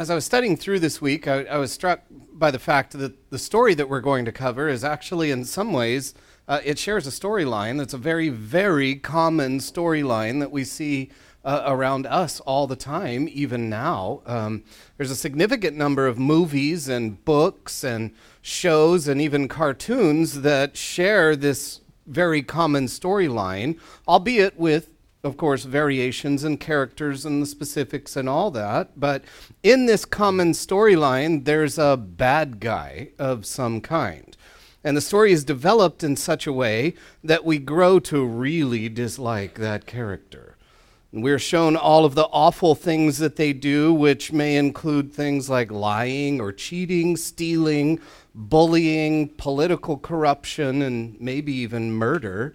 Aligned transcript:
as 0.00 0.08
I 0.08 0.14
was 0.14 0.24
studying 0.24 0.56
through 0.56 0.80
this 0.80 1.02
week, 1.02 1.28
I, 1.28 1.42
I, 1.44 1.58
was 1.58 1.70
struck 1.72 2.00
by 2.32 2.50
the 2.50 2.58
fact 2.58 2.92
that 2.92 3.28
the 3.28 3.38
story 3.38 3.74
that 3.74 3.90
we're 3.90 4.00
going 4.00 4.24
to 4.24 4.32
cover 4.32 4.66
is 4.66 4.82
actually, 4.82 5.30
in 5.30 5.44
some 5.44 5.74
ways, 5.74 6.14
uh, 6.48 6.58
it 6.64 6.78
shares 6.78 7.06
a 7.06 7.10
storyline 7.10 7.76
that's 7.76 7.92
a 7.92 7.98
very, 7.98 8.30
very 8.30 8.94
common 8.94 9.58
storyline 9.58 10.40
that 10.40 10.50
we 10.50 10.64
see 10.64 11.10
uh, 11.44 11.64
around 11.66 12.06
us 12.06 12.40
all 12.40 12.66
the 12.66 12.76
time, 12.76 13.28
even 13.30 13.68
now. 13.68 14.22
Um, 14.24 14.64
there's 14.96 15.10
a 15.10 15.16
significant 15.16 15.76
number 15.76 16.06
of 16.06 16.18
movies 16.18 16.88
and 16.88 17.22
books 17.26 17.84
and 17.84 18.12
shows 18.40 19.06
and 19.06 19.20
even 19.20 19.48
cartoons 19.48 20.40
that 20.40 20.78
share 20.78 21.36
this 21.36 21.82
very 22.06 22.42
common 22.42 22.86
storyline, 22.86 23.78
albeit 24.08 24.58
with 24.58 24.88
of 25.22 25.36
course, 25.36 25.64
variations 25.64 26.44
and 26.44 26.58
characters 26.58 27.26
and 27.26 27.42
the 27.42 27.46
specifics 27.46 28.16
and 28.16 28.28
all 28.28 28.50
that. 28.52 28.98
But 28.98 29.22
in 29.62 29.86
this 29.86 30.04
common 30.04 30.52
storyline, 30.52 31.44
there's 31.44 31.78
a 31.78 31.96
bad 31.96 32.60
guy 32.60 33.10
of 33.18 33.44
some 33.44 33.80
kind. 33.80 34.36
And 34.82 34.96
the 34.96 35.02
story 35.02 35.32
is 35.32 35.44
developed 35.44 36.02
in 36.02 36.16
such 36.16 36.46
a 36.46 36.52
way 36.52 36.94
that 37.22 37.44
we 37.44 37.58
grow 37.58 37.98
to 38.00 38.24
really 38.24 38.88
dislike 38.88 39.56
that 39.56 39.84
character. 39.84 40.56
We're 41.12 41.40
shown 41.40 41.76
all 41.76 42.04
of 42.04 42.14
the 42.14 42.26
awful 42.26 42.74
things 42.74 43.18
that 43.18 43.36
they 43.36 43.52
do, 43.52 43.92
which 43.92 44.32
may 44.32 44.56
include 44.56 45.12
things 45.12 45.50
like 45.50 45.70
lying 45.70 46.40
or 46.40 46.52
cheating, 46.52 47.16
stealing, 47.16 47.98
bullying, 48.32 49.28
political 49.30 49.98
corruption, 49.98 50.80
and 50.80 51.20
maybe 51.20 51.52
even 51.52 51.92
murder. 51.92 52.54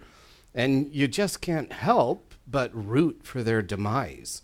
And 0.54 0.92
you 0.92 1.06
just 1.06 1.42
can't 1.42 1.70
help 1.70 2.25
but 2.46 2.70
root 2.74 3.20
for 3.22 3.42
their 3.42 3.62
demise. 3.62 4.42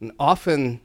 And 0.00 0.12
often 0.18 0.80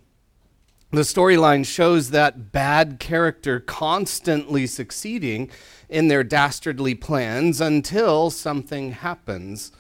the 0.94 1.02
storyline 1.02 1.66
shows 1.66 2.12
that 2.12 2.52
bad 2.52 3.00
character 3.00 3.60
constantly 3.60 4.68
succeeding 4.68 5.50
in 5.90 6.08
their 6.08 6.24
dastardly 6.24 6.94
plans 6.94 7.60
until 7.60 8.30
something 8.30 8.92
happens, 8.92 9.72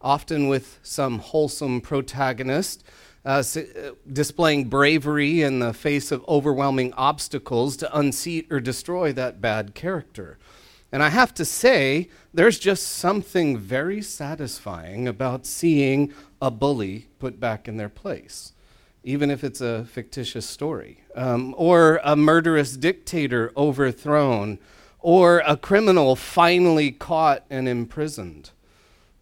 often 0.00 0.46
with 0.46 0.78
some 0.82 1.20
wholesome 1.20 1.80
protagonist. 1.80 2.84
Uh, 3.24 3.42
uh 3.42 3.90
displaying 4.10 4.68
bravery 4.68 5.42
in 5.42 5.58
the 5.58 5.72
face 5.72 6.12
of 6.12 6.24
overwhelming 6.28 6.92
obstacles 6.92 7.76
to 7.76 7.98
unseat 7.98 8.46
or 8.50 8.60
destroy 8.60 9.12
that 9.12 9.40
bad 9.40 9.74
character. 9.74 10.38
And 10.92 11.02
I 11.02 11.10
have 11.10 11.34
to 11.34 11.44
say, 11.44 12.08
there's 12.32 12.58
just 12.58 12.86
something 12.86 13.58
very 13.58 14.00
satisfying 14.00 15.08
about 15.08 15.44
seeing 15.44 16.12
a 16.40 16.50
bully 16.50 17.08
put 17.18 17.40
back 17.40 17.68
in 17.68 17.76
their 17.76 17.88
place, 17.88 18.52
even 19.02 19.30
if 19.30 19.42
it's 19.42 19.60
a 19.60 19.84
fictitious 19.84 20.46
story, 20.46 21.02
um, 21.14 21.54
or 21.56 22.00
a 22.04 22.16
murderous 22.16 22.76
dictator 22.76 23.52
overthrown, 23.56 24.58
or 25.00 25.42
a 25.46 25.56
criminal 25.56 26.16
finally 26.16 26.90
caught 26.90 27.44
and 27.50 27.68
imprisoned. 27.68 28.50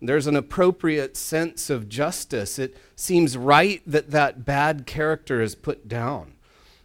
There's 0.01 0.27
an 0.27 0.37
appropriate 0.37 1.17
sense 1.17 1.71
of 1.71 1.89
justice. 1.89 2.59
It 2.59 2.77
seems 2.95 3.37
right 3.37 3.83
that 3.87 4.11
that 4.11 4.45
bad 4.45 4.87
character 4.87 5.41
is 5.41 5.55
put 5.55 5.89
down. 5.89 6.35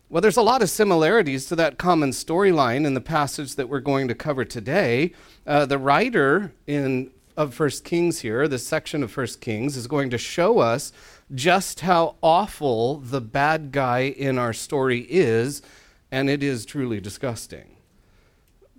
Well, 0.10 0.22
there's 0.22 0.38
a 0.38 0.42
lot 0.42 0.62
of 0.62 0.70
similarities 0.70 1.45
to 1.48 1.56
that 1.56 1.78
common 1.78 2.12
storyline 2.12 2.86
in 2.86 2.94
the 2.94 3.02
passage 3.02 3.56
that 3.56 3.70
we're 3.70 3.80
going 3.80 4.08
to 4.10 4.16
cover 4.16 4.44
today. 4.44 5.14
Uh, 5.48 5.66
the 5.66 5.78
writer 5.78 6.52
in 6.68 7.12
of 7.38 7.54
First 7.54 7.84
Kings 7.84 8.20
here, 8.20 8.48
this 8.48 8.66
section 8.66 9.04
of 9.04 9.12
First 9.12 9.42
Kings, 9.42 9.78
is 9.78 9.88
going 9.88 10.10
to 10.10 10.18
show 10.18 10.60
us 10.60 10.92
just 11.34 11.82
how 11.82 12.16
awful 12.22 12.98
the 12.98 13.22
bad 13.22 13.72
guy 13.72 14.02
in 14.02 14.38
our 14.38 14.54
story 14.54 15.06
is, 15.10 15.62
and 16.12 16.30
it 16.30 16.44
is 16.44 16.66
truly 16.66 17.00
disgusting. 17.00 17.78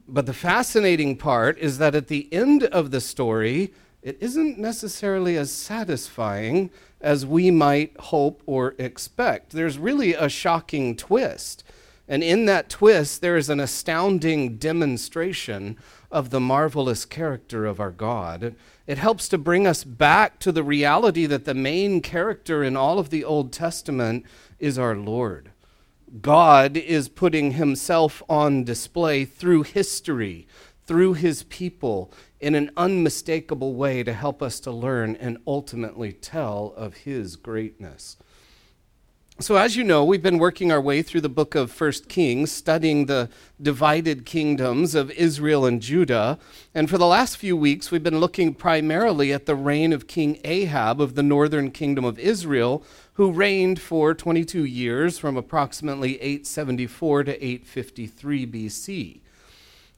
But 0.07 0.27
the 0.27 0.35
fascinating 0.35 1.17
part 1.17 1.59
is 1.59 1.79
that 1.79 1.95
at 1.95 2.09
the 2.09 2.33
end 2.33 2.65
of 2.65 2.91
the 2.91 3.01
story, 3.01 3.73
it 4.03 4.19
isn't 4.21 4.59
necessarily 4.59 5.37
as 5.37 5.53
satisfying 5.53 6.71
as 7.01 7.25
we 7.25 7.51
might 7.51 7.97
hope 7.99 8.43
or 8.47 8.75
expect. 8.79 9.53
There's 9.53 9.79
really 9.79 10.15
a 10.15 10.29
shocking 10.29 10.97
twist. 10.97 11.65
And 12.09 12.23
in 12.23 12.47
that 12.47 12.69
twist, 12.69 13.21
there 13.21 13.37
is 13.37 13.49
an 13.49 13.61
astounding 13.61 14.57
demonstration 14.57 15.79
of 16.13 16.31
the 16.31 16.41
marvelous 16.41 17.05
character 17.05 17.67
of 17.67 17.81
our 17.81 17.91
God. 17.91 18.55
It 18.87 18.99
helps 18.99 19.29
to 19.29 19.39
bring 19.39 19.67
us 19.67 19.83
back 19.83 20.39
to 20.41 20.53
the 20.53 20.63
reality 20.63 21.27
that 21.27 21.47
the 21.47 21.55
main 21.55 22.03
character 22.03 22.63
in 22.63 22.77
all 22.77 22.99
of 22.99 23.11
the 23.11 23.25
Old 23.25 23.53
Testament 23.53 24.25
is 24.59 24.79
our 24.79 24.95
Lord. 24.95 25.51
God 26.21 26.77
is 26.77 27.09
putting 27.09 27.53
himself 27.53 28.23
on 28.29 28.65
display 28.65 29.25
through 29.25 29.63
history, 29.63 30.47
through 30.87 31.15
his 31.15 31.45
people, 31.45 32.13
in 32.39 32.55
an 32.55 32.71
unmistakable 32.77 33.75
way 33.75 34.03
to 34.03 34.13
help 34.13 34.43
us 34.43 34.61
to 34.61 34.71
learn 34.71 35.17
and 35.17 35.39
ultimately 35.47 36.13
tell 36.13 36.75
of 36.77 36.95
his 36.99 37.37
greatness. 37.37 38.19
So, 39.43 39.57
as 39.57 39.75
you 39.75 39.83
know, 39.83 40.05
we've 40.05 40.23
been 40.23 40.39
working 40.39 40.71
our 40.71 40.81
way 40.81 41.03
through 41.03 41.23
the 41.23 41.29
book 41.29 41.57
of 41.57 41.73
First 41.73 42.09
Kings, 42.09 42.53
studying 42.53 43.07
the 43.07 43.29
divided 43.61 44.25
kingdoms 44.25 44.95
of 44.95 45.11
Israel 45.11 45.67
and 45.67 45.83
Judah. 45.83 46.39
And 46.77 46.89
for 46.89 46.97
the 46.97 47.09
last 47.09 47.37
few 47.39 47.57
weeks, 47.57 47.91
we've 47.91 48.05
been 48.05 48.21
looking 48.21 48.55
primarily 48.55 49.33
at 49.33 49.47
the 49.47 49.57
reign 49.57 49.93
of 49.93 50.07
King 50.07 50.39
Ahab 50.45 51.01
of 51.01 51.17
the 51.17 51.25
northern 51.25 51.73
kingdom 51.73 52.05
of 52.05 52.21
Israel, 52.21 52.85
who 53.15 53.33
reigned 53.33 53.81
for 53.81 54.15
22 54.15 54.65
years 54.65 55.19
from 55.19 55.37
approximately 55.37 56.21
874 56.21 57.25
to 57.25 57.45
853 57.45 58.47
BC. 58.47 59.21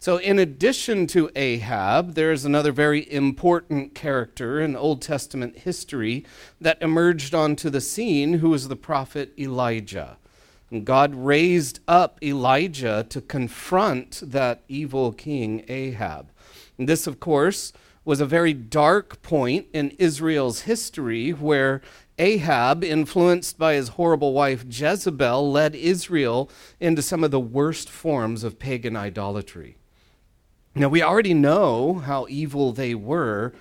So, 0.05 0.19
in 0.19 0.39
addition 0.39 1.07
to 1.07 1.31
Ahab, 1.35 2.13
there 2.13 2.31
is 2.31 2.45
another 2.45 2.73
very 2.73 3.11
important 3.11 3.95
character 3.95 4.61
in 4.61 4.77
Old 4.77 5.01
Testament 5.01 5.61
history 5.61 6.27
that 6.61 6.83
emerged 6.83 7.35
onto 7.35 7.71
the 7.71 7.81
scene, 7.81 8.35
who 8.35 8.51
was 8.51 8.69
the 8.69 8.77
prophet 8.77 9.33
Elijah. 9.39 10.19
And 10.71 10.85
God 10.85 11.15
raised 11.15 11.81
up 11.89 12.19
Elijah 12.23 13.07
to 13.09 13.23
confront 13.23 14.23
that 14.27 14.63
evil 14.69 15.11
king 15.11 15.65
Ahab. 15.69 16.31
And 16.77 16.87
this, 16.87 17.07
of 17.07 17.19
course, 17.19 17.73
was 18.05 18.21
a 18.21 18.27
very 18.27 18.53
dark 18.53 19.23
point 19.23 19.69
in 19.73 19.89
Israel's 19.93 20.61
history 20.69 21.31
where 21.31 21.81
Ahab, 22.19 22.85
influenced 22.85 23.57
by 23.57 23.73
his 23.73 23.89
horrible 23.97 24.35
wife 24.35 24.67
Jezebel, 24.69 25.51
led 25.51 25.75
Israel 25.75 26.51
into 26.79 27.01
some 27.01 27.25
of 27.25 27.31
the 27.31 27.41
worst 27.41 27.89
forms 27.89 28.45
of 28.45 28.59
pagan 28.59 28.97
idolatry. 28.97 29.79
Now, 30.77 30.89
we 30.89 31.03
already 31.03 31.35
know 31.35 31.95
how 31.95 32.27
evil 32.29 32.73
they 32.73 32.97
were, 32.97 33.53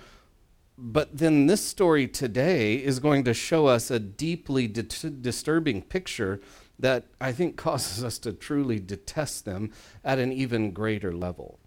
but 0.76 1.16
then 1.16 1.46
this 1.46 1.64
story 1.64 2.08
today 2.08 2.74
is 2.74 2.98
going 2.98 3.22
to 3.24 3.34
show 3.34 3.66
us 3.66 3.88
a 3.90 4.00
deeply 4.00 4.66
di- 4.66 5.10
disturbing 5.20 5.82
picture 5.82 6.40
that 6.78 7.04
I 7.20 7.30
think 7.30 7.56
causes 7.56 8.02
us 8.02 8.18
to 8.20 8.32
truly 8.32 8.80
detest 8.80 9.44
them 9.44 9.70
at 10.02 10.18
an 10.18 10.32
even 10.32 10.72
greater 10.72 11.14
level. 11.14 11.60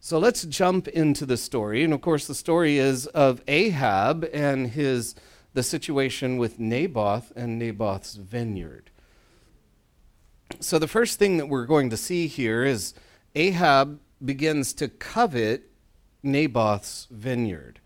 So 0.00 0.18
let's 0.18 0.44
jump 0.44 0.86
into 0.86 1.24
the 1.24 1.38
story. 1.38 1.82
And 1.82 1.94
of 1.94 2.02
course, 2.02 2.26
the 2.26 2.34
story 2.34 2.78
is 2.78 3.06
of 3.08 3.42
Ahab 3.48 4.28
and 4.32 4.68
his 4.68 5.14
the 5.54 5.62
situation 5.62 6.36
with 6.36 6.60
Naboth 6.60 7.32
and 7.34 7.58
Naboth's 7.58 8.14
vineyard. 8.14 8.90
So 10.60 10.78
the 10.78 10.86
first 10.86 11.18
thing 11.18 11.38
that 11.38 11.48
we're 11.48 11.66
going 11.66 11.90
to 11.90 11.96
see 11.96 12.26
here 12.26 12.64
is 12.64 12.94
Ahab 13.34 13.98
begins 14.24 14.72
to 14.74 14.88
covet 14.88 15.70
Naboth's 16.22 17.06
vineyard. 17.10 17.80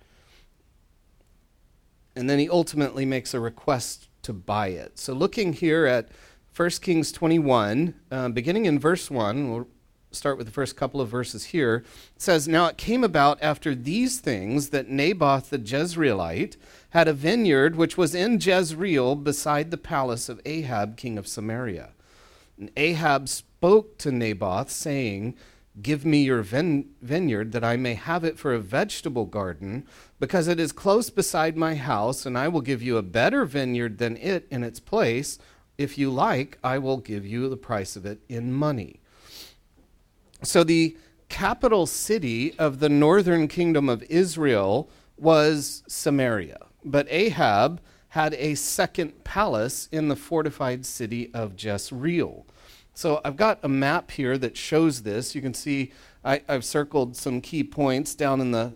And 2.15 2.29
then 2.29 2.39
he 2.39 2.49
ultimately 2.49 3.07
makes 3.07 3.35
a 3.35 3.41
request 3.41 4.09
to 4.23 4.33
buy 4.33 4.69
it. 4.69 4.99
So, 4.99 5.13
looking 5.13 5.53
here 5.53 5.87
at 5.87 6.09
1 6.55 6.71
Kings 6.83 7.13
21, 7.13 7.95
uh, 8.11 8.29
beginning 8.29 8.67
in 8.67 8.79
verse 8.79 9.11
1, 9.11 9.51
we'll 9.51 9.67
start 10.11 10.37
with 10.37 10.47
the 10.47 10.53
first 10.53 10.77
couple 10.77 11.01
of 11.01 11.09
verses 11.09 11.47
here. 11.47 11.85
It 12.15 12.23
says, 12.23 12.47
Now 12.47 12.67
it 12.67 12.77
came 12.77 13.03
about 13.03 13.43
after 13.43 13.75
these 13.75 14.21
things 14.21 14.69
that 14.69 14.89
Naboth 14.89 15.51
the 15.51 15.59
Jezreelite 15.59 16.57
had 16.91 17.09
a 17.09 17.15
vineyard 17.15 17.77
which 17.77 17.97
was 17.97 18.15
in 18.15 18.39
Jezreel 18.39 19.17
beside 19.17 19.71
the 19.71 19.79
palace 19.79 20.29
of 20.29 20.41
Ahab, 20.45 20.97
king 20.97 21.17
of 21.17 21.27
Samaria. 21.27 21.91
And 22.59 22.71
Ahab 22.77 23.29
spoke 23.29 23.97
to 23.99 24.13
Naboth, 24.13 24.71
saying, 24.71 25.35
Give 25.81 26.05
me 26.05 26.23
your 26.23 26.43
vine- 26.43 26.91
vineyard 27.01 27.53
that 27.53 27.65
I 27.65 27.77
may 27.77 27.95
have 27.95 28.25
it 28.25 28.39
for 28.39 28.53
a 28.53 28.61
vegetable 28.61 29.25
garden, 29.25 29.87
because 30.21 30.47
it 30.47 30.61
is 30.61 30.71
close 30.71 31.09
beside 31.09 31.57
my 31.57 31.77
house, 31.77 32.27
and 32.27 32.37
I 32.37 32.49
will 32.49 32.61
give 32.61 32.83
you 32.83 32.99
a 32.99 33.03
better 33.03 33.47
vineyard 33.47 33.97
than 33.97 34.19
it 34.19 34.47
in 34.51 34.63
its 34.63 34.81
place. 34.81 35.39
If 35.79 35.97
you 35.97 36.11
like, 36.11 36.59
I 36.63 36.77
will 36.77 36.99
give 36.99 37.25
you 37.25 37.49
the 37.49 37.57
price 37.57 37.97
of 37.97 38.05
it 38.05 38.21
in 38.29 38.53
money. 38.53 39.01
So, 40.43 40.63
the 40.63 40.97
capital 41.31 41.87
city 41.87 42.53
of 42.59 42.81
the 42.81 42.91
northern 42.91 43.49
kingdom 43.49 43.89
of 43.89 44.03
Israel 44.11 44.91
was 45.17 45.83
Samaria. 45.87 46.59
But 46.85 47.07
Ahab 47.09 47.81
had 48.09 48.35
a 48.35 48.55
second 48.57 49.25
palace 49.25 49.89
in 49.91 50.09
the 50.09 50.17
fortified 50.17 50.85
city 50.85 51.33
of 51.33 51.55
Jezreel. 51.57 52.45
So 52.95 53.21
I've 53.25 53.37
got 53.37 53.59
a 53.63 53.69
map 53.69 54.11
here 54.11 54.37
that 54.39 54.57
shows 54.57 55.03
this. 55.03 55.35
You 55.35 55.41
can 55.41 55.55
see 55.55 55.93
I, 56.25 56.43
have 56.49 56.65
circled 56.65 57.17
some 57.17 57.41
key 57.41 57.65
points 57.65 58.15
down 58.15 58.41
in 58.41 58.51
the 58.51 58.75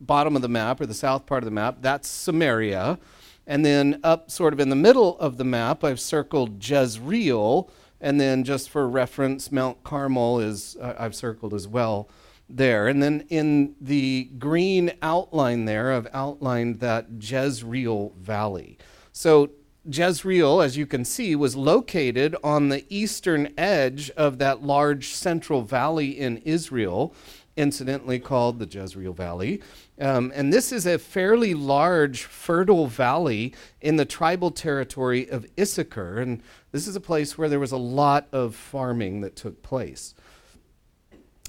bottom 0.00 0.36
of 0.36 0.42
the 0.42 0.48
map 0.48 0.80
or 0.80 0.86
the 0.86 0.94
south 0.94 1.26
part 1.26 1.42
of 1.42 1.46
the 1.46 1.50
map. 1.50 1.78
That's 1.80 2.08
Samaria. 2.08 2.98
And 3.46 3.64
then 3.64 4.00
up 4.04 4.30
sort 4.30 4.52
of 4.52 4.60
in 4.60 4.68
the 4.68 4.76
middle 4.76 5.18
of 5.18 5.38
the 5.38 5.44
map, 5.44 5.82
I've 5.82 6.00
circled 6.00 6.62
Jezreel. 6.62 7.70
And 8.00 8.20
then 8.20 8.44
just 8.44 8.70
for 8.70 8.88
reference, 8.88 9.50
Mount 9.50 9.82
Carmel 9.82 10.38
is 10.40 10.76
uh, 10.80 10.94
I've 10.98 11.14
circled 11.14 11.54
as 11.54 11.66
well 11.66 12.08
there. 12.48 12.86
And 12.86 13.02
then 13.02 13.24
in 13.28 13.74
the 13.80 14.30
green 14.38 14.92
outline 15.02 15.64
there, 15.64 15.92
I've 15.92 16.08
outlined 16.12 16.80
that 16.80 17.06
Jezreel 17.18 18.12
Valley. 18.18 18.78
So 19.12 19.50
Jezreel, 19.90 20.60
as 20.60 20.76
you 20.76 20.86
can 20.86 21.04
see, 21.04 21.34
was 21.34 21.56
located 21.56 22.36
on 22.44 22.68
the 22.68 22.84
eastern 22.88 23.52
edge 23.56 24.10
of 24.10 24.38
that 24.38 24.62
large 24.62 25.08
central 25.08 25.62
valley 25.62 26.10
in 26.10 26.38
Israel, 26.38 27.14
incidentally 27.56 28.18
called 28.18 28.58
the 28.58 28.66
Jezreel 28.66 29.12
Valley. 29.12 29.62
Um, 30.00 30.30
and 30.34 30.52
this 30.52 30.70
is 30.70 30.86
a 30.86 30.98
fairly 30.98 31.54
large, 31.54 32.22
fertile 32.22 32.86
valley 32.86 33.54
in 33.80 33.96
the 33.96 34.04
tribal 34.04 34.50
territory 34.50 35.28
of 35.28 35.46
Issachar. 35.58 36.18
And 36.18 36.42
this 36.70 36.86
is 36.86 36.94
a 36.94 37.00
place 37.00 37.36
where 37.36 37.48
there 37.48 37.58
was 37.58 37.72
a 37.72 37.76
lot 37.76 38.28
of 38.30 38.54
farming 38.54 39.22
that 39.22 39.34
took 39.34 39.62
place. 39.62 40.14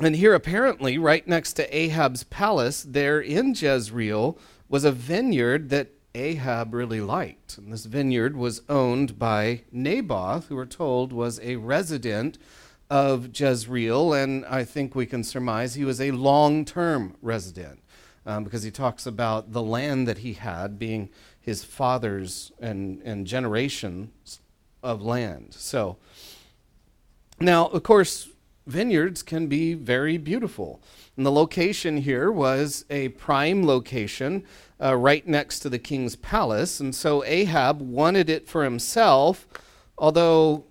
And 0.01 0.15
here, 0.15 0.33
apparently, 0.33 0.97
right 0.97 1.27
next 1.27 1.53
to 1.53 1.77
Ahab's 1.77 2.23
palace, 2.23 2.83
there 2.87 3.19
in 3.19 3.53
Jezreel, 3.53 4.37
was 4.69 4.85
a 4.85 4.91
vineyard 4.91 5.69
that 5.69 5.89
Ahab 6.15 6.73
really 6.73 7.01
liked. 7.01 7.57
And 7.57 7.71
this 7.71 7.85
vineyard 7.85 8.35
was 8.35 8.61
owned 8.67 9.19
by 9.19 9.61
Naboth, 9.71 10.47
who 10.47 10.55
we're 10.55 10.65
told 10.65 11.13
was 11.13 11.39
a 11.41 11.57
resident 11.57 12.37
of 12.89 13.29
Jezreel. 13.37 14.13
And 14.13 14.45
I 14.45 14.63
think 14.63 14.95
we 14.95 15.05
can 15.05 15.23
surmise 15.23 15.75
he 15.75 15.85
was 15.85 16.01
a 16.01 16.11
long 16.11 16.65
term 16.65 17.15
resident 17.21 17.81
um, 18.25 18.43
because 18.43 18.63
he 18.63 18.71
talks 18.71 19.05
about 19.05 19.53
the 19.53 19.61
land 19.61 20.07
that 20.07 20.19
he 20.19 20.33
had 20.33 20.79
being 20.79 21.09
his 21.39 21.63
father's 21.63 22.51
and, 22.59 23.01
and 23.03 23.25
generations 23.25 24.39
of 24.83 25.01
land. 25.01 25.53
So, 25.57 25.97
now, 27.39 27.67
of 27.67 27.83
course, 27.83 28.29
vineyards 28.67 29.23
can 29.23 29.47
be 29.47 29.73
very 29.73 30.17
beautiful. 30.17 30.81
And 31.19 31.25
the 31.25 31.33
location 31.33 31.97
here 31.97 32.31
was 32.31 32.85
a 32.89 33.09
prime 33.09 33.67
location 33.67 34.45
uh, 34.81 34.95
right 34.95 35.27
next 35.27 35.59
to 35.59 35.69
the 35.69 35.77
king's 35.77 36.15
palace. 36.15 36.79
And 36.79 36.95
so 36.95 37.25
Ahab 37.25 37.81
wanted 37.81 38.29
it 38.29 38.47
for 38.47 38.63
himself, 38.63 39.45
although 39.97 40.63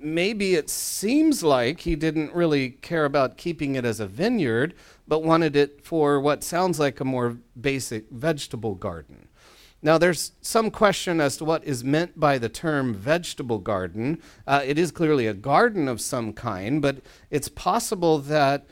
maybe 0.00 0.54
it 0.54 0.70
seems 0.70 1.42
like 1.42 1.80
he 1.80 1.96
didn't 1.96 2.32
really 2.32 2.70
care 2.70 3.04
about 3.04 3.36
keeping 3.36 3.74
it 3.74 3.84
as 3.84 4.00
a 4.00 4.06
vineyard, 4.06 4.72
but 5.06 5.22
wanted 5.22 5.54
it 5.54 5.84
for 5.84 6.18
what 6.18 6.42
sounds 6.42 6.80
like 6.80 6.98
a 6.98 7.04
more 7.04 7.36
basic 7.60 8.08
vegetable 8.08 8.76
garden. 8.76 9.28
Now, 9.82 9.98
there's 9.98 10.32
some 10.40 10.70
question 10.70 11.20
as 11.20 11.36
to 11.36 11.44
what 11.44 11.62
is 11.62 11.84
meant 11.84 12.18
by 12.18 12.38
the 12.38 12.48
term 12.48 12.94
vegetable 12.94 13.58
garden. 13.58 14.22
Uh, 14.46 14.62
it 14.64 14.78
is 14.78 14.90
clearly 14.90 15.26
a 15.26 15.34
garden 15.34 15.88
of 15.88 16.00
some 16.00 16.32
kind, 16.32 16.80
but 16.80 17.02
it's 17.28 17.50
possible 17.50 18.18
that 18.20 18.64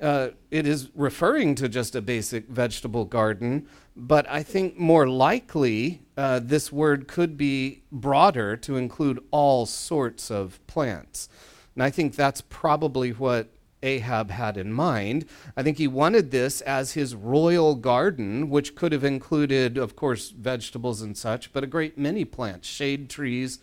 uh, 0.00 0.30
it 0.50 0.66
is 0.66 0.90
referring 0.94 1.54
to 1.56 1.68
just 1.68 1.94
a 1.94 2.00
basic 2.00 2.48
vegetable 2.48 3.04
garden, 3.04 3.66
but 3.96 4.28
I 4.28 4.42
think 4.42 4.78
more 4.78 5.08
likely 5.08 6.02
uh, 6.16 6.40
this 6.42 6.72
word 6.72 7.06
could 7.08 7.36
be 7.36 7.82
broader 7.92 8.56
to 8.58 8.76
include 8.76 9.22
all 9.30 9.66
sorts 9.66 10.30
of 10.30 10.64
plants. 10.66 11.28
And 11.74 11.82
I 11.82 11.90
think 11.90 12.14
that's 12.14 12.40
probably 12.40 13.10
what 13.10 13.48
Ahab 13.82 14.30
had 14.30 14.56
in 14.56 14.72
mind. 14.72 15.26
I 15.56 15.62
think 15.62 15.78
he 15.78 15.88
wanted 15.88 16.30
this 16.30 16.60
as 16.62 16.92
his 16.92 17.14
royal 17.14 17.74
garden, 17.74 18.50
which 18.50 18.74
could 18.74 18.92
have 18.92 19.04
included, 19.04 19.78
of 19.78 19.96
course, 19.96 20.30
vegetables 20.30 21.00
and 21.00 21.16
such, 21.16 21.52
but 21.52 21.64
a 21.64 21.66
great 21.66 21.96
many 21.96 22.24
plants, 22.24 22.68
shade 22.68 23.08
trees, 23.08 23.58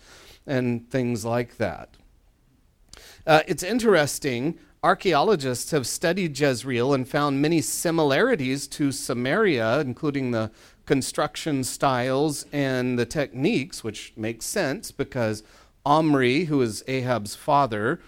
and 0.46 0.90
things 0.90 1.26
like 1.26 1.58
that. 1.58 1.98
Uh, 3.26 3.42
it's 3.48 3.64
interesting. 3.64 4.58
Archaeologists 4.88 5.72
have 5.72 5.86
studied 5.86 6.40
Jezreel 6.40 6.94
and 6.94 7.06
found 7.06 7.42
many 7.42 7.60
similarities 7.60 8.70
to 8.70 8.94
Samaria, 8.94 9.82
including 9.82 10.32
the 10.32 10.50
construction 10.86 11.66
styles 11.66 12.46
and 12.54 12.98
the 12.98 13.06
techniques, 13.06 13.84
which 13.84 14.14
makes 14.16 14.46
sense 14.46 14.92
because 14.92 15.44
Omri, 15.86 16.46
who 16.46 16.62
is 16.62 16.86
Ahab's 16.88 17.36
father, 17.36 18.00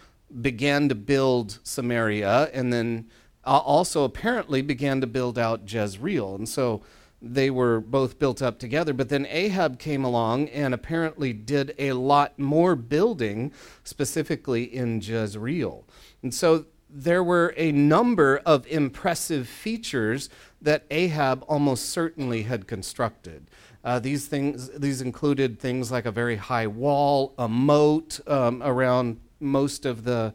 began 0.42 0.88
to 0.88 0.96
build 0.96 1.60
Samaria 1.64 2.50
and 2.54 2.72
then 2.72 3.10
uh, 3.44 3.58
also 3.58 4.06
apparently 4.06 4.62
began 4.62 5.02
to 5.02 5.08
build 5.08 5.38
out 5.38 5.70
Jezreel. 5.70 6.34
And 6.36 6.48
so 6.48 6.82
they 7.22 7.50
were 7.50 7.82
both 7.82 8.18
built 8.20 8.42
up 8.42 8.58
together. 8.58 8.94
But 8.94 9.10
then 9.10 9.28
Ahab 9.30 9.80
came 9.80 10.06
along 10.06 10.48
and 10.48 10.74
apparently 10.74 11.34
did 11.34 11.76
a 11.78 11.92
lot 11.92 12.40
more 12.40 12.78
building, 12.78 13.52
specifically 13.84 14.64
in 14.64 15.02
Jezreel. 15.02 15.86
And 16.22 16.34
so 16.34 16.66
there 16.90 17.24
were 17.24 17.54
a 17.56 17.72
number 17.72 18.42
of 18.46 18.66
impressive 18.68 19.48
features 19.48 20.30
that 20.62 20.86
Ahab 20.90 21.44
almost 21.48 21.90
certainly 21.90 22.44
had 22.44 22.68
constructed. 22.68 23.50
Uh, 23.84 24.00
these 24.00 24.28
things, 24.28 24.70
these 24.72 25.02
included 25.02 25.60
things 25.60 25.92
like 25.92 26.06
a 26.06 26.12
very 26.12 26.36
high 26.36 26.68
wall, 26.68 27.34
a 27.38 27.48
moat 27.48 28.20
um, 28.28 28.62
around 28.64 29.20
most 29.40 29.86
of 29.86 30.04
the 30.04 30.34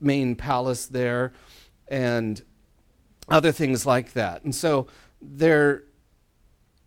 main 0.00 0.36
palace 0.36 0.86
there, 0.86 1.32
and 1.88 2.42
other 3.28 3.50
things 3.50 3.84
like 3.84 4.12
that. 4.12 4.44
And 4.44 4.54
so 4.54 4.86
there 5.20 5.84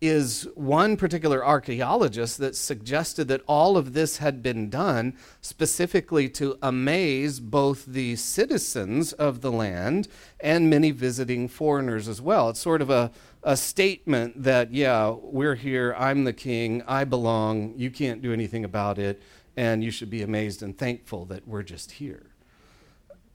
is 0.01 0.47
one 0.55 0.97
particular 0.97 1.45
archaeologist 1.45 2.39
that 2.39 2.55
suggested 2.55 3.27
that 3.27 3.43
all 3.47 3.77
of 3.77 3.93
this 3.93 4.17
had 4.17 4.41
been 4.41 4.67
done 4.67 5.15
specifically 5.41 6.27
to 6.27 6.57
amaze 6.63 7.39
both 7.39 7.85
the 7.85 8.15
citizens 8.15 9.13
of 9.13 9.41
the 9.41 9.51
land 9.51 10.07
and 10.39 10.69
many 10.69 10.89
visiting 10.89 11.47
foreigners 11.47 12.07
as 12.07 12.19
well. 12.19 12.49
It's 12.49 12.59
sort 12.59 12.81
of 12.81 12.89
a, 12.89 13.11
a 13.43 13.55
statement 13.55 14.41
that, 14.41 14.73
yeah, 14.73 15.11
we're 15.11 15.55
here, 15.55 15.95
I'm 15.95 16.23
the 16.23 16.33
king, 16.33 16.81
I 16.87 17.03
belong, 17.03 17.75
you 17.77 17.91
can't 17.91 18.23
do 18.23 18.33
anything 18.33 18.65
about 18.65 18.97
it 18.97 19.21
and 19.55 19.83
you 19.83 19.91
should 19.91 20.09
be 20.09 20.23
amazed 20.23 20.63
and 20.63 20.75
thankful 20.75 21.25
that 21.25 21.47
we're 21.47 21.63
just 21.63 21.91
here. 21.91 22.25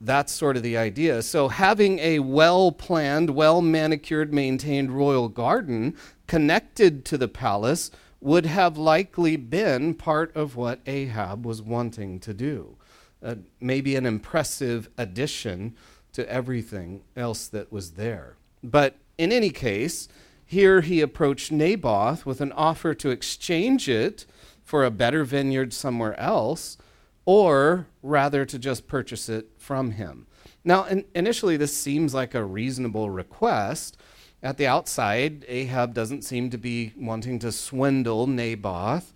That's 0.00 0.32
sort 0.32 0.56
of 0.58 0.62
the 0.62 0.76
idea. 0.76 1.22
So, 1.22 1.48
having 1.48 1.98
a 2.00 2.18
well 2.18 2.70
planned, 2.70 3.30
well 3.30 3.62
manicured, 3.62 4.32
maintained 4.32 4.90
royal 4.90 5.28
garden 5.28 5.96
connected 6.26 7.04
to 7.06 7.18
the 7.18 7.28
palace 7.28 7.90
would 8.20 8.46
have 8.46 8.76
likely 8.76 9.36
been 9.36 9.94
part 9.94 10.34
of 10.34 10.56
what 10.56 10.80
Ahab 10.86 11.44
was 11.44 11.62
wanting 11.62 12.18
to 12.20 12.34
do. 12.34 12.76
Uh, 13.22 13.36
maybe 13.60 13.96
an 13.96 14.06
impressive 14.06 14.88
addition 14.98 15.74
to 16.12 16.28
everything 16.30 17.02
else 17.16 17.46
that 17.48 17.70
was 17.70 17.92
there. 17.92 18.36
But 18.62 18.96
in 19.18 19.32
any 19.32 19.50
case, 19.50 20.08
here 20.44 20.80
he 20.80 21.00
approached 21.00 21.52
Naboth 21.52 22.24
with 22.24 22.40
an 22.40 22.52
offer 22.52 22.94
to 22.94 23.10
exchange 23.10 23.88
it 23.88 24.26
for 24.62 24.84
a 24.84 24.90
better 24.90 25.24
vineyard 25.24 25.72
somewhere 25.72 26.18
else, 26.18 26.78
or 27.24 27.86
rather 28.02 28.44
to 28.44 28.58
just 28.58 28.86
purchase 28.86 29.28
it 29.28 29.48
from 29.56 29.92
him. 29.92 30.26
Now, 30.64 30.84
in, 30.84 31.04
initially, 31.14 31.56
this 31.56 31.76
seems 31.76 32.14
like 32.14 32.34
a 32.34 32.44
reasonable 32.44 33.10
request. 33.10 33.96
At 34.46 34.58
the 34.58 34.68
outside, 34.68 35.44
Ahab 35.48 35.92
doesn't 35.92 36.22
seem 36.22 36.50
to 36.50 36.56
be 36.56 36.92
wanting 36.96 37.40
to 37.40 37.50
swindle 37.50 38.28
Naboth. 38.28 39.12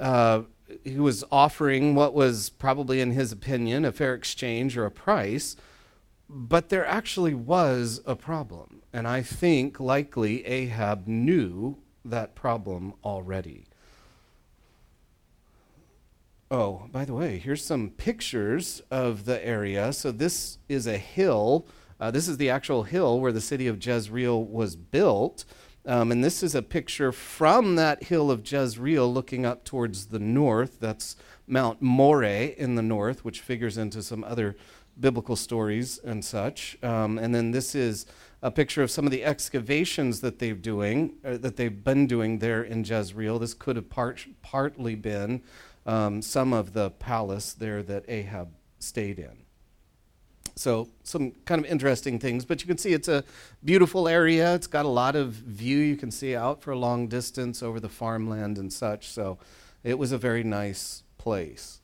Uh, 0.00 0.42
he 0.82 0.98
was 0.98 1.22
offering 1.30 1.94
what 1.94 2.12
was 2.12 2.50
probably, 2.50 3.00
in 3.00 3.12
his 3.12 3.30
opinion, 3.30 3.84
a 3.84 3.92
fair 3.92 4.14
exchange 4.14 4.76
or 4.76 4.84
a 4.84 4.90
price. 4.90 5.54
But 6.28 6.70
there 6.70 6.84
actually 6.84 7.34
was 7.34 8.00
a 8.04 8.16
problem. 8.16 8.82
And 8.92 9.06
I 9.06 9.22
think 9.22 9.78
likely 9.78 10.44
Ahab 10.44 11.06
knew 11.06 11.78
that 12.04 12.34
problem 12.34 12.94
already. 13.04 13.66
Oh, 16.50 16.88
by 16.90 17.04
the 17.04 17.14
way, 17.14 17.38
here's 17.38 17.64
some 17.64 17.90
pictures 17.90 18.82
of 18.90 19.24
the 19.24 19.46
area. 19.46 19.92
So 19.92 20.10
this 20.10 20.58
is 20.68 20.88
a 20.88 20.98
hill. 20.98 21.64
Uh, 22.00 22.10
this 22.10 22.28
is 22.28 22.36
the 22.36 22.50
actual 22.50 22.82
hill 22.82 23.20
where 23.20 23.32
the 23.32 23.40
city 23.40 23.66
of 23.66 23.84
Jezreel 23.84 24.44
was 24.44 24.76
built. 24.76 25.44
Um, 25.86 26.10
and 26.10 26.24
this 26.24 26.42
is 26.42 26.54
a 26.54 26.62
picture 26.62 27.12
from 27.12 27.76
that 27.76 28.04
hill 28.04 28.30
of 28.30 28.50
Jezreel 28.50 29.12
looking 29.12 29.44
up 29.44 29.64
towards 29.64 30.06
the 30.06 30.18
north. 30.18 30.80
That's 30.80 31.16
Mount 31.46 31.82
Moreh 31.82 32.54
in 32.56 32.74
the 32.74 32.82
north, 32.82 33.24
which 33.24 33.40
figures 33.40 33.76
into 33.76 34.02
some 34.02 34.24
other 34.24 34.56
biblical 34.98 35.36
stories 35.36 35.98
and 35.98 36.24
such. 36.24 36.78
Um, 36.82 37.18
and 37.18 37.34
then 37.34 37.50
this 37.50 37.74
is 37.74 38.06
a 38.42 38.50
picture 38.50 38.82
of 38.82 38.90
some 38.90 39.04
of 39.04 39.10
the 39.10 39.24
excavations 39.24 40.20
that 40.20 40.38
they've 40.38 40.60
doing 40.60 41.14
uh, 41.24 41.36
that 41.38 41.56
they've 41.56 41.84
been 41.84 42.06
doing 42.06 42.38
there 42.38 42.62
in 42.62 42.84
Jezreel. 42.84 43.38
This 43.38 43.54
could 43.54 43.76
have 43.76 43.90
part, 43.90 44.26
partly 44.42 44.94
been 44.94 45.42
um, 45.86 46.22
some 46.22 46.52
of 46.52 46.72
the 46.72 46.90
palace 46.90 47.52
there 47.52 47.82
that 47.82 48.04
Ahab 48.08 48.48
stayed 48.78 49.18
in. 49.18 49.43
So 50.56 50.88
some 51.02 51.32
kind 51.46 51.64
of 51.64 51.70
interesting 51.70 52.18
things, 52.18 52.44
but 52.44 52.60
you 52.60 52.68
can 52.68 52.78
see 52.78 52.92
it's 52.92 53.08
a 53.08 53.24
beautiful 53.64 54.06
area. 54.06 54.54
It's 54.54 54.68
got 54.68 54.84
a 54.84 54.88
lot 54.88 55.16
of 55.16 55.32
view. 55.32 55.78
You 55.78 55.96
can 55.96 56.10
see 56.10 56.36
out 56.36 56.62
for 56.62 56.70
a 56.70 56.78
long 56.78 57.08
distance 57.08 57.62
over 57.62 57.80
the 57.80 57.88
farmland 57.88 58.56
and 58.58 58.72
such. 58.72 59.08
So 59.08 59.38
it 59.82 59.98
was 59.98 60.12
a 60.12 60.18
very 60.18 60.44
nice 60.44 61.02
place. 61.18 61.80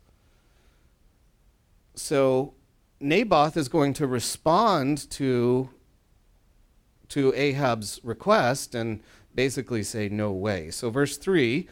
So 1.95 2.55
Naboth 3.01 3.57
is 3.57 3.69
going 3.69 3.93
to 3.95 4.07
respond 4.07 5.11
to 5.11 5.71
to 7.11 7.33
Ahab's 7.35 8.01
request 8.05 8.75
and 8.75 9.01
basically 9.35 9.83
say, 9.83 10.09
No 10.09 10.33
way. 10.33 10.71
So, 10.71 10.91
verse 10.91 11.17
3 11.17 11.69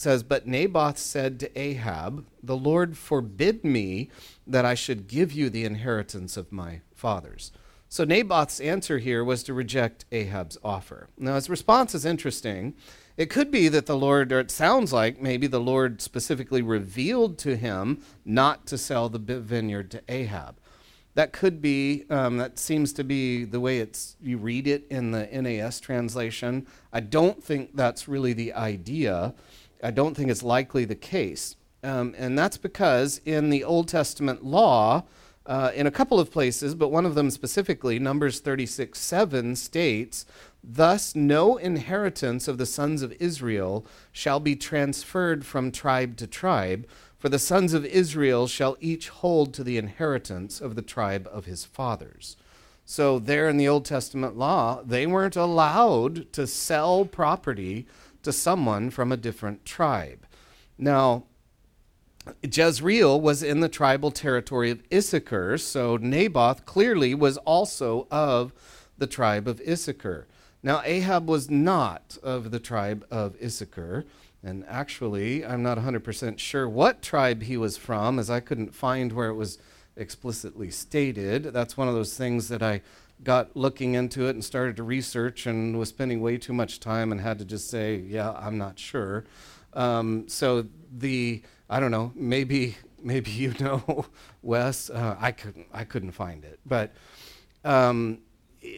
says, 0.00 0.22
But 0.22 0.46
Naboth 0.46 0.98
said 0.98 1.38
to 1.40 1.58
Ahab, 1.58 2.26
The 2.42 2.56
Lord 2.56 2.96
forbid 2.96 3.64
me 3.64 4.10
that 4.46 4.64
I 4.64 4.74
should 4.74 5.08
give 5.08 5.32
you 5.32 5.50
the 5.50 5.64
inheritance 5.64 6.36
of 6.36 6.52
my 6.52 6.80
fathers. 6.94 7.52
So, 7.88 8.04
Naboth's 8.04 8.60
answer 8.60 8.98
here 8.98 9.24
was 9.24 9.42
to 9.42 9.54
reject 9.54 10.04
Ahab's 10.12 10.56
offer. 10.62 11.08
Now, 11.18 11.34
his 11.34 11.50
response 11.50 11.94
is 11.94 12.04
interesting. 12.04 12.74
It 13.16 13.30
could 13.30 13.50
be 13.50 13.68
that 13.68 13.86
the 13.86 13.96
Lord, 13.96 14.32
or 14.32 14.38
it 14.40 14.50
sounds 14.50 14.92
like 14.92 15.20
maybe 15.20 15.46
the 15.46 15.60
Lord 15.60 16.00
specifically 16.00 16.62
revealed 16.62 17.36
to 17.38 17.56
him 17.56 18.00
not 18.24 18.66
to 18.68 18.78
sell 18.78 19.08
the 19.08 19.18
vineyard 19.18 19.90
to 19.90 20.02
Ahab 20.08 20.56
that 21.14 21.32
could 21.32 21.60
be 21.60 22.04
um, 22.08 22.38
that 22.38 22.58
seems 22.58 22.92
to 22.94 23.04
be 23.04 23.44
the 23.44 23.60
way 23.60 23.78
it's 23.78 24.16
you 24.22 24.38
read 24.38 24.66
it 24.66 24.86
in 24.90 25.10
the 25.10 25.26
nas 25.26 25.80
translation 25.80 26.66
i 26.92 27.00
don't 27.00 27.42
think 27.42 27.74
that's 27.74 28.08
really 28.08 28.32
the 28.32 28.52
idea 28.52 29.34
i 29.82 29.90
don't 29.90 30.16
think 30.16 30.30
it's 30.30 30.42
likely 30.42 30.84
the 30.84 30.94
case 30.94 31.56
um, 31.82 32.14
and 32.18 32.38
that's 32.38 32.58
because 32.58 33.20
in 33.24 33.50
the 33.50 33.64
old 33.64 33.88
testament 33.88 34.44
law 34.44 35.04
uh, 35.46 35.72
in 35.74 35.86
a 35.86 35.90
couple 35.90 36.20
of 36.20 36.30
places 36.30 36.74
but 36.74 36.88
one 36.88 37.06
of 37.06 37.14
them 37.14 37.30
specifically 37.30 37.98
numbers 37.98 38.40
36 38.40 38.98
7 38.98 39.56
states 39.56 40.26
thus 40.62 41.14
no 41.14 41.56
inheritance 41.56 42.46
of 42.46 42.58
the 42.58 42.66
sons 42.66 43.02
of 43.02 43.12
israel 43.20 43.86
shall 44.12 44.40
be 44.40 44.54
transferred 44.54 45.44
from 45.44 45.72
tribe 45.72 46.16
to 46.16 46.26
tribe 46.26 46.86
for 47.20 47.28
the 47.28 47.38
sons 47.38 47.74
of 47.74 47.84
Israel 47.84 48.46
shall 48.46 48.78
each 48.80 49.10
hold 49.10 49.52
to 49.52 49.62
the 49.62 49.76
inheritance 49.76 50.58
of 50.58 50.74
the 50.74 50.82
tribe 50.82 51.28
of 51.30 51.44
his 51.44 51.66
fathers. 51.66 52.34
So, 52.86 53.18
there 53.18 53.46
in 53.46 53.58
the 53.58 53.68
Old 53.68 53.84
Testament 53.84 54.38
law, 54.38 54.82
they 54.82 55.06
weren't 55.06 55.36
allowed 55.36 56.32
to 56.32 56.46
sell 56.46 57.04
property 57.04 57.86
to 58.22 58.32
someone 58.32 58.90
from 58.90 59.12
a 59.12 59.16
different 59.16 59.64
tribe. 59.64 60.26
Now, 60.78 61.24
Jezreel 62.42 63.20
was 63.20 63.42
in 63.42 63.60
the 63.60 63.68
tribal 63.68 64.10
territory 64.10 64.70
of 64.70 64.82
Issachar, 64.92 65.58
so 65.58 65.96
Naboth 65.96 66.66
clearly 66.66 67.14
was 67.14 67.36
also 67.38 68.06
of 68.10 68.52
the 68.98 69.06
tribe 69.06 69.48
of 69.48 69.60
Issachar. 69.66 70.26
Now, 70.62 70.82
Ahab 70.84 71.28
was 71.28 71.50
not 71.50 72.18
of 72.22 72.50
the 72.50 72.60
tribe 72.60 73.06
of 73.10 73.36
Issachar. 73.42 74.04
And 74.42 74.64
actually, 74.66 75.44
I'm 75.44 75.62
not 75.62 75.76
100% 75.76 76.38
sure 76.38 76.68
what 76.68 77.02
tribe 77.02 77.42
he 77.42 77.56
was 77.58 77.76
from, 77.76 78.18
as 78.18 78.30
I 78.30 78.40
couldn't 78.40 78.74
find 78.74 79.12
where 79.12 79.28
it 79.28 79.34
was 79.34 79.58
explicitly 79.96 80.70
stated. 80.70 81.44
That's 81.44 81.76
one 81.76 81.88
of 81.88 81.94
those 81.94 82.16
things 82.16 82.48
that 82.48 82.62
I 82.62 82.80
got 83.22 83.56
looking 83.56 83.94
into 83.94 84.26
it 84.26 84.30
and 84.30 84.44
started 84.44 84.76
to 84.76 84.82
research 84.82 85.46
and 85.46 85.78
was 85.78 85.88
spending 85.88 86.20
way 86.20 86.38
too 86.38 86.52
much 86.52 86.80
time 86.80 87.12
and 87.12 87.20
had 87.20 87.38
to 87.38 87.44
just 87.44 87.68
say, 87.70 87.96
yeah, 87.96 88.32
I'm 88.32 88.58
not 88.58 88.78
sure. 88.78 89.24
Um, 89.72 90.28
so 90.28 90.66
the, 90.90 91.42
I 91.68 91.80
don't 91.80 91.90
know, 91.90 92.12
maybe 92.14 92.76
maybe 93.02 93.30
you 93.30 93.54
know, 93.60 94.06
Wes. 94.42 94.90
Uh, 94.90 95.16
I 95.18 95.32
couldn't 95.32 95.66
I 95.72 95.84
couldn't 95.84 96.12
find 96.12 96.44
it, 96.44 96.60
but 96.66 96.92
um, 97.64 98.18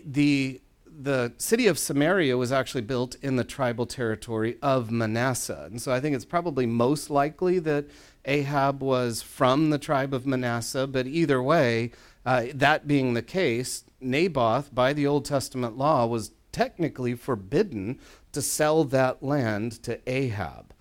the 0.04 0.60
the 1.00 1.32
city 1.38 1.66
of 1.66 1.78
Samaria 1.78 2.36
was 2.36 2.52
actually 2.52 2.82
built 2.82 3.16
in 3.22 3.36
the 3.36 3.44
tribal 3.44 3.86
territory 3.86 4.58
of 4.60 4.90
Manasseh. 4.90 5.66
And 5.70 5.80
so 5.80 5.90
I 5.90 6.00
think 6.00 6.14
it's 6.14 6.26
probably 6.26 6.66
most 6.66 7.08
likely 7.08 7.58
that 7.60 7.86
Ahab 8.26 8.82
was 8.82 9.22
from 9.22 9.70
the 9.70 9.78
tribe 9.78 10.12
of 10.12 10.26
Manasseh, 10.26 10.86
but 10.86 11.06
either 11.06 11.42
way, 11.42 11.92
uh, 12.26 12.44
that 12.54 12.86
being 12.86 13.14
the 13.14 13.22
case, 13.22 13.84
Naboth, 14.02 14.74
by 14.74 14.92
the 14.92 15.06
Old 15.06 15.24
Testament 15.24 15.76
law, 15.76 16.06
was 16.06 16.32
technically 16.52 17.14
forbidden 17.14 17.98
to 18.32 18.42
sell 18.42 18.84
that 18.84 19.22
land 19.22 19.82
to 19.84 20.00
Ahab. 20.06 20.74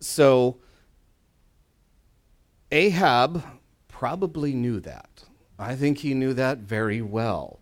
So 0.00 0.58
Ahab 2.70 3.42
probably 3.88 4.52
knew 4.52 4.80
that. 4.80 5.24
I 5.58 5.74
think 5.74 5.98
he 5.98 6.14
knew 6.14 6.34
that 6.34 6.58
very 6.58 7.02
well. 7.02 7.60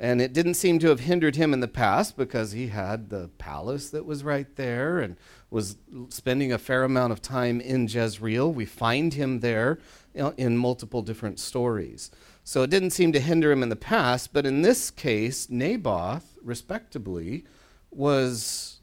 And 0.00 0.20
it 0.20 0.32
didn't 0.32 0.54
seem 0.54 0.78
to 0.80 0.88
have 0.88 1.00
hindered 1.00 1.34
him 1.34 1.52
in 1.52 1.58
the 1.58 1.66
past 1.66 2.16
because 2.16 2.52
he 2.52 2.68
had 2.68 3.10
the 3.10 3.30
palace 3.38 3.90
that 3.90 4.04
was 4.04 4.22
right 4.22 4.54
there 4.54 5.00
and 5.00 5.16
was 5.50 5.76
spending 6.10 6.52
a 6.52 6.58
fair 6.58 6.84
amount 6.84 7.12
of 7.12 7.20
time 7.20 7.60
in 7.60 7.88
Jezreel. 7.88 8.52
We 8.52 8.64
find 8.64 9.14
him 9.14 9.40
there 9.40 9.80
in 10.14 10.56
multiple 10.56 11.02
different 11.02 11.40
stories. 11.40 12.12
So 12.48 12.62
it 12.62 12.70
didn't 12.70 12.92
seem 12.92 13.12
to 13.12 13.20
hinder 13.20 13.52
him 13.52 13.62
in 13.62 13.68
the 13.68 13.76
past, 13.76 14.32
but 14.32 14.46
in 14.46 14.62
this 14.62 14.90
case, 14.90 15.50
Naboth, 15.50 16.38
respectably, 16.42 17.44
was 17.90 18.80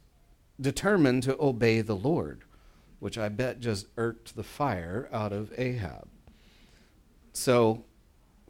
determined 0.62 1.24
to 1.24 1.36
obey 1.40 1.82
the 1.82 1.96
Lord, 1.96 2.44
which 3.00 3.18
I 3.18 3.28
bet 3.28 3.62
just 3.62 3.88
irked 3.98 4.36
the 4.36 4.44
fire 4.44 5.10
out 5.12 5.34
of 5.34 5.52
Ahab. 5.58 6.08
So 7.34 7.86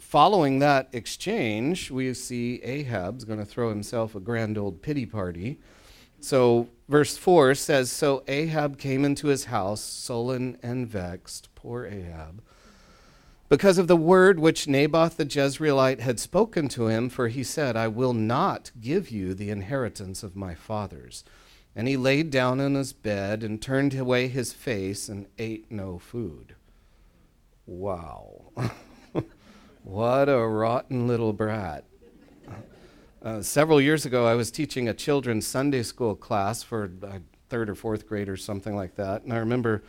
following 0.01 0.59
that 0.59 0.89
exchange, 0.91 1.89
we 1.89 2.13
see 2.13 2.61
Ahab's 2.61 3.23
going 3.23 3.39
to 3.39 3.45
throw 3.45 3.69
himself 3.69 4.15
a 4.15 4.19
grand 4.19 4.57
old 4.57 4.81
pity 4.81 5.05
party. 5.05 5.61
So, 6.19 6.67
verse 6.89 7.15
4 7.15 7.55
says 7.55 7.89
So 7.89 8.25
Ahab 8.27 8.77
came 8.77 9.05
into 9.05 9.27
his 9.27 9.45
house, 9.45 9.79
sullen 9.79 10.57
and 10.61 10.85
vexed, 10.85 11.55
poor 11.55 11.85
Ahab, 11.85 12.41
because 13.49 13.77
of 13.77 13.87
the 13.87 13.95
word 13.95 14.39
which 14.39 14.67
Naboth 14.67 15.17
the 15.17 15.25
Jezreelite 15.25 15.99
had 15.99 16.19
spoken 16.19 16.67
to 16.69 16.87
him, 16.87 17.09
for 17.09 17.27
he 17.27 17.43
said, 17.43 17.75
I 17.75 17.87
will 17.87 18.13
not 18.13 18.71
give 18.79 19.09
you 19.11 19.33
the 19.33 19.49
inheritance 19.49 20.23
of 20.23 20.35
my 20.35 20.55
fathers. 20.55 21.23
And 21.75 21.87
he 21.87 21.97
laid 21.97 22.31
down 22.31 22.59
on 22.59 22.75
his 22.75 22.93
bed 22.93 23.43
and 23.43 23.61
turned 23.61 23.93
away 23.93 24.27
his 24.27 24.53
face 24.53 25.09
and 25.09 25.27
ate 25.37 25.69
no 25.71 25.99
food. 25.99 26.55
Wow. 27.65 28.51
What 29.85 30.29
a 30.29 30.39
rotten 30.39 31.05
little 31.05 31.31
brat. 31.31 31.83
Uh, 33.21 33.43
several 33.43 33.79
years 33.79 34.03
ago, 34.03 34.25
I 34.25 34.33
was 34.33 34.49
teaching 34.49 34.89
a 34.89 34.95
children's 34.95 35.45
Sunday 35.45 35.83
school 35.83 36.15
class 36.15 36.63
for 36.63 36.89
uh, 37.03 37.19
third 37.49 37.69
or 37.69 37.75
fourth 37.75 38.07
grade 38.07 38.27
or 38.27 38.35
something 38.35 38.75
like 38.75 38.95
that. 38.95 39.21
And 39.21 39.31
I 39.31 39.37
remember 39.37 39.83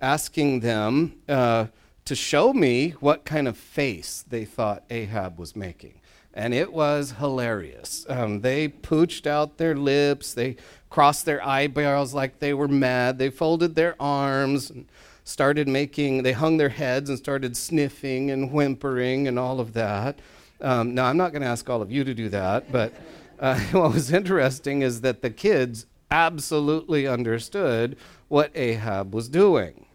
asking 0.00 0.60
them 0.60 1.20
uh, 1.28 1.66
to 2.06 2.14
show 2.14 2.52
me 2.52 2.90
what 3.00 3.24
kind 3.24 3.46
of 3.46 3.56
face 3.56 4.24
they 4.28 4.44
thought 4.44 4.84
Ahab 4.90 5.38
was 5.38 5.54
making. 5.54 6.00
And 6.34 6.52
it 6.52 6.72
was 6.72 7.12
hilarious. 7.12 8.04
Um, 8.08 8.40
they 8.40 8.68
pooched 8.68 9.26
out 9.26 9.58
their 9.58 9.74
lips, 9.74 10.34
they 10.34 10.56
crossed 10.90 11.24
their 11.24 11.44
eyebrows 11.46 12.14
like 12.14 12.38
they 12.38 12.54
were 12.54 12.68
mad, 12.68 13.18
they 13.18 13.30
folded 13.30 13.74
their 13.74 13.94
arms. 14.00 14.70
And, 14.70 14.86
started 15.26 15.66
making, 15.66 16.22
they 16.22 16.32
hung 16.32 16.56
their 16.56 16.68
heads 16.68 17.10
and 17.10 17.18
started 17.18 17.56
sniffing 17.56 18.30
and 18.30 18.52
whimpering 18.52 19.26
and 19.26 19.38
all 19.38 19.58
of 19.58 19.72
that. 19.72 20.20
Um, 20.60 20.94
now, 20.94 21.06
I'm 21.06 21.16
not 21.16 21.32
going 21.32 21.42
to 21.42 21.48
ask 21.48 21.68
all 21.68 21.82
of 21.82 21.90
you 21.90 22.04
to 22.04 22.14
do 22.14 22.28
that, 22.28 22.70
but 22.70 22.94
uh, 23.40 23.58
what 23.72 23.92
was 23.92 24.12
interesting 24.12 24.82
is 24.82 25.00
that 25.00 25.22
the 25.22 25.30
kids 25.30 25.86
absolutely 26.12 27.08
understood 27.08 27.96
what 28.28 28.52
Ahab 28.54 29.12
was 29.12 29.28
doing. 29.28 29.85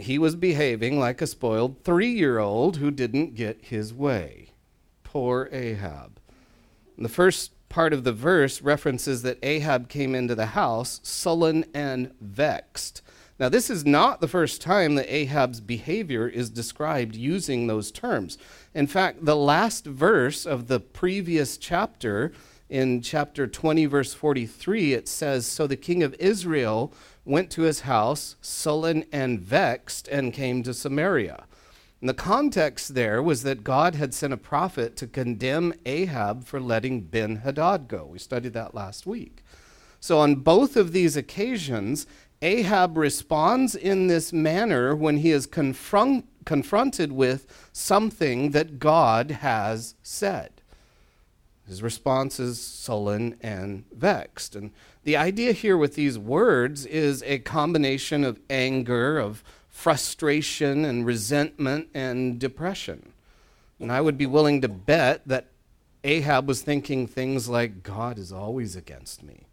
He 0.00 0.18
was 0.18 0.36
behaving 0.36 0.98
like 0.98 1.20
a 1.20 1.26
spoiled 1.26 1.82
three 1.84 2.12
year 2.12 2.38
old 2.38 2.78
who 2.78 2.90
didn't 2.90 3.34
get 3.34 3.66
his 3.66 3.92
way. 3.92 4.50
Poor 5.04 5.48
Ahab. 5.52 6.20
the 6.96 7.08
first 7.08 7.52
part 7.68 7.92
of 7.92 8.04
the 8.04 8.12
verse 8.12 8.60
references 8.62 9.22
that 9.22 9.38
Ahab 9.42 9.88
came 9.88 10.14
into 10.14 10.34
the 10.34 10.46
house 10.46 11.00
sullen 11.02 11.64
and 11.72 12.12
vexed. 12.20 13.00
Now, 13.38 13.48
this 13.48 13.70
is 13.70 13.86
not 13.86 14.20
the 14.20 14.28
first 14.28 14.60
time 14.60 14.96
that 14.96 15.10
Ahab's 15.10 15.60
behavior 15.60 16.28
is 16.28 16.50
described 16.50 17.16
using 17.16 17.66
those 17.66 17.90
terms. 17.90 18.36
In 18.74 18.86
fact, 18.86 19.24
the 19.24 19.36
last 19.36 19.86
verse 19.86 20.44
of 20.44 20.66
the 20.66 20.78
previous 20.78 21.56
chapter, 21.56 22.32
in 22.68 23.00
chapter 23.00 23.46
20, 23.46 23.86
verse 23.86 24.12
43, 24.12 24.92
it 24.92 25.08
says 25.08 25.46
So 25.46 25.66
the 25.66 25.76
king 25.76 26.02
of 26.02 26.14
Israel 26.18 26.92
went 27.24 27.50
to 27.50 27.62
his 27.62 27.80
house, 27.80 28.36
sullen 28.40 29.04
and 29.12 29.40
vexed, 29.40 30.08
and 30.08 30.32
came 30.32 30.62
to 30.62 30.74
Samaria. 30.74 31.44
And 32.00 32.08
the 32.08 32.14
context 32.14 32.94
there 32.94 33.22
was 33.22 33.42
that 33.42 33.62
God 33.62 33.94
had 33.94 34.14
sent 34.14 34.32
a 34.32 34.38
prophet 34.38 34.96
to 34.96 35.06
condemn 35.06 35.74
Ahab 35.84 36.44
for 36.44 36.58
letting 36.58 37.02
Ben 37.02 37.36
Hadad 37.36 37.88
go. 37.88 38.06
We 38.06 38.18
studied 38.18 38.54
that 38.54 38.74
last 38.74 39.06
week. 39.06 39.42
So, 40.00 40.18
on 40.18 40.36
both 40.36 40.76
of 40.76 40.92
these 40.92 41.14
occasions, 41.14 42.06
Ahab 42.40 42.96
responds 42.96 43.74
in 43.74 44.06
this 44.06 44.32
manner 44.32 44.96
when 44.96 45.18
he 45.18 45.30
is 45.30 45.46
confront, 45.46 46.24
confronted 46.46 47.12
with 47.12 47.68
something 47.70 48.52
that 48.52 48.78
God 48.78 49.30
has 49.30 49.94
said. 50.02 50.62
His 51.68 51.82
response 51.82 52.40
is 52.40 52.58
sullen 52.58 53.36
and 53.42 53.84
vexed. 53.92 54.56
And 54.56 54.72
the 55.04 55.16
idea 55.16 55.52
here 55.52 55.76
with 55.76 55.94
these 55.94 56.18
words 56.18 56.84
is 56.84 57.22
a 57.24 57.38
combination 57.38 58.24
of 58.24 58.38
anger, 58.50 59.18
of 59.18 59.42
frustration 59.68 60.84
and 60.84 61.06
resentment 61.06 61.88
and 61.94 62.38
depression. 62.38 63.12
And 63.78 63.90
I 63.90 64.02
would 64.02 64.18
be 64.18 64.26
willing 64.26 64.60
to 64.60 64.68
bet 64.68 65.26
that 65.26 65.46
Ahab 66.04 66.46
was 66.46 66.62
thinking 66.62 67.06
things 67.06 67.48
like, 67.48 67.82
God 67.82 68.18
is 68.18 68.32
always 68.32 68.76
against 68.76 69.22
me. 69.22 69.46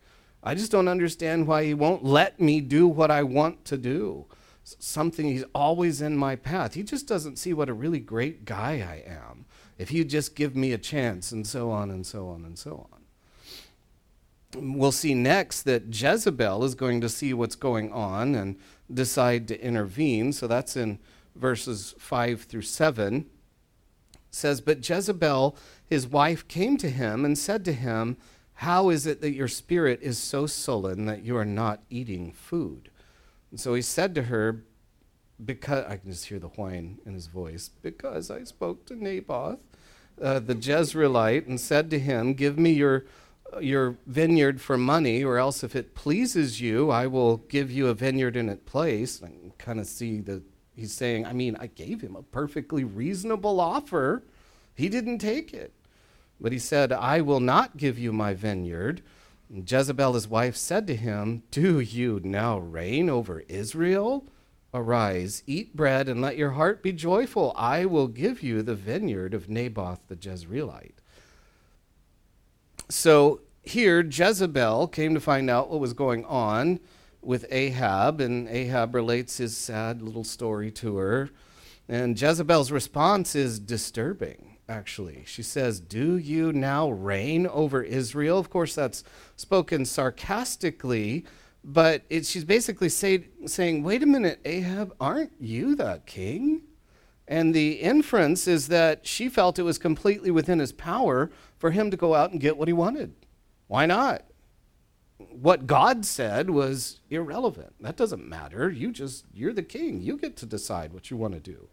I 0.44 0.54
just 0.54 0.72
don't 0.72 0.88
understand 0.88 1.48
why 1.48 1.66
he 1.66 1.74
won't 1.74 2.04
let 2.04 2.40
me 2.40 2.62
do 2.62 2.88
what 2.88 3.12
I 3.12 3.24
want 3.24 3.66
to 3.66 3.78
do. 3.78 4.26
Something 4.64 5.28
he's 5.28 5.46
always 5.56 6.02
in 6.02 6.18
my 6.18 6.36
path. 6.36 6.74
He 6.74 6.84
just 6.84 7.08
doesn't 7.08 7.38
see 7.38 7.54
what 7.54 7.70
a 7.70 7.74
really 7.74 8.00
great 8.00 8.44
guy 8.46 8.74
I 8.74 9.10
am. 9.10 9.46
If 9.78 9.92
you 9.92 10.04
just 10.04 10.36
give 10.36 10.56
me 10.56 10.74
a 10.74 10.78
chance, 10.78 11.32
and 11.32 11.46
so 11.48 11.72
on 11.72 11.90
and 11.90 12.06
so 12.06 12.28
on 12.28 12.44
and 12.44 12.58
so 12.58 12.88
on. 12.92 12.97
We'll 14.60 14.92
see 14.92 15.14
next 15.14 15.64
that 15.64 15.94
Jezebel 15.94 16.64
is 16.64 16.76
going 16.76 17.02
to 17.02 17.10
see 17.10 17.34
what's 17.34 17.56
going 17.56 17.92
on 17.92 18.36
and 18.36 18.58
decide 18.92 19.48
to 19.50 19.62
intervene. 19.62 20.34
So 20.34 20.48
that's 20.48 20.76
in 20.76 21.00
verses 21.36 21.94
5 22.00 22.44
through 22.44 22.64
7. 22.64 23.26
It 24.14 24.20
says, 24.32 24.62
But 24.62 24.88
Jezebel, 24.88 25.56
his 25.86 26.08
wife, 26.08 26.48
came 26.48 26.78
to 26.78 26.90
him 26.90 27.24
and 27.24 27.38
said 27.38 27.64
to 27.66 27.74
him, 27.74 28.18
How 28.56 28.90
is 28.90 29.06
it 29.06 29.22
that 29.22 29.34
your 29.34 29.48
spirit 29.48 30.00
is 30.02 30.18
so 30.18 30.48
sullen 30.48 31.06
that 31.06 31.24
you 31.24 31.38
are 31.38 31.46
not 31.46 31.84
eating 31.90 32.32
food? 32.32 32.90
And 33.52 33.60
so 33.60 33.74
he 33.74 33.82
said 33.82 34.16
to 34.16 34.24
her, 34.24 34.64
because 35.44 35.86
I 35.86 35.98
can 35.98 36.12
just 36.12 36.26
hear 36.26 36.40
the 36.40 36.48
whine 36.48 37.00
in 37.06 37.14
his 37.14 37.28
voice, 37.28 37.70
because 37.82 38.32
I 38.32 38.44
spoke 38.44 38.86
to 38.88 38.96
Naboth, 38.96 39.60
uh, 40.22 40.40
the 40.40 40.56
Jezreelite, 40.56 41.48
and 41.48 41.60
said 41.60 41.90
to 41.92 42.00
him, 42.00 42.34
Give 42.34 42.58
me 42.58 42.72
your 42.72 43.06
your 43.62 43.98
vineyard 44.06 44.62
for 44.62 44.78
money, 44.78 45.24
or 45.24 45.38
else 45.38 45.64
if 45.64 45.76
it 45.76 45.96
pleases 45.96 46.62
you, 46.62 46.90
I 46.92 47.08
will 47.08 47.38
give 47.38 47.72
you 47.72 47.88
a 47.88 47.94
vineyard 47.94 48.36
in 48.36 48.50
its 48.50 48.70
place. 48.70 49.22
I 49.24 49.32
kind 49.58 49.80
of 49.80 49.88
see 49.88 50.20
that 50.22 50.44
he's 50.76 50.94
saying, 50.94 51.26
I 51.26 51.34
mean, 51.34 51.58
I 51.60 51.68
gave 51.68 52.02
him 52.02 52.16
a 52.16 52.24
perfectly 52.24 52.84
reasonable 52.84 53.60
offer. 53.60 54.24
He 54.76 54.90
didn't 54.90 55.20
take 55.20 55.54
it. 55.54 55.74
But 56.40 56.52
he 56.52 56.60
said, 56.60 56.92
I 56.92 57.22
will 57.22 57.40
not 57.40 57.78
give 57.78 57.98
you 57.98 58.14
my 58.14 58.34
vineyard. 58.34 59.02
And 59.50 59.70
Jezebel, 59.70 60.14
his 60.14 60.28
wife, 60.28 60.56
said 60.56 60.86
to 60.88 60.96
him, 60.96 61.44
Do 61.52 61.80
you 61.80 62.20
now 62.24 62.60
reign 62.60 63.10
over 63.10 63.40
Israel? 63.48 64.26
Arise, 64.74 65.42
eat 65.48 65.76
bread, 65.76 66.10
and 66.10 66.22
let 66.22 66.38
your 66.38 66.52
heart 66.52 66.84
be 66.84 66.92
joyful. 66.92 67.54
I 67.56 67.86
will 67.86 68.08
give 68.08 68.44
you 68.44 68.62
the 68.62 68.76
vineyard 68.76 69.34
of 69.34 69.50
Naboth 69.50 70.02
the 70.08 70.16
Jezreelite. 70.16 71.00
So 72.90 73.42
here, 73.64 74.02
Jezebel 74.02 74.88
came 74.88 75.14
to 75.14 75.20
find 75.20 75.50
out 75.50 75.70
what 75.70 75.80
was 75.80 75.94
going 75.94 76.24
on 76.26 76.80
with 77.22 77.46
Ahab, 77.52 78.22
and 78.22 78.48
Ahab 78.48 78.96
relates 78.96 79.38
his 79.38 79.58
sad 79.58 80.02
little 80.02 80.24
story 80.24 80.72
to 80.72 80.96
her. 80.96 81.30
And 81.90 82.20
Jezebel's 82.20 82.72
response 82.72 83.36
is 83.36 83.60
disturbing, 83.60 84.58
actually. 84.70 85.24
She 85.26 85.44
says, 85.44 85.82
Do 85.82 86.18
you 86.18 86.54
now 86.54 86.90
reign 86.90 87.46
over 87.48 87.84
Israel? 87.84 88.40
Of 88.40 88.50
course, 88.50 88.74
that's 88.74 89.04
spoken 89.36 89.84
sarcastically, 89.84 91.26
but 91.64 92.04
it, 92.10 92.26
she's 92.26 92.46
basically 92.46 92.90
say, 92.90 93.28
saying, 93.46 93.84
Wait 93.84 94.04
a 94.04 94.06
minute, 94.06 94.40
Ahab, 94.46 94.94
aren't 95.00 95.34
you 95.40 95.76
the 95.76 96.02
king? 96.06 96.62
And 97.28 97.54
the 97.54 97.74
inference 97.74 98.48
is 98.48 98.70
that 98.70 99.06
she 99.06 99.28
felt 99.28 99.60
it 99.60 99.64
was 99.64 99.78
completely 99.78 100.32
within 100.32 100.60
his 100.60 100.72
power 100.72 101.30
for 101.58 101.72
him 101.72 101.92
to 101.92 101.98
go 101.98 102.14
out 102.14 102.32
and 102.32 102.40
get 102.40 102.58
what 102.58 102.68
he 102.68 102.74
wanted. 102.74 103.14
Why 103.68 103.86
not? 103.86 104.24
What 105.18 105.68
God 105.68 106.06
said 106.06 106.50
was 106.50 107.02
irrelevant. 107.10 107.74
That 107.80 107.98
doesn't 107.98 108.28
matter. 108.28 108.70
You 108.70 108.92
just, 108.92 109.26
you're 109.34 109.54
the 109.54 109.64
king. 109.64 110.02
You 110.02 110.18
get 110.18 110.38
to 110.38 110.46
decide 110.46 110.94
what 110.94 111.10
you 111.10 111.18
want 111.18 111.34
to 111.34 111.40
do. 111.40 111.70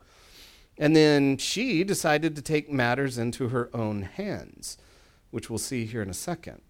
And 0.78 0.96
then 0.96 1.36
she 1.36 1.84
decided 1.84 2.34
to 2.34 2.42
take 2.42 2.70
matters 2.70 3.18
into 3.18 3.48
her 3.48 3.70
own 3.74 4.02
hands, 4.02 4.78
which 5.30 5.48
we'll 5.48 5.58
see 5.58 5.84
here 5.84 6.02
in 6.02 6.10
a 6.10 6.14
second. 6.14 6.62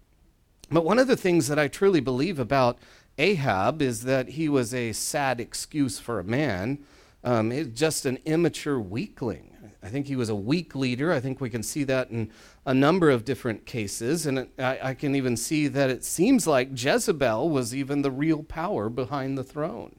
But 0.69 0.85
one 0.85 0.99
of 0.99 1.07
the 1.07 1.17
things 1.17 1.47
that 1.47 1.57
I 1.59 1.67
truly 1.67 2.01
believe 2.01 2.39
about 2.39 2.77
Ahab 3.17 3.81
is 3.81 4.03
that 4.03 4.29
he 4.29 4.49
was 4.49 4.73
a 4.73 4.91
sad 4.91 5.39
excuse 5.39 5.99
for 5.99 6.19
a 6.19 6.23
man 6.23 6.79
um, 7.25 7.73
just 7.73 8.05
an 8.05 8.19
immature 8.23 8.79
weakling. 8.79 9.54
I 9.83 9.89
think 9.89 10.07
he 10.07 10.15
was 10.15 10.29
a 10.29 10.35
weak 10.35 10.75
leader. 10.75 11.11
I 11.11 11.19
think 11.19 11.41
we 11.41 11.49
can 11.49 11.63
see 11.63 11.83
that 11.85 12.09
in 12.09 12.31
a 12.65 12.73
number 12.73 13.09
of 13.09 13.25
different 13.25 13.65
cases. 13.65 14.25
And 14.25 14.39
it, 14.39 14.49
I, 14.57 14.79
I 14.81 14.93
can 14.93 15.15
even 15.15 15.37
see 15.37 15.67
that 15.67 15.89
it 15.89 16.03
seems 16.03 16.47
like 16.47 16.69
Jezebel 16.73 17.49
was 17.49 17.75
even 17.75 18.01
the 18.01 18.11
real 18.11 18.43
power 18.43 18.89
behind 18.89 19.37
the 19.37 19.43
throne. 19.43 19.97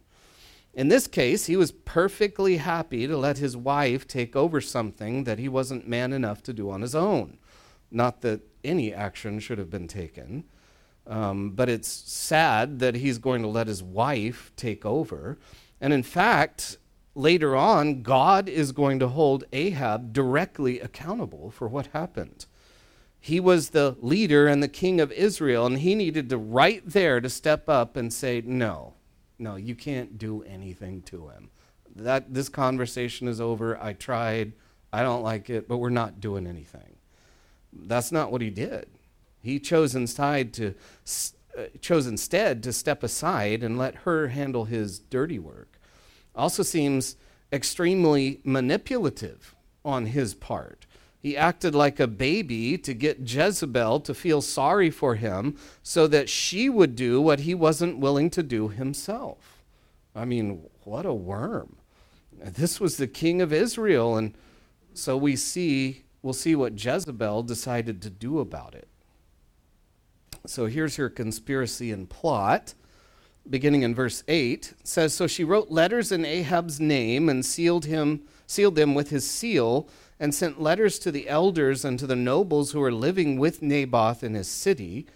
In 0.74 0.88
this 0.88 1.06
case, 1.06 1.46
he 1.46 1.56
was 1.56 1.72
perfectly 1.72 2.58
happy 2.58 3.06
to 3.06 3.16
let 3.16 3.38
his 3.38 3.56
wife 3.56 4.06
take 4.06 4.36
over 4.36 4.60
something 4.60 5.24
that 5.24 5.38
he 5.38 5.48
wasn't 5.48 5.88
man 5.88 6.12
enough 6.12 6.42
to 6.42 6.52
do 6.52 6.70
on 6.70 6.82
his 6.82 6.94
own. 6.94 7.38
Not 7.90 8.20
that 8.20 8.42
any 8.62 8.92
action 8.92 9.38
should 9.40 9.56
have 9.56 9.70
been 9.70 9.88
taken, 9.88 10.44
um, 11.06 11.52
but 11.52 11.70
it's 11.70 11.88
sad 11.88 12.78
that 12.80 12.96
he's 12.96 13.16
going 13.16 13.40
to 13.40 13.48
let 13.48 13.68
his 13.68 13.82
wife 13.82 14.52
take 14.54 14.84
over. 14.84 15.38
And 15.80 15.94
in 15.94 16.02
fact, 16.02 16.76
later 17.16 17.56
on, 17.56 18.02
God 18.02 18.48
is 18.48 18.72
going 18.72 18.98
to 19.00 19.08
hold 19.08 19.44
Ahab 19.52 20.12
directly 20.12 20.78
accountable 20.78 21.50
for 21.50 21.66
what 21.66 21.88
happened. 21.88 22.46
He 23.18 23.40
was 23.40 23.70
the 23.70 23.96
leader 24.00 24.46
and 24.46 24.62
the 24.62 24.68
king 24.68 25.00
of 25.00 25.10
Israel, 25.10 25.66
and 25.66 25.78
he 25.78 25.94
needed 25.94 26.28
to 26.28 26.38
right 26.38 26.82
there 26.86 27.20
to 27.20 27.28
step 27.28 27.68
up 27.68 27.96
and 27.96 28.12
say, 28.12 28.42
No, 28.44 28.94
no, 29.38 29.56
you 29.56 29.74
can't 29.74 30.18
do 30.18 30.42
anything 30.42 31.02
to 31.02 31.28
him. 31.28 31.50
That 31.96 32.34
this 32.34 32.48
conversation 32.48 33.26
is 33.26 33.40
over. 33.40 33.82
I 33.82 33.94
tried. 33.94 34.52
I 34.92 35.02
don't 35.02 35.22
like 35.22 35.50
it, 35.50 35.66
but 35.66 35.78
we're 35.78 35.90
not 35.90 36.20
doing 36.20 36.46
anything. 36.46 36.96
That's 37.72 38.12
not 38.12 38.30
what 38.30 38.42
he 38.42 38.50
did. 38.50 38.86
He 39.42 39.58
chose 39.58 39.94
instead 39.94 40.52
to 40.54 40.74
uh, 41.58 41.64
chose 41.80 42.06
instead 42.06 42.62
to 42.62 42.72
step 42.72 43.02
aside 43.02 43.62
and 43.62 43.78
let 43.78 43.94
her 43.96 44.28
handle 44.28 44.66
his 44.66 44.98
dirty 44.98 45.38
work 45.38 45.65
also 46.36 46.62
seems 46.62 47.16
extremely 47.52 48.40
manipulative 48.44 49.54
on 49.84 50.06
his 50.06 50.34
part. 50.34 50.86
He 51.18 51.36
acted 51.36 51.74
like 51.74 51.98
a 51.98 52.06
baby 52.06 52.78
to 52.78 52.94
get 52.94 53.28
Jezebel 53.28 54.00
to 54.00 54.14
feel 54.14 54.40
sorry 54.40 54.90
for 54.90 55.16
him 55.16 55.56
so 55.82 56.06
that 56.06 56.28
she 56.28 56.68
would 56.68 56.94
do 56.94 57.20
what 57.20 57.40
he 57.40 57.54
wasn't 57.54 57.98
willing 57.98 58.30
to 58.30 58.42
do 58.42 58.68
himself. 58.68 59.64
I 60.14 60.24
mean, 60.24 60.62
what 60.84 61.04
a 61.04 61.12
worm. 61.12 61.76
This 62.38 62.80
was 62.80 62.96
the 62.96 63.06
king 63.06 63.40
of 63.40 63.52
Israel, 63.52 64.16
and 64.16 64.36
so 64.94 65.16
we 65.16 65.36
see 65.36 66.04
we'll 66.22 66.32
see 66.32 66.56
what 66.56 66.82
Jezebel 66.82 67.44
decided 67.44 68.02
to 68.02 68.10
do 68.10 68.40
about 68.40 68.74
it. 68.74 68.88
So 70.46 70.66
here's 70.66 70.96
her 70.96 71.08
conspiracy 71.08 71.92
and 71.92 72.08
plot 72.08 72.74
beginning 73.50 73.82
in 73.82 73.94
verse 73.94 74.22
8 74.28 74.74
says 74.82 75.14
so 75.14 75.26
she 75.26 75.44
wrote 75.44 75.70
letters 75.70 76.10
in 76.12 76.24
Ahab's 76.24 76.80
name 76.80 77.28
and 77.28 77.44
sealed 77.44 77.84
him 77.84 78.22
sealed 78.46 78.76
them 78.76 78.94
with 78.94 79.10
his 79.10 79.28
seal 79.28 79.88
and 80.18 80.34
sent 80.34 80.60
letters 80.60 80.98
to 81.00 81.10
the 81.10 81.28
elders 81.28 81.84
and 81.84 81.98
to 81.98 82.06
the 82.06 82.16
nobles 82.16 82.72
who 82.72 82.80
were 82.80 82.92
living 82.92 83.38
with 83.38 83.60
Naboth 83.60 84.22
in 84.22 84.34
his 84.34 84.48
city. 84.48 85.06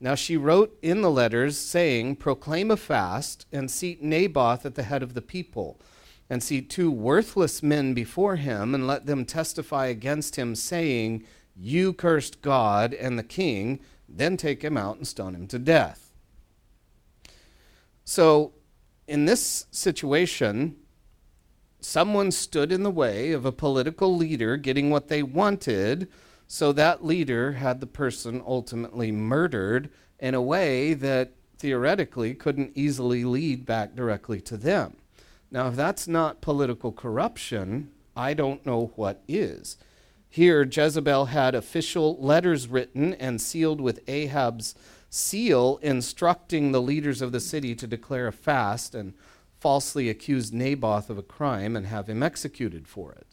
Now 0.00 0.14
she 0.14 0.36
wrote 0.36 0.78
in 0.80 1.02
the 1.02 1.10
letters 1.10 1.58
saying 1.58 2.16
proclaim 2.16 2.70
a 2.70 2.76
fast 2.76 3.46
and 3.52 3.70
seat 3.70 4.02
Naboth 4.02 4.64
at 4.64 4.74
the 4.74 4.84
head 4.84 5.02
of 5.02 5.14
the 5.14 5.22
people 5.22 5.78
and 6.30 6.42
seat 6.42 6.70
two 6.70 6.90
worthless 6.90 7.62
men 7.62 7.92
before 7.92 8.36
him 8.36 8.74
and 8.74 8.86
let 8.86 9.04
them 9.04 9.24
testify 9.24 9.86
against 9.86 10.36
him 10.36 10.54
saying 10.54 11.24
you 11.54 11.92
cursed 11.92 12.40
God 12.40 12.94
and 12.94 13.18
the 13.18 13.24
king 13.24 13.80
then 14.08 14.36
take 14.36 14.62
him 14.62 14.76
out 14.76 14.96
and 14.96 15.06
stone 15.06 15.34
him 15.34 15.46
to 15.48 15.58
death 15.58 16.09
so, 18.10 18.54
in 19.06 19.26
this 19.26 19.66
situation, 19.70 20.74
someone 21.78 22.32
stood 22.32 22.72
in 22.72 22.82
the 22.82 22.90
way 22.90 23.30
of 23.30 23.46
a 23.46 23.52
political 23.52 24.16
leader 24.16 24.56
getting 24.56 24.90
what 24.90 25.06
they 25.06 25.22
wanted, 25.22 26.08
so 26.48 26.72
that 26.72 27.04
leader 27.04 27.52
had 27.52 27.78
the 27.78 27.86
person 27.86 28.42
ultimately 28.44 29.12
murdered 29.12 29.90
in 30.18 30.34
a 30.34 30.42
way 30.42 30.92
that 30.92 31.34
theoretically 31.56 32.34
couldn't 32.34 32.72
easily 32.74 33.24
lead 33.24 33.64
back 33.64 33.94
directly 33.94 34.40
to 34.40 34.56
them. 34.56 34.96
Now, 35.48 35.68
if 35.68 35.76
that's 35.76 36.08
not 36.08 36.40
political 36.40 36.90
corruption, 36.90 37.92
I 38.16 38.34
don't 38.34 38.66
know 38.66 38.90
what 38.96 39.22
is. 39.28 39.76
Here, 40.28 40.64
Jezebel 40.64 41.26
had 41.26 41.54
official 41.54 42.16
letters 42.20 42.66
written 42.66 43.14
and 43.14 43.40
sealed 43.40 43.80
with 43.80 44.00
Ahab's 44.08 44.74
seal, 45.10 45.78
instructing 45.82 46.72
the 46.72 46.80
leaders 46.80 47.20
of 47.20 47.32
the 47.32 47.40
city 47.40 47.74
to 47.74 47.86
declare 47.86 48.28
a 48.28 48.32
fast 48.32 48.94
and 48.94 49.12
falsely 49.58 50.08
accuse 50.08 50.52
Naboth 50.52 51.10
of 51.10 51.18
a 51.18 51.22
crime 51.22 51.76
and 51.76 51.86
have 51.86 52.08
him 52.08 52.22
executed 52.22 52.88
for 52.88 53.12
it. 53.12 53.26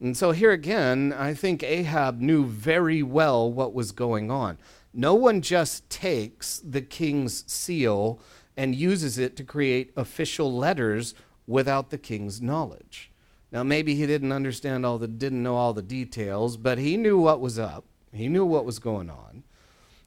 And 0.00 0.16
so, 0.16 0.32
here 0.32 0.52
again, 0.52 1.12
I 1.16 1.34
think 1.34 1.62
Ahab 1.62 2.20
knew 2.20 2.44
very 2.44 3.02
well 3.02 3.50
what 3.50 3.74
was 3.74 3.90
going 3.90 4.30
on. 4.30 4.58
No 4.92 5.14
one 5.14 5.40
just 5.40 5.88
takes 5.90 6.58
the 6.58 6.82
king's 6.82 7.50
seal 7.50 8.20
and 8.56 8.74
uses 8.74 9.18
it 9.18 9.36
to 9.36 9.44
create 9.44 9.92
official 9.96 10.52
letters 10.52 11.14
without 11.46 11.90
the 11.90 11.98
king's 11.98 12.42
knowledge. 12.42 13.10
Now, 13.50 13.62
maybe 13.62 13.94
he 13.94 14.06
didn't 14.06 14.32
understand 14.32 14.84
all 14.84 14.98
the, 14.98 15.08
didn't 15.08 15.42
know 15.42 15.56
all 15.56 15.72
the 15.72 15.82
details, 15.82 16.56
but 16.56 16.78
he 16.78 16.96
knew 16.96 17.18
what 17.18 17.40
was 17.40 17.58
up. 17.58 17.84
He 18.12 18.28
knew 18.28 18.44
what 18.44 18.64
was 18.64 18.78
going 18.78 19.10
on. 19.10 19.44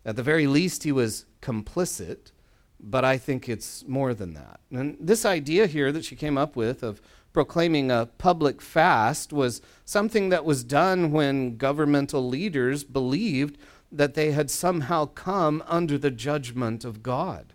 At 0.05 0.15
the 0.15 0.23
very 0.23 0.47
least, 0.47 0.83
he 0.83 0.91
was 0.91 1.25
complicit, 1.41 2.31
but 2.79 3.05
I 3.05 3.17
think 3.17 3.47
it's 3.47 3.85
more 3.87 4.13
than 4.13 4.33
that. 4.33 4.59
And 4.71 4.97
this 4.99 5.25
idea 5.25 5.67
here 5.67 5.91
that 5.91 6.05
she 6.05 6.15
came 6.15 6.37
up 6.37 6.55
with 6.55 6.81
of 6.83 7.01
proclaiming 7.33 7.91
a 7.91 8.07
public 8.17 8.61
fast 8.61 9.31
was 9.31 9.61
something 9.85 10.29
that 10.29 10.45
was 10.45 10.63
done 10.63 11.11
when 11.11 11.57
governmental 11.57 12.27
leaders 12.27 12.83
believed 12.83 13.57
that 13.91 14.13
they 14.13 14.31
had 14.31 14.49
somehow 14.49 15.05
come 15.05 15.63
under 15.67 15.97
the 15.97 16.11
judgment 16.11 16.83
of 16.83 17.03
God. 17.03 17.53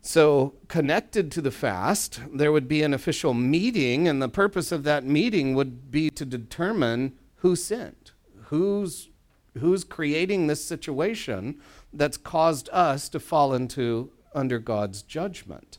So, 0.00 0.54
connected 0.68 1.32
to 1.32 1.40
the 1.40 1.50
fast, 1.50 2.20
there 2.30 2.52
would 2.52 2.68
be 2.68 2.82
an 2.82 2.92
official 2.92 3.32
meeting, 3.32 4.06
and 4.06 4.20
the 4.20 4.28
purpose 4.28 4.70
of 4.70 4.84
that 4.84 5.02
meeting 5.04 5.54
would 5.54 5.90
be 5.90 6.10
to 6.10 6.26
determine 6.26 7.14
who 7.36 7.56
sinned, 7.56 8.10
who's, 8.44 9.08
who's 9.58 9.84
creating 9.84 10.46
this 10.46 10.64
situation 10.64 11.60
that's 11.92 12.16
caused 12.16 12.68
us 12.70 13.08
to 13.08 13.20
fall 13.20 13.54
into 13.54 14.10
under 14.34 14.58
God's 14.58 15.02
judgment. 15.02 15.78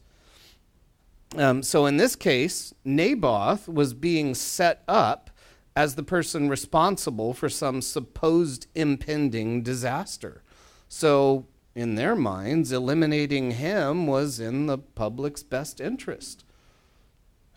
Um, 1.35 1.63
so, 1.63 1.85
in 1.85 1.97
this 1.97 2.15
case, 2.15 2.73
Naboth 2.85 3.67
was 3.67 3.93
being 3.93 4.33
set 4.33 4.83
up 4.87 5.29
as 5.75 5.95
the 5.95 6.03
person 6.03 6.47
responsible 6.47 7.33
for 7.33 7.49
some 7.49 7.81
supposed 7.81 8.67
impending 8.73 9.61
disaster. 9.61 10.43
So, 10.87 11.47
in 11.73 11.95
their 11.95 12.15
minds, 12.15 12.71
eliminating 12.71 13.51
him 13.51 14.07
was 14.07 14.39
in 14.39 14.67
the 14.67 14.77
public's 14.77 15.43
best 15.43 15.81
interest. 15.81 16.45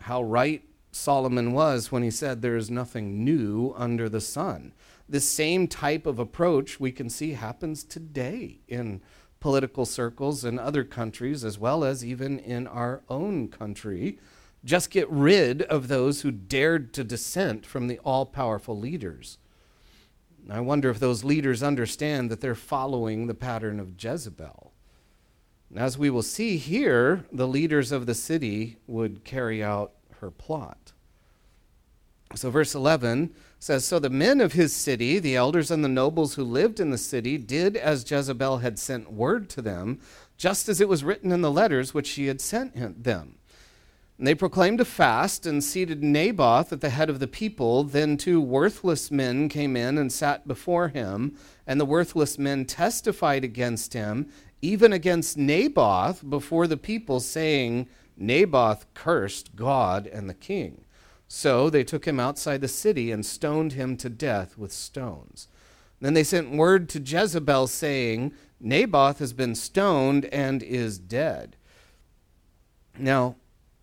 How 0.01 0.21
right 0.21 0.63
Solomon 0.91 1.53
was 1.53 1.91
when 1.91 2.03
he 2.03 2.11
said 2.11 2.41
there 2.41 2.57
is 2.57 2.69
nothing 2.69 3.23
new 3.23 3.73
under 3.77 4.09
the 4.09 4.19
sun. 4.19 4.73
The 5.09 5.19
same 5.19 5.67
type 5.67 6.05
of 6.05 6.19
approach 6.19 6.79
we 6.79 6.91
can 6.91 7.09
see 7.09 7.33
happens 7.33 7.83
today 7.83 8.59
in 8.67 9.01
political 9.39 9.85
circles 9.85 10.45
in 10.45 10.59
other 10.59 10.83
countries, 10.83 11.43
as 11.43 11.57
well 11.57 11.83
as 11.83 12.05
even 12.05 12.37
in 12.37 12.67
our 12.67 13.01
own 13.09 13.47
country. 13.47 14.19
Just 14.63 14.91
get 14.91 15.09
rid 15.09 15.63
of 15.63 15.87
those 15.87 16.21
who 16.21 16.29
dared 16.29 16.93
to 16.93 17.03
dissent 17.03 17.65
from 17.65 17.87
the 17.87 17.97
all 17.99 18.27
powerful 18.27 18.77
leaders. 18.77 19.39
I 20.47 20.59
wonder 20.59 20.91
if 20.91 20.99
those 20.99 21.23
leaders 21.23 21.63
understand 21.63 22.29
that 22.29 22.39
they're 22.39 22.53
following 22.53 23.25
the 23.25 23.33
pattern 23.33 23.79
of 23.79 24.01
Jezebel. 24.01 24.73
As 25.75 25.97
we 25.97 26.11
will 26.11 26.23
see 26.23 26.57
here, 26.57 27.25
the 27.31 27.47
leaders 27.47 27.91
of 27.91 28.05
the 28.05 28.15
city 28.15 28.77
would 28.85 29.23
carry 29.23 29.63
out 29.63 29.93
her 30.19 30.29
plot. 30.29 30.93
So, 32.35 32.51
verse 32.51 32.75
11 32.75 33.33
says 33.59 33.85
So 33.85 33.99
the 33.99 34.09
men 34.09 34.41
of 34.41 34.53
his 34.53 34.73
city, 34.73 35.19
the 35.19 35.35
elders 35.35 35.69
and 35.69 35.83
the 35.83 35.89
nobles 35.89 36.35
who 36.35 36.43
lived 36.43 36.79
in 36.79 36.89
the 36.89 36.97
city, 36.97 37.37
did 37.37 37.75
as 37.75 38.09
Jezebel 38.09 38.59
had 38.59 38.79
sent 38.79 39.11
word 39.11 39.49
to 39.49 39.61
them, 39.61 39.99
just 40.37 40.69
as 40.69 40.79
it 40.79 40.87
was 40.87 41.03
written 41.03 41.31
in 41.31 41.41
the 41.41 41.51
letters 41.51 41.93
which 41.93 42.07
she 42.07 42.27
had 42.27 42.39
sent 42.39 43.03
them. 43.03 43.35
And 44.17 44.27
they 44.27 44.35
proclaimed 44.35 44.81
a 44.81 44.85
fast 44.85 45.45
and 45.45 45.63
seated 45.63 46.03
Naboth 46.03 46.73
at 46.73 46.81
the 46.81 46.89
head 46.89 47.09
of 47.09 47.19
the 47.19 47.27
people. 47.27 47.85
Then 47.85 48.17
two 48.17 48.41
worthless 48.41 49.11
men 49.11 49.47
came 49.47 49.77
in 49.77 49.97
and 49.97 50.11
sat 50.11 50.45
before 50.47 50.89
him, 50.89 51.37
and 51.65 51.79
the 51.79 51.85
worthless 51.85 52.37
men 52.37 52.65
testified 52.65 53.45
against 53.45 53.93
him, 53.93 54.29
even 54.61 54.91
against 54.91 55.37
Naboth, 55.37 56.29
before 56.29 56.67
the 56.67 56.75
people, 56.75 57.21
saying, 57.21 57.87
Naboth 58.17 58.93
cursed 58.93 59.55
God 59.55 60.05
and 60.05 60.29
the 60.29 60.33
king. 60.33 60.83
So 61.31 61.69
they 61.69 61.83
took 61.83 62.05
him 62.05 62.19
outside 62.19 62.59
the 62.59 62.67
city 62.67 63.11
and 63.11 63.23
stoned 63.23 63.73
him 63.73 63.95
to 63.97 64.09
death 64.09 64.57
with 64.57 64.73
stones. 64.73 65.47
Then 66.01 66.15
they 66.15 66.23
sent 66.23 66.51
word 66.51 66.89
to 66.89 66.99
Jezebel, 66.99 67.67
saying, 67.67 68.33
Naboth 68.59 69.19
has 69.19 69.31
been 69.31 69.53
stoned 69.53 70.25
and 70.25 70.63
is 70.63 70.97
dead. 70.97 71.55
Now, 72.97 73.35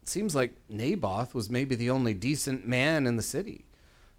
it 0.03 0.09
seems 0.09 0.35
like 0.35 0.57
Naboth 0.69 1.35
was 1.35 1.49
maybe 1.49 1.77
the 1.77 1.89
only 1.89 2.15
decent 2.15 2.67
man 2.67 3.07
in 3.07 3.17
the 3.17 3.23
city. 3.23 3.65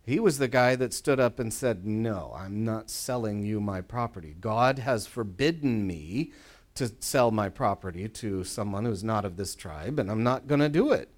He 0.04 0.22
was 0.22 0.38
the 0.38 0.48
guy 0.48 0.78
that 0.78 0.94
stood 0.94 1.20
up 1.20 1.38
and 1.38 1.54
said, 1.54 1.86
No, 1.86 2.34
I'm 2.34 2.64
not 2.64 2.90
selling 2.90 3.44
you 3.44 3.60
my 3.60 3.82
property. 3.82 4.38
God 4.40 4.80
has 4.80 5.06
forbidden 5.06 5.86
me 5.86 6.32
to 6.76 6.94
sell 7.02 7.32
my 7.32 7.50
property 7.50 8.08
to 8.08 8.46
someone 8.46 8.86
who's 8.86 9.04
not 9.04 9.26
of 9.26 9.36
this 9.36 9.54
tribe, 9.54 10.00
and 10.00 10.10
I'm 10.10 10.24
not 10.24 10.48
going 10.48 10.62
to 10.62 10.70
do 10.70 10.94
it. 10.94 11.10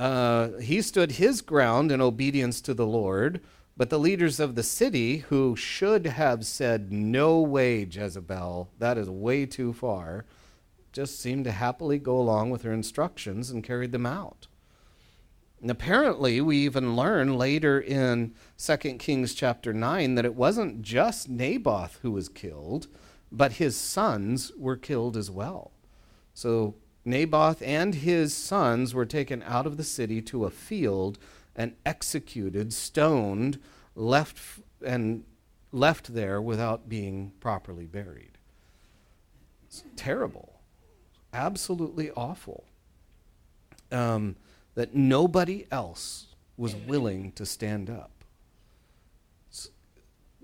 Uh, 0.00 0.56
he 0.60 0.80
stood 0.80 1.12
his 1.12 1.42
ground 1.42 1.92
in 1.92 2.00
obedience 2.00 2.62
to 2.62 2.72
the 2.72 2.86
Lord, 2.86 3.38
but 3.76 3.90
the 3.90 3.98
leaders 3.98 4.40
of 4.40 4.54
the 4.54 4.62
city, 4.62 5.18
who 5.28 5.54
should 5.54 6.06
have 6.06 6.46
said, 6.46 6.90
No 6.90 7.38
way, 7.42 7.82
Jezebel, 7.84 8.70
that 8.78 8.96
is 8.96 9.10
way 9.10 9.44
too 9.44 9.74
far, 9.74 10.24
just 10.90 11.20
seemed 11.20 11.44
to 11.44 11.52
happily 11.52 11.98
go 11.98 12.16
along 12.16 12.48
with 12.48 12.62
her 12.62 12.72
instructions 12.72 13.50
and 13.50 13.62
carried 13.62 13.92
them 13.92 14.06
out. 14.06 14.46
And 15.60 15.70
apparently, 15.70 16.40
we 16.40 16.56
even 16.56 16.96
learn 16.96 17.36
later 17.36 17.78
in 17.78 18.32
2 18.56 18.76
Kings 18.94 19.34
chapter 19.34 19.74
9 19.74 20.14
that 20.14 20.24
it 20.24 20.34
wasn't 20.34 20.80
just 20.80 21.28
Naboth 21.28 21.98
who 22.00 22.12
was 22.12 22.30
killed, 22.30 22.86
but 23.30 23.52
his 23.52 23.76
sons 23.76 24.50
were 24.56 24.78
killed 24.78 25.18
as 25.18 25.30
well. 25.30 25.72
So 26.32 26.76
Naboth 27.04 27.62
and 27.62 27.94
his 27.94 28.34
sons 28.34 28.94
were 28.94 29.06
taken 29.06 29.42
out 29.42 29.66
of 29.66 29.76
the 29.76 29.84
city 29.84 30.20
to 30.22 30.44
a 30.44 30.50
field 30.50 31.18
and 31.56 31.74
executed, 31.84 32.72
stoned, 32.72 33.58
left 33.94 34.38
and 34.84 35.24
left 35.72 36.14
there 36.14 36.40
without 36.40 36.88
being 36.88 37.32
properly 37.40 37.86
buried. 37.86 38.38
It's 39.66 39.84
terrible 39.96 40.60
absolutely 41.32 42.10
awful 42.12 42.64
um, 43.92 44.36
that 44.74 44.94
nobody 44.94 45.66
else 45.70 46.26
was 46.56 46.74
willing 46.74 47.32
to 47.32 47.46
stand 47.46 47.88
up. 47.88 48.10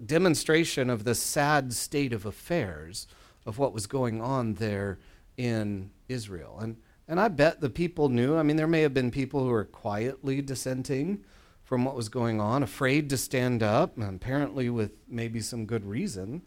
Demonstration 0.05 0.91
of 0.91 1.05
the 1.05 1.15
sad 1.15 1.73
state 1.73 2.13
of 2.13 2.27
affairs 2.27 3.07
of 3.47 3.59
what 3.59 3.73
was 3.73 3.87
going 3.87 4.21
on 4.21 4.55
there 4.55 4.99
in 5.37 5.91
Israel. 6.09 6.59
And, 6.61 6.77
and 7.09 7.21
I 7.21 7.29
bet 7.29 7.61
the 7.61 7.71
people 7.71 8.09
knew. 8.09 8.37
I 8.37 8.43
mean, 8.43 8.57
there 8.57 8.67
may 8.67 8.83
have 8.83 8.95
been 8.95 9.11
people 9.11 9.41
who 9.41 9.51
were 9.51 9.65
quietly 9.65 10.43
dissenting 10.43 11.25
from 11.65 11.85
what 11.85 11.97
was 11.97 12.09
going 12.09 12.41
on, 12.41 12.63
afraid 12.63 13.11
to 13.11 13.17
stand 13.17 13.63
up, 13.63 13.99
apparently 13.99 14.71
with 14.71 14.93
maybe 15.09 15.41
some 15.41 15.67
good 15.67 15.85
reason. 15.85 16.43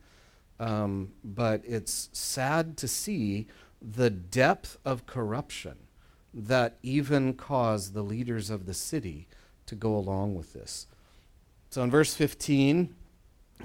Um, 0.59 1.11
but 1.23 1.61
it's 1.65 2.09
sad 2.13 2.77
to 2.77 2.87
see 2.87 3.47
the 3.81 4.09
depth 4.09 4.77
of 4.85 5.05
corruption 5.05 5.77
that 6.33 6.77
even 6.83 7.33
caused 7.33 7.93
the 7.93 8.01
leaders 8.01 8.49
of 8.49 8.65
the 8.65 8.73
city 8.73 9.27
to 9.65 9.75
go 9.75 9.95
along 9.95 10.35
with 10.35 10.53
this. 10.53 10.87
So 11.69 11.83
in 11.83 11.91
verse 11.91 12.13
15, 12.13 12.95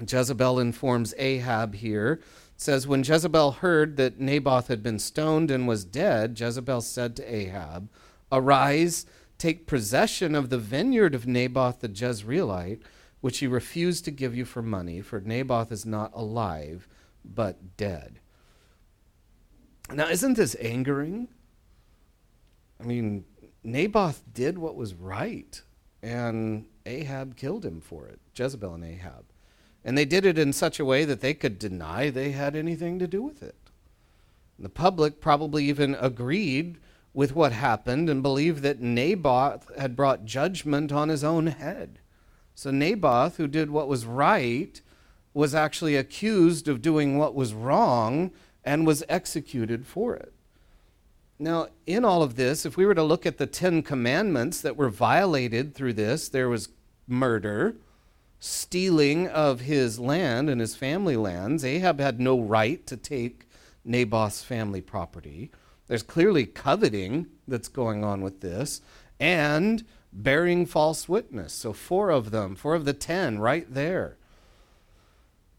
Jezebel 0.07 0.59
informs 0.59 1.13
Ahab 1.17 1.75
here. 1.75 2.19
Says, 2.57 2.87
When 2.87 3.03
Jezebel 3.03 3.53
heard 3.53 3.97
that 3.97 4.19
Naboth 4.19 4.67
had 4.67 4.81
been 4.81 4.99
stoned 4.99 5.51
and 5.51 5.67
was 5.67 5.83
dead, 5.85 6.39
Jezebel 6.39 6.81
said 6.81 7.15
to 7.15 7.35
Ahab, 7.35 7.89
Arise, 8.31 9.05
take 9.37 9.67
possession 9.67 10.35
of 10.35 10.49
the 10.49 10.57
vineyard 10.57 11.13
of 11.13 11.27
Naboth 11.27 11.81
the 11.81 11.89
Jezreelite, 11.89 12.81
which 13.21 13.39
he 13.39 13.47
refused 13.47 14.05
to 14.05 14.11
give 14.11 14.35
you 14.35 14.45
for 14.45 14.61
money, 14.61 15.01
for 15.01 15.19
Naboth 15.19 15.71
is 15.71 15.85
not 15.85 16.11
alive, 16.13 16.87
but 17.23 17.75
dead. 17.77 18.19
Now, 19.91 20.07
isn't 20.09 20.35
this 20.35 20.55
angering? 20.61 21.27
I 22.79 22.83
mean, 22.83 23.25
Naboth 23.63 24.23
did 24.33 24.57
what 24.57 24.75
was 24.75 24.93
right, 24.93 25.61
and 26.01 26.65
Ahab 26.85 27.35
killed 27.35 27.65
him 27.65 27.81
for 27.81 28.07
it, 28.07 28.19
Jezebel 28.35 28.75
and 28.75 28.83
Ahab. 28.83 29.25
And 29.85 29.95
they 29.95 30.05
did 30.05 30.25
it 30.25 30.39
in 30.39 30.51
such 30.51 30.79
a 30.79 30.85
way 30.85 31.05
that 31.05 31.21
they 31.21 31.35
could 31.35 31.59
deny 31.59 32.09
they 32.09 32.31
had 32.31 32.55
anything 32.55 32.97
to 32.97 33.07
do 33.07 33.21
with 33.21 33.43
it. 33.43 33.55
And 34.57 34.65
the 34.65 34.69
public 34.69 35.21
probably 35.21 35.65
even 35.65 35.95
agreed 35.95 36.77
with 37.13 37.35
what 37.35 37.51
happened 37.51 38.09
and 38.09 38.23
believed 38.23 38.63
that 38.63 38.81
Naboth 38.81 39.73
had 39.77 39.95
brought 39.95 40.25
judgment 40.25 40.91
on 40.91 41.09
his 41.09 41.23
own 41.23 41.47
head. 41.47 41.99
So 42.55 42.71
Naboth, 42.71 43.37
who 43.37 43.47
did 43.47 43.69
what 43.69 43.87
was 43.87 44.05
right, 44.05 44.81
was 45.33 45.53
actually 45.53 45.95
accused 45.95 46.67
of 46.67 46.81
doing 46.81 47.17
what 47.17 47.35
was 47.35 47.53
wrong 47.53 48.31
and 48.63 48.87
was 48.87 49.03
executed 49.07 49.85
for 49.85 50.15
it. 50.15 50.33
Now, 51.37 51.67
in 51.85 52.03
all 52.03 52.23
of 52.23 52.37
this, 52.37 52.65
if 52.65 52.75
we 52.75 52.85
were 52.85 52.95
to 52.95 53.03
look 53.03 53.25
at 53.25 53.37
the 53.37 53.45
Ten 53.45 53.83
Commandments 53.83 54.61
that 54.61 54.77
were 54.77 54.89
violated 54.89 55.75
through 55.75 55.93
this, 55.93 56.27
there 56.29 56.49
was 56.49 56.69
murder, 57.07 57.75
stealing 58.45 59.27
of 59.27 59.61
his 59.61 59.99
land 59.99 60.49
and 60.49 60.61
his 60.61 60.75
family 60.75 61.17
lands. 61.17 61.65
Ahab 61.65 61.99
had 61.99 62.19
no 62.19 62.39
right 62.39 62.85
to 62.85 62.95
take 62.95 63.49
Naboth's 63.83 64.43
family 64.43 64.81
property. 64.81 65.51
There's 65.87 66.03
clearly 66.03 66.45
coveting 66.45 67.27
that's 67.47 67.67
going 67.67 68.03
on 68.03 68.21
with 68.21 68.41
this, 68.41 68.81
and 69.19 69.83
bearing 70.13 70.65
false 70.65 71.09
witness. 71.09 71.53
So, 71.53 71.73
four 71.73 72.09
of 72.09 72.31
them, 72.31 72.55
four 72.55 72.75
of 72.75 72.85
the 72.85 72.93
ten, 72.93 73.39
right 73.39 73.71
there. 73.71 74.17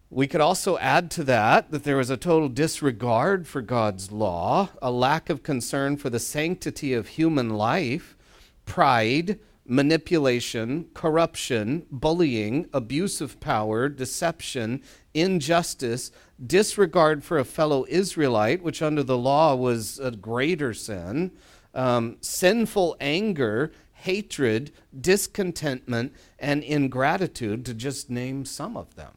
We 0.09 0.29
could 0.29 0.41
also 0.41 0.79
add 0.79 1.11
to 1.13 1.25
that 1.25 1.73
that 1.73 1.83
there 1.83 1.97
was 1.97 2.11
a 2.11 2.17
total 2.17 2.49
disregard 2.49 3.49
for 3.49 3.61
God's 3.61 4.13
law, 4.13 4.69
a 4.81 4.91
lack 4.91 5.29
of 5.29 5.43
concern 5.43 5.97
for 5.97 6.11
the 6.11 6.21
sanctity 6.21 6.95
of 6.95 7.09
human 7.09 7.51
life, 7.51 8.17
pride, 8.65 9.41
manipulation, 9.69 10.87
corruption, 10.95 11.87
bullying, 11.91 12.69
abuse 12.73 13.21
of 13.21 13.41
power, 13.41 13.89
deception, 13.89 14.83
injustice, 15.15 16.11
disregard 16.45 17.25
for 17.25 17.39
a 17.39 17.45
fellow 17.45 17.87
Israelite, 17.89 18.63
which 18.63 18.83
under 18.83 19.03
the 19.03 19.19
law 19.19 19.55
was 19.55 19.99
a 19.99 20.11
greater 20.11 20.75
sin, 20.75 21.33
um, 21.75 22.17
sinful 22.21 22.97
anger, 23.01 23.73
hatred, 23.93 24.73
discontentment, 24.99 26.13
and 26.39 26.63
ingratitude, 26.63 27.65
to 27.65 27.75
just 27.75 28.11
name 28.11 28.45
some 28.45 28.77
of 28.77 28.95
them. 28.95 29.13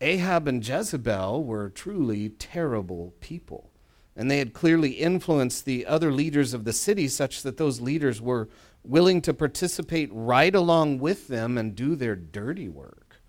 Ahab 0.00 0.48
and 0.48 0.66
Jezebel 0.66 1.44
were 1.44 1.68
truly 1.68 2.30
terrible 2.30 3.14
people. 3.20 3.69
And 4.16 4.30
they 4.30 4.38
had 4.38 4.52
clearly 4.52 4.90
influenced 4.90 5.64
the 5.64 5.86
other 5.86 6.12
leaders 6.12 6.52
of 6.52 6.64
the 6.64 6.72
city 6.72 7.08
such 7.08 7.42
that 7.42 7.56
those 7.56 7.80
leaders 7.80 8.20
were 8.20 8.48
willing 8.84 9.20
to 9.22 9.34
participate 9.34 10.10
right 10.12 10.54
along 10.54 10.98
with 10.98 11.28
them 11.28 11.56
and 11.56 11.74
do 11.74 11.94
their 11.94 12.16
dirty 12.16 12.68
work. 12.68 13.20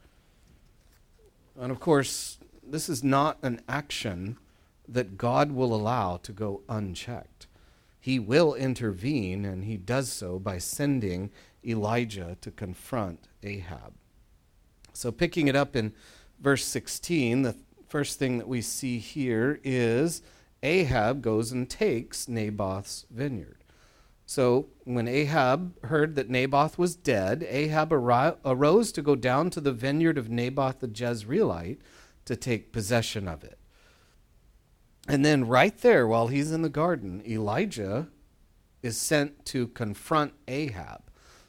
And 1.60 1.72
of 1.72 1.80
course, 1.80 2.40
this 2.64 2.90
is 2.90 3.04
not 3.04 3.38
an 3.44 3.62
action 3.68 4.38
that 4.88 5.18
God 5.18 5.52
will 5.52 5.74
allow 5.74 6.18
to 6.18 6.32
go 6.32 6.62
unchecked. 6.68 7.48
He 8.00 8.18
will 8.18 8.56
intervene, 8.56 9.46
and 9.46 9.66
he 9.66 9.78
does 9.78 10.12
so 10.12 10.40
by 10.40 10.58
sending 10.58 11.30
Elijah 11.64 12.38
to 12.42 12.50
confront 12.50 13.28
Ahab. 13.44 13.94
So, 14.94 15.12
picking 15.12 15.48
it 15.48 15.56
up 15.56 15.76
in 15.76 15.94
verse 16.40 16.66
16, 16.66 17.44
the 17.44 17.56
first 17.88 18.18
thing 18.18 18.40
that 18.40 18.48
we 18.48 18.62
see 18.62 18.98
here 18.98 19.60
is 19.64 20.22
Ahab 20.64 21.22
goes 21.22 21.52
and 21.52 21.70
takes 21.70 22.28
Naboth's 22.28 23.06
vineyard. 23.10 23.64
So 24.26 24.68
when 24.86 25.08
Ahab 25.08 25.84
heard 25.86 26.16
that 26.16 26.30
Naboth 26.30 26.78
was 26.78 26.96
dead, 26.96 27.46
Ahab 27.50 27.92
arose 27.92 28.92
to 28.94 29.02
go 29.02 29.16
down 29.16 29.50
to 29.50 29.60
the 29.60 29.74
vineyard 29.74 30.18
of 30.18 30.30
Naboth 30.30 30.80
the 30.80 30.88
Jezreelite 30.88 31.80
to 32.26 32.36
take 32.36 32.72
possession 32.72 33.28
of 33.28 33.44
it. 33.44 33.58
And 35.08 35.26
then, 35.26 35.48
right 35.48 35.78
there, 35.80 36.08
while 36.08 36.28
he's 36.28 36.52
in 36.52 36.62
the 36.62 36.70
garden, 36.70 37.24
Elijah 37.28 38.08
is 38.82 38.98
sent 38.98 39.46
to 39.48 39.68
confront 39.68 40.34
Ahab. 40.48 41.02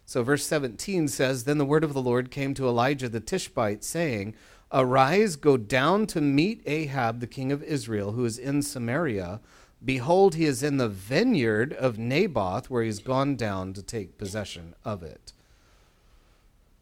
So, 0.05 0.23
verse 0.23 0.45
17 0.47 1.07
says 1.09 1.45
Then 1.45 1.59
the 1.59 1.65
word 1.65 1.85
of 1.85 1.93
the 1.93 2.03
Lord 2.03 2.31
came 2.31 2.55
to 2.55 2.67
Elijah 2.67 3.09
the 3.09 3.21
Tishbite, 3.21 3.85
saying, 3.85 4.35
Arise, 4.73 5.37
go 5.37 5.57
down 5.57 6.07
to 6.09 6.21
meet 6.21 6.63
Ahab, 6.65 7.21
the 7.21 7.27
king 7.27 7.53
of 7.53 7.63
Israel, 7.63 8.13
who 8.13 8.25
is 8.25 8.39
in 8.39 8.63
Samaria. 8.63 9.41
Behold, 9.85 10.35
he 10.35 10.47
is 10.47 10.63
in 10.63 10.79
the 10.79 10.89
vineyard 10.89 11.73
of 11.75 11.99
Naboth, 11.99 12.71
where 12.71 12.83
he's 12.83 13.01
gone 13.01 13.37
down 13.37 13.75
to 13.75 13.83
take 13.83 14.17
possession 14.17 14.75
of 14.85 15.03
it. 15.03 15.33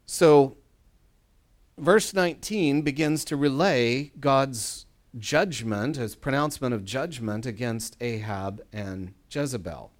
So, 0.05 0.55
verse 1.77 2.13
19 2.13 2.81
begins 2.81 3.25
to 3.25 3.35
relay 3.35 4.11
God's 4.19 4.85
judgment, 5.19 5.97
his 5.97 6.15
pronouncement 6.15 6.73
of 6.73 6.85
judgment 6.85 7.45
against 7.45 7.97
Ahab 7.99 8.61
and 8.71 9.13
Jezebel. 9.29 9.91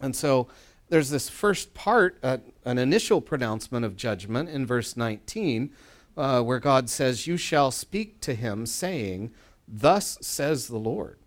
And 0.00 0.16
so, 0.16 0.48
there's 0.88 1.10
this 1.10 1.28
first 1.28 1.72
part, 1.72 2.18
uh, 2.22 2.38
an 2.64 2.78
initial 2.78 3.20
pronouncement 3.20 3.84
of 3.84 3.96
judgment 3.96 4.48
in 4.48 4.66
verse 4.66 4.96
19 4.96 5.70
uh, 6.16 6.42
where 6.42 6.60
God 6.60 6.90
says, 6.90 7.26
You 7.26 7.36
shall 7.36 7.70
speak 7.70 8.20
to 8.20 8.34
him, 8.34 8.66
saying, 8.66 9.32
Thus 9.66 10.18
says 10.20 10.68
the 10.68 10.78
Lord, 10.78 11.18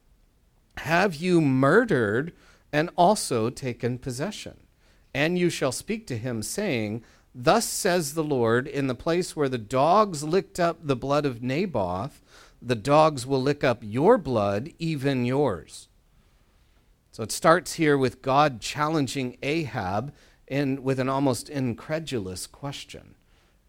Have 0.77 1.15
you 1.15 1.41
murdered 1.41 2.33
and 2.71 2.89
also 2.95 3.49
taken 3.49 3.97
possession? 3.97 4.57
And 5.13 5.39
you 5.39 5.49
shall 5.49 5.71
speak 5.71 6.07
to 6.07 6.17
him, 6.17 6.43
saying, 6.43 7.03
Thus 7.33 7.65
says 7.65 8.13
the 8.13 8.23
Lord, 8.23 8.67
in 8.67 8.87
the 8.87 8.95
place 8.95 9.35
where 9.35 9.49
the 9.49 9.57
dogs 9.57 10.23
licked 10.23 10.59
up 10.59 10.79
the 10.81 10.95
blood 10.95 11.25
of 11.25 11.41
Naboth, 11.41 12.21
the 12.61 12.75
dogs 12.75 13.25
will 13.25 13.41
lick 13.41 13.63
up 13.63 13.79
your 13.81 14.17
blood, 14.17 14.71
even 14.79 15.25
yours. 15.25 15.87
So 17.11 17.23
it 17.23 17.31
starts 17.31 17.73
here 17.73 17.97
with 17.97 18.21
God 18.21 18.59
challenging 18.59 19.37
Ahab 19.41 20.13
and 20.47 20.81
with 20.81 20.99
an 20.99 21.09
almost 21.09 21.49
incredulous 21.49 22.47
question. 22.47 23.15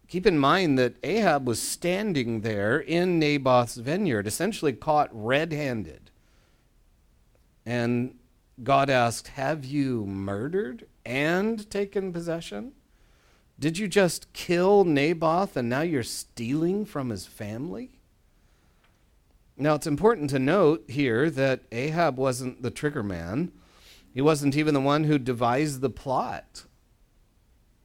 Keep 0.07 0.25
in 0.25 0.39
mind 0.39 0.79
that 0.79 0.95
Ahab 1.03 1.45
was 1.45 1.61
standing 1.61 2.41
there 2.41 2.79
in 2.79 3.19
Naboth's 3.19 3.75
vineyard, 3.75 4.25
essentially 4.25 4.71
caught 4.71 5.09
red 5.11 5.51
handed. 5.51 6.11
And 7.65 8.15
God 8.63 8.89
asked, 8.89 9.29
Have 9.29 9.65
you 9.65 10.05
murdered 10.05 10.87
and 11.05 11.69
taken 11.69 12.13
possession? 12.13 12.71
Did 13.59 13.77
you 13.77 13.87
just 13.87 14.31
kill 14.31 14.85
Naboth 14.85 15.57
and 15.57 15.67
now 15.67 15.81
you're 15.81 16.03
stealing 16.03 16.85
from 16.85 17.09
his 17.09 17.25
family? 17.25 17.99
Now, 19.57 19.73
it's 19.73 19.87
important 19.87 20.29
to 20.29 20.39
note 20.39 20.85
here 20.87 21.31
that 21.31 21.61
Ahab 21.71 22.17
wasn't 22.17 22.61
the 22.61 22.69
trigger 22.69 23.01
man. 23.01 23.51
He 24.13 24.21
wasn't 24.21 24.55
even 24.55 24.75
the 24.75 24.79
one 24.79 25.05
who 25.05 25.17
devised 25.17 25.81
the 25.81 25.89
plot 25.89 26.65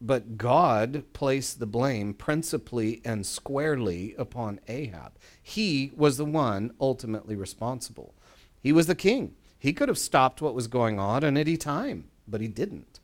but 0.02 0.36
God 0.36 1.04
placed 1.12 1.60
the 1.60 1.66
blame 1.66 2.12
principally 2.12 3.00
and 3.04 3.24
squarely 3.24 4.16
upon 4.18 4.58
Ahab. 4.66 5.12
He 5.40 5.92
was 5.96 6.16
the 6.16 6.24
one 6.24 6.72
ultimately 6.80 7.36
responsible. 7.36 8.12
He 8.60 8.72
was 8.72 8.86
the 8.86 8.96
king. 8.96 9.36
He 9.58 9.72
could 9.72 9.88
have 9.88 9.98
stopped 9.98 10.42
what 10.42 10.56
was 10.56 10.66
going 10.66 10.98
on 10.98 11.22
at 11.22 11.36
any 11.36 11.56
time, 11.56 12.08
but 12.26 12.40
he 12.40 12.48
didn't. 12.48 12.98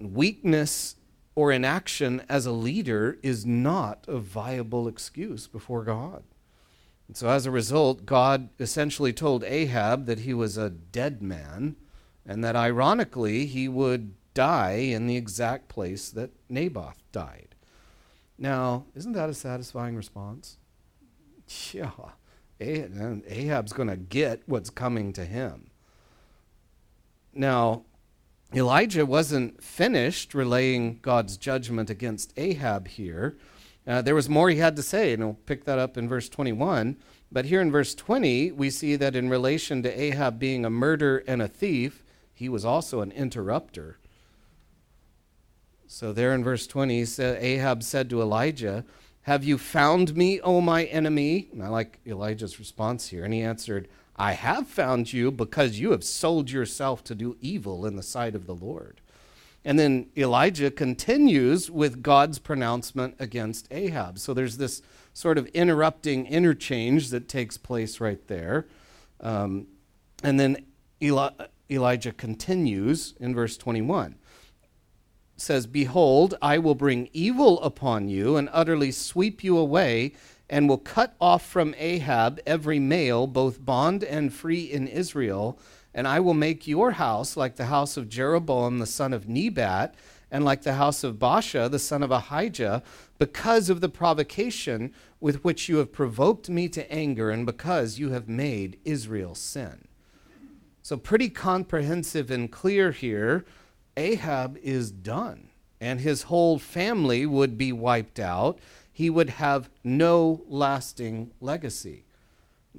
Weakness 0.00 0.96
or 1.34 1.52
inaction 1.52 2.22
as 2.26 2.46
a 2.46 2.52
leader 2.52 3.18
is 3.22 3.44
not 3.44 4.04
a 4.08 4.18
viable 4.18 4.88
excuse 4.88 5.46
before 5.46 5.84
God. 5.84 6.22
And 7.06 7.18
so, 7.18 7.28
as 7.28 7.44
a 7.44 7.50
result, 7.50 8.06
God 8.06 8.48
essentially 8.58 9.12
told 9.12 9.44
Ahab 9.44 10.06
that 10.06 10.20
he 10.20 10.32
was 10.32 10.56
a 10.56 10.70
dead 10.70 11.20
man, 11.20 11.76
and 12.24 12.42
that 12.42 12.56
ironically, 12.56 13.44
he 13.44 13.68
would 13.68 14.14
die 14.34 14.72
in 14.72 15.06
the 15.06 15.16
exact 15.16 15.68
place 15.68 16.10
that 16.10 16.30
Naboth 16.48 17.02
died. 17.12 17.54
Now, 18.36 18.86
isn't 18.94 19.12
that 19.12 19.30
a 19.30 19.34
satisfying 19.34 19.96
response? 19.96 20.58
Yeah. 21.72 21.90
Ahab's 22.60 23.72
going 23.72 23.88
to 23.88 23.96
get 23.96 24.42
what's 24.46 24.70
coming 24.70 25.12
to 25.12 25.24
him. 25.24 25.70
Now, 27.32 27.84
Elijah 28.54 29.06
wasn't 29.06 29.62
finished 29.62 30.34
relaying 30.34 31.00
God's 31.02 31.36
judgment 31.36 31.90
against 31.90 32.32
Ahab 32.36 32.88
here. 32.88 33.36
Uh, 33.86 34.00
there 34.00 34.14
was 34.14 34.28
more 34.28 34.48
he 34.48 34.56
had 34.56 34.76
to 34.76 34.82
say, 34.82 35.12
and 35.12 35.22
we'll 35.22 35.34
pick 35.34 35.64
that 35.64 35.78
up 35.78 35.96
in 35.96 36.08
verse 36.08 36.28
21. 36.28 36.96
But 37.30 37.46
here 37.46 37.60
in 37.60 37.72
verse 37.72 37.94
20, 37.94 38.52
we 38.52 38.70
see 38.70 38.96
that 38.96 39.16
in 39.16 39.28
relation 39.28 39.82
to 39.82 40.00
Ahab 40.00 40.38
being 40.38 40.64
a 40.64 40.70
murderer 40.70 41.24
and 41.26 41.42
a 41.42 41.48
thief, 41.48 42.04
he 42.32 42.48
was 42.48 42.64
also 42.64 43.00
an 43.00 43.10
interrupter. 43.12 43.98
So, 45.94 46.12
there 46.12 46.34
in 46.34 46.42
verse 46.42 46.66
20, 46.66 47.06
Ahab 47.20 47.84
said 47.84 48.10
to 48.10 48.20
Elijah, 48.20 48.84
Have 49.22 49.44
you 49.44 49.56
found 49.56 50.16
me, 50.16 50.40
O 50.40 50.60
my 50.60 50.86
enemy? 50.86 51.46
And 51.52 51.62
I 51.62 51.68
like 51.68 52.00
Elijah's 52.04 52.58
response 52.58 53.06
here. 53.06 53.24
And 53.24 53.32
he 53.32 53.42
answered, 53.42 53.86
I 54.16 54.32
have 54.32 54.66
found 54.66 55.12
you 55.12 55.30
because 55.30 55.78
you 55.78 55.92
have 55.92 56.02
sold 56.02 56.50
yourself 56.50 57.04
to 57.04 57.14
do 57.14 57.36
evil 57.40 57.86
in 57.86 57.94
the 57.94 58.02
sight 58.02 58.34
of 58.34 58.46
the 58.46 58.56
Lord. 58.56 59.02
And 59.64 59.78
then 59.78 60.08
Elijah 60.16 60.72
continues 60.72 61.70
with 61.70 62.02
God's 62.02 62.40
pronouncement 62.40 63.14
against 63.20 63.68
Ahab. 63.70 64.18
So 64.18 64.34
there's 64.34 64.56
this 64.56 64.82
sort 65.12 65.38
of 65.38 65.46
interrupting 65.54 66.26
interchange 66.26 67.10
that 67.10 67.28
takes 67.28 67.56
place 67.56 68.00
right 68.00 68.26
there. 68.26 68.66
Um, 69.20 69.68
And 70.24 70.40
then 70.40 70.56
Eli- 71.00 71.46
Elijah 71.70 72.12
continues 72.12 73.14
in 73.20 73.32
verse 73.32 73.56
21 73.56 74.16
says, 75.36 75.66
Behold, 75.66 76.34
I 76.40 76.58
will 76.58 76.74
bring 76.74 77.08
evil 77.12 77.60
upon 77.62 78.08
you 78.08 78.36
and 78.36 78.48
utterly 78.52 78.90
sweep 78.90 79.42
you 79.42 79.58
away, 79.58 80.12
and 80.48 80.68
will 80.68 80.78
cut 80.78 81.14
off 81.20 81.44
from 81.44 81.74
Ahab 81.78 82.38
every 82.46 82.78
male, 82.78 83.26
both 83.26 83.64
bond 83.64 84.04
and 84.04 84.32
free 84.32 84.62
in 84.62 84.86
Israel. 84.86 85.58
And 85.94 86.06
I 86.06 86.20
will 86.20 86.34
make 86.34 86.66
your 86.66 86.92
house 86.92 87.36
like 87.36 87.56
the 87.56 87.66
house 87.66 87.96
of 87.96 88.08
Jeroboam 88.08 88.78
the 88.78 88.86
son 88.86 89.12
of 89.12 89.28
Nebat, 89.28 89.94
and 90.30 90.44
like 90.44 90.62
the 90.62 90.74
house 90.74 91.04
of 91.04 91.16
Baasha 91.16 91.70
the 91.70 91.78
son 91.78 92.02
of 92.02 92.10
Ahijah, 92.10 92.82
because 93.18 93.70
of 93.70 93.80
the 93.80 93.88
provocation 93.88 94.92
with 95.20 95.44
which 95.44 95.68
you 95.68 95.78
have 95.78 95.92
provoked 95.92 96.50
me 96.50 96.68
to 96.68 96.90
anger, 96.92 97.30
and 97.30 97.46
because 97.46 97.98
you 97.98 98.10
have 98.10 98.28
made 98.28 98.78
Israel 98.84 99.34
sin. 99.34 99.86
So, 100.82 100.98
pretty 100.98 101.30
comprehensive 101.30 102.30
and 102.30 102.52
clear 102.52 102.90
here. 102.90 103.46
Ahab 103.96 104.58
is 104.62 104.90
done, 104.90 105.50
and 105.80 106.00
his 106.00 106.22
whole 106.22 106.58
family 106.58 107.26
would 107.26 107.56
be 107.56 107.72
wiped 107.72 108.18
out. 108.18 108.58
He 108.92 109.10
would 109.10 109.30
have 109.30 109.70
no 109.82 110.42
lasting 110.48 111.32
legacy. 111.40 112.04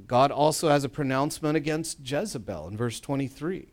God 0.07 0.31
also 0.31 0.69
has 0.69 0.83
a 0.83 0.89
pronouncement 0.89 1.55
against 1.55 1.99
Jezebel 2.03 2.67
in 2.67 2.77
verse 2.77 2.99
23. 2.99 3.69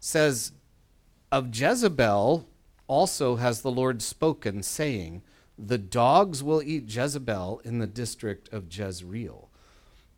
says, 0.00 0.52
Of 1.30 1.54
Jezebel 1.54 2.48
also 2.86 3.36
has 3.36 3.60
the 3.60 3.70
Lord 3.70 4.00
spoken, 4.00 4.62
saying, 4.62 5.22
The 5.58 5.78
dogs 5.78 6.42
will 6.42 6.62
eat 6.62 6.94
Jezebel 6.94 7.60
in 7.64 7.78
the 7.78 7.86
district 7.86 8.52
of 8.52 8.72
Jezreel. 8.74 9.50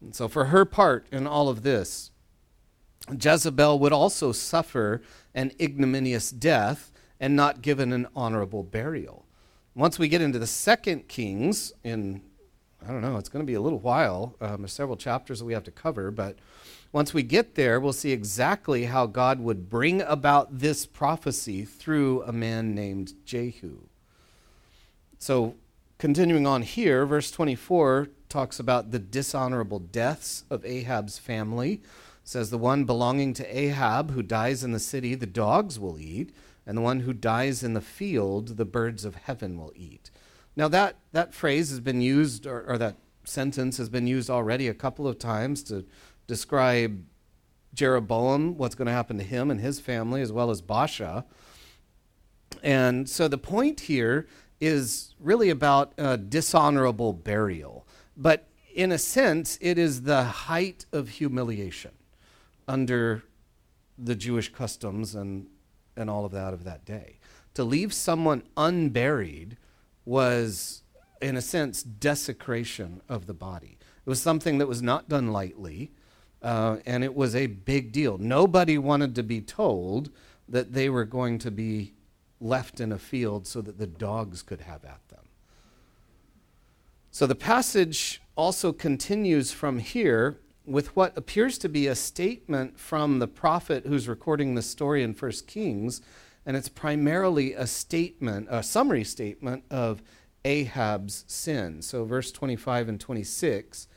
And 0.01 0.15
so, 0.15 0.29
for 0.29 0.47
her 0.47 0.65
part 0.65 1.07
in 1.11 1.27
all 1.27 1.49
of 1.49 1.63
this, 1.63 2.13
Jezebel 3.11 3.79
would 3.79 3.93
also 3.93 4.33
suffer 4.33 5.03
an 5.35 5.53
ignominious 5.61 6.31
death 6.31 6.91
and 7.21 7.35
not 7.35 7.63
given 7.63 7.93
an 7.93 8.07
honorable 8.15 8.63
burial. 8.63 9.25
Once 9.75 9.99
we 9.99 10.09
get 10.09 10.21
into 10.21 10.39
the 10.39 10.47
second 10.47 11.09
Kings, 11.09 11.73
in, 11.85 12.21
I 12.85 12.89
don't 12.89 13.01
know, 13.01 13.17
it's 13.17 13.29
going 13.29 13.45
to 13.45 13.47
be 13.47 13.55
a 13.55 13.61
little 13.61 13.79
while, 13.79 14.37
um, 14.41 14.63
there's 14.63 14.73
several 14.73 14.97
chapters 14.97 15.39
that 15.39 15.45
we 15.45 15.53
have 15.53 15.65
to 15.65 15.71
cover, 15.71 16.11
but 16.11 16.37
once 16.93 17.13
we 17.13 17.23
get 17.23 17.55
there, 17.55 17.79
we'll 17.79 17.93
see 17.93 18.13
exactly 18.13 18.87
how 18.87 19.07
God 19.07 19.41
would 19.41 19.69
bring 19.69 20.01
about 20.03 20.59
this 20.59 20.87
prophecy 20.87 21.65
through 21.65 22.23
a 22.23 22.33
man 22.33 22.75
named 22.75 23.13
Jehu. 23.25 23.81
So, 25.19 25.57
continuing 25.99 26.47
on 26.47 26.63
here, 26.63 27.05
verse 27.05 27.31
24 27.31 28.09
talks 28.29 28.59
about 28.59 28.91
the 28.91 28.99
dishonorable 28.99 29.81
deaths 29.81 30.45
of 30.49 30.65
Ahab's 30.65 31.19
family 31.19 31.83
says 32.29 32.51
the 32.51 32.59
one 32.59 32.85
belonging 32.85 33.33
to 33.33 33.59
Ahab 33.59 34.11
who 34.11 34.23
dies 34.23 34.63
in 34.63 34.73
the 34.73 34.79
city 34.79 35.15
the 35.15 35.25
dogs 35.25 35.81
will 35.81 35.99
eat 35.99 36.31
and 36.67 36.77
the 36.77 36.83
one 36.83 37.01
who 37.01 37.15
dies 37.15 37.63
in 37.63 37.73
the 37.73 37.81
field 37.81 38.59
the 38.59 38.67
birds 38.67 39.07
of 39.07 39.15
heaven 39.15 39.59
will 39.59 39.73
eat. 39.75 40.11
Now 40.55 40.69
that 40.69 40.97
that 41.13 41.33
phrase 41.33 41.71
has 41.71 41.81
been 41.81 42.03
used 42.03 42.47
or, 42.47 42.65
or 42.69 42.77
that 42.77 42.97
sentence 43.25 43.79
has 43.79 43.89
been 43.89 44.07
used 44.07 44.29
already 44.29 44.69
a 44.69 44.75
couple 44.75 45.09
of 45.09 45.19
times 45.19 45.63
to 45.65 45.87
describe 46.27 47.03
Jeroboam, 47.73 48.59
what's 48.59 48.75
going 48.75 48.87
to 48.87 48.93
happen 48.93 49.17
to 49.17 49.25
him 49.25 49.51
and 49.51 49.61
his 49.61 49.81
family 49.81 50.21
as 50.21 50.31
well 50.31 50.51
as 50.51 50.61
Baasha. 50.61 51.25
And 52.63 53.09
so 53.09 53.29
the 53.29 53.39
point 53.39 53.81
here 53.81 54.27
is 54.61 55.15
really 55.19 55.49
about 55.49 55.95
a 55.97 56.19
dishonorable 56.19 57.15
burial. 57.15 57.87
But 58.19 58.49
in 58.75 58.93
a 58.93 58.99
sense, 58.99 59.59
it 59.63 59.79
is 59.79 60.03
the 60.03 60.25
height 60.25 60.85
of 60.93 61.09
humiliation 61.09 61.93
under 62.69 63.25
the 63.97 64.15
Jewish 64.15 64.53
customs 64.53 65.15
and, 65.15 65.47
and 65.97 66.09
all 66.09 66.25
of 66.25 66.33
that 66.33 66.55
of 66.55 66.65
that 66.65 66.85
day. 66.85 67.19
To 67.55 67.65
leave 67.65 67.93
someone 67.93 68.45
unburied 68.57 69.57
was, 70.05 70.83
in 71.21 71.37
a 71.37 71.43
sense, 71.43 71.83
desecration 71.83 73.01
of 73.09 73.27
the 73.27 73.35
body. 73.35 73.79
It 74.07 74.09
was 74.09 74.23
something 74.23 74.59
that 74.59 74.69
was 74.69 74.81
not 74.81 75.09
done 75.09 75.33
lightly, 75.33 75.91
uh, 76.41 76.77
and 76.87 77.03
it 77.03 77.15
was 77.15 77.35
a 77.35 77.47
big 77.47 77.91
deal. 77.91 78.17
Nobody 78.17 78.79
wanted 78.79 79.15
to 79.17 79.23
be 79.23 79.41
told 79.41 80.11
that 80.49 80.73
they 80.73 80.89
were 80.89 81.05
going 81.05 81.39
to 81.41 81.51
be 81.51 81.95
left 82.41 82.81
in 82.81 82.93
a 82.93 82.99
field 82.99 83.47
so 83.47 83.61
that 83.61 83.79
the 83.79 83.87
dogs 83.87 84.43
could 84.43 84.61
have 84.61 84.85
at 84.85 85.01
them. 85.09 85.25
So 87.11 87.27
the 87.27 87.35
passage 87.35 88.23
also 88.37 88.73
continues 88.73 89.51
from 89.51 89.81
here 89.81 90.39
with 90.69 90.95
what 90.95 91.17
appears 91.17 91.59
to 91.59 91.69
be 91.69 91.87
a 91.87 91.95
statement 91.95 92.79
from 92.79 93.19
the 93.19 93.27
prophet 93.27 93.87
who's 93.87 94.07
recording 94.07 94.55
the 94.55 94.63
story 94.63 95.03
in 95.03 95.15
1 95.15 95.33
Kings, 95.47 96.03
and 96.45 96.57
it's 96.57 96.69
primarily 96.69 97.55
a 97.55 97.67
statement, 97.67 98.47
a 98.51 98.63
summary 98.63 99.05
statement 99.05 99.65
of 99.71 100.03
Ahab's 100.45 101.25
sin. 101.27 101.83
So, 101.83 102.05
verse 102.05 102.31
25 102.31 102.89
and 102.89 103.01
26, 103.01 103.89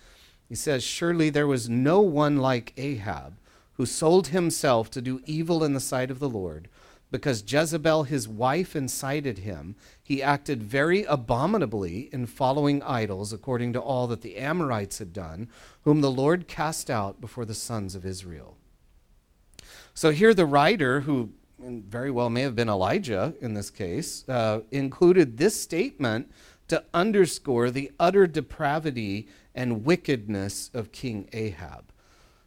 he 0.48 0.56
says, 0.56 0.84
Surely 0.84 1.30
there 1.30 1.48
was 1.48 1.70
no 1.70 2.02
one 2.02 2.38
like 2.38 2.74
Ahab 2.78 3.38
who 3.74 3.86
sold 3.86 4.28
himself 4.28 4.90
to 4.92 5.02
do 5.02 5.22
evil 5.26 5.64
in 5.64 5.74
the 5.74 5.80
sight 5.80 6.12
of 6.12 6.20
the 6.20 6.30
Lord 6.30 6.70
because 7.12 7.44
Jezebel, 7.46 8.04
his 8.04 8.28
wife, 8.28 8.76
incited 8.76 9.40
him, 9.40 9.76
he 10.02 10.24
acted 10.24 10.64
very 10.64 11.04
abominably 11.04 12.10
in 12.14 12.26
following 12.26 12.82
idols, 12.84 13.34
according 13.34 13.74
to 13.74 13.82
all 13.82 14.08
that 14.08 14.22
the 14.22 14.38
Amorites 14.38 15.00
had 15.00 15.12
done, 15.12 15.50
whom 15.84 16.02
the 16.02 16.10
Lord 16.10 16.48
cast 16.48 16.90
out 16.90 17.20
before 17.20 17.46
the 17.46 17.54
sons 17.54 17.96
of 17.96 18.06
Israel. 18.06 18.58
So 19.94 20.12
here, 20.12 20.34
the 20.34 20.46
writer, 20.46 21.02
who 21.02 21.32
very 21.60 22.10
well 22.10 22.30
may 22.30 22.42
have 22.42 22.56
been 22.56 22.70
Elijah 22.70 23.36
in 23.42 23.54
this 23.54 23.70
case, 23.70 24.28
uh, 24.28 24.62
included 24.72 25.38
this 25.38 25.60
statement 25.60 26.32
to 26.70 26.84
underscore 26.94 27.70
the 27.70 27.92
utter 28.00 28.26
depravity 28.26 29.28
and 29.54 29.84
wickedness 29.84 30.72
of 30.74 30.92
King 30.94 31.28
Ahab. 31.34 31.92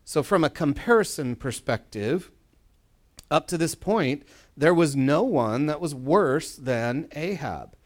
So, 0.04 0.22
from 0.22 0.44
a 0.44 0.50
comparison 0.50 1.36
perspective, 1.36 2.30
up 3.30 3.46
to 3.48 3.58
this 3.58 3.74
point, 3.74 4.22
there 4.56 4.74
was 4.74 4.94
no 4.94 5.22
one 5.22 5.66
that 5.66 5.80
was 5.80 5.94
worse 5.94 6.56
than 6.56 7.08
Ahab. 7.12 7.76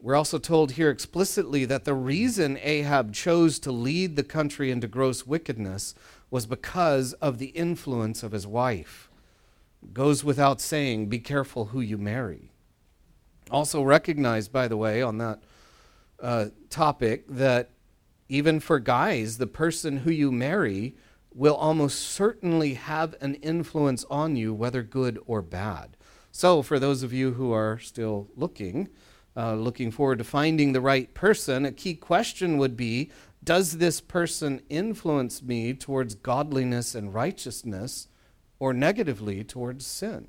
We're 0.00 0.14
also 0.14 0.38
told 0.38 0.72
here 0.72 0.90
explicitly 0.90 1.64
that 1.64 1.84
the 1.84 1.94
reason 1.94 2.58
Ahab 2.62 3.12
chose 3.12 3.58
to 3.60 3.72
lead 3.72 4.16
the 4.16 4.22
country 4.22 4.70
into 4.70 4.86
gross 4.86 5.26
wickedness 5.26 5.94
was 6.30 6.46
because 6.46 7.14
of 7.14 7.38
the 7.38 7.46
influence 7.46 8.22
of 8.22 8.32
his 8.32 8.46
wife. 8.46 9.10
Goes 9.92 10.22
without 10.22 10.60
saying, 10.60 11.08
be 11.08 11.18
careful 11.18 11.66
who 11.66 11.80
you 11.80 11.96
marry. 11.96 12.52
Also, 13.50 13.82
recognize, 13.82 14.48
by 14.48 14.68
the 14.68 14.76
way, 14.76 15.02
on 15.02 15.18
that 15.18 15.40
uh, 16.20 16.46
topic, 16.68 17.24
that 17.28 17.70
even 18.28 18.60
for 18.60 18.78
guys, 18.78 19.38
the 19.38 19.46
person 19.46 19.98
who 19.98 20.10
you 20.10 20.32
marry 20.32 20.96
will 21.36 21.54
almost 21.54 22.00
certainly 22.00 22.74
have 22.74 23.14
an 23.20 23.34
influence 23.36 24.06
on 24.10 24.36
you, 24.36 24.54
whether 24.54 24.82
good 24.82 25.18
or 25.26 25.42
bad. 25.42 25.94
So, 26.32 26.62
for 26.62 26.78
those 26.78 27.02
of 27.02 27.12
you 27.12 27.34
who 27.34 27.52
are 27.52 27.78
still 27.78 28.28
looking, 28.34 28.88
uh, 29.36 29.54
looking 29.54 29.90
forward 29.90 30.18
to 30.18 30.24
finding 30.24 30.72
the 30.72 30.80
right 30.80 31.12
person, 31.12 31.66
a 31.66 31.72
key 31.72 31.94
question 31.94 32.56
would 32.56 32.76
be 32.76 33.10
Does 33.44 33.76
this 33.76 34.00
person 34.00 34.62
influence 34.70 35.42
me 35.42 35.74
towards 35.74 36.14
godliness 36.14 36.94
and 36.94 37.12
righteousness 37.12 38.08
or 38.58 38.72
negatively 38.72 39.44
towards 39.44 39.86
sin? 39.86 40.28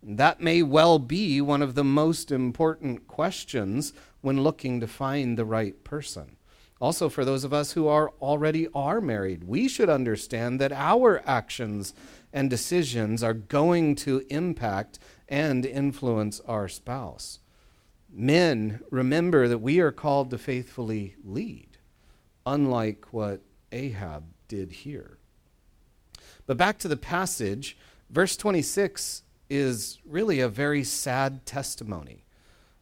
That 0.00 0.40
may 0.40 0.62
well 0.62 1.00
be 1.00 1.40
one 1.40 1.62
of 1.62 1.74
the 1.74 1.84
most 1.84 2.30
important 2.30 3.08
questions 3.08 3.92
when 4.20 4.44
looking 4.44 4.78
to 4.78 4.86
find 4.86 5.36
the 5.36 5.44
right 5.44 5.82
person. 5.82 6.36
Also, 6.84 7.08
for 7.08 7.24
those 7.24 7.44
of 7.44 7.54
us 7.54 7.72
who 7.72 7.88
are 7.88 8.12
already 8.20 8.68
are 8.74 9.00
married, 9.00 9.44
we 9.44 9.68
should 9.68 9.88
understand 9.88 10.60
that 10.60 10.70
our 10.70 11.22
actions 11.24 11.94
and 12.30 12.50
decisions 12.50 13.22
are 13.22 13.32
going 13.32 13.94
to 13.94 14.22
impact 14.28 14.98
and 15.26 15.64
influence 15.64 16.40
our 16.40 16.68
spouse. 16.68 17.38
Men, 18.12 18.80
remember 18.90 19.48
that 19.48 19.62
we 19.62 19.80
are 19.80 19.92
called 19.92 20.28
to 20.28 20.36
faithfully 20.36 21.16
lead, 21.24 21.78
unlike 22.44 23.06
what 23.14 23.40
Ahab 23.72 24.24
did 24.46 24.70
here. 24.70 25.16
But 26.44 26.58
back 26.58 26.76
to 26.80 26.88
the 26.88 26.98
passage, 26.98 27.78
verse 28.10 28.36
26 28.36 29.22
is 29.48 30.00
really 30.04 30.38
a 30.40 30.50
very 30.50 30.84
sad 30.84 31.46
testimony. 31.46 32.23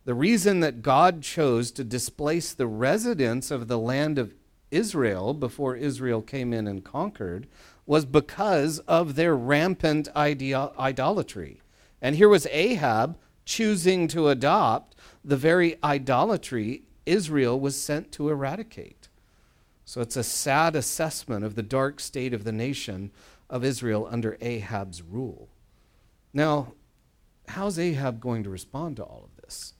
The 0.05 0.14
reason 0.14 0.61
that 0.61 0.82
God 0.82 1.22
chose 1.22 1.70
to 1.72 1.84
displace 1.84 2.53
the 2.53 2.66
residents 2.66 3.50
of 3.50 3.68
the 3.68 3.78
land 3.78 4.18
of 4.18 4.34
Israel 4.70 5.32
before 5.32 5.76
Israel 5.76 6.22
came 6.22 6.53
in 6.53 6.66
and 6.66 6.84
conquered 6.84 7.46
was 7.86 8.05
because 8.05 8.80
of 8.80 9.14
their 9.14 9.36
rampant 9.36 10.09
idolatry. 10.16 11.61
And 12.00 12.16
here 12.16 12.28
was 12.28 12.46
Ahab 12.50 13.16
choosing 13.44 14.09
to 14.09 14.28
adopt 14.28 14.96
the 15.24 15.36
very 15.36 15.76
idolatry 15.84 16.82
Israel 17.07 17.59
was 17.59 17.80
sent 17.80 18.12
to 18.12 18.28
eradicate. 18.28 19.09
So 19.84 20.00
it's 20.00 20.16
a 20.16 20.24
sad 20.24 20.74
assessment 20.74 21.44
of 21.44 21.55
the 21.55 21.62
dark 21.62 22.00
state 22.00 22.32
of 22.32 22.44
the 22.44 22.53
nation 22.53 23.11
of 23.50 23.64
Israel 23.64 24.09
under 24.11 24.38
Ahab's 24.40 25.03
rule. 25.03 25.48
Now, 26.32 26.72
how's 27.48 27.78
Ahab 27.78 28.20
going 28.20 28.42
to 28.44 28.50
respond 28.50 28.96
to 28.96 29.05
all 29.05 29.24
of 29.24 29.42
this? 29.42 29.74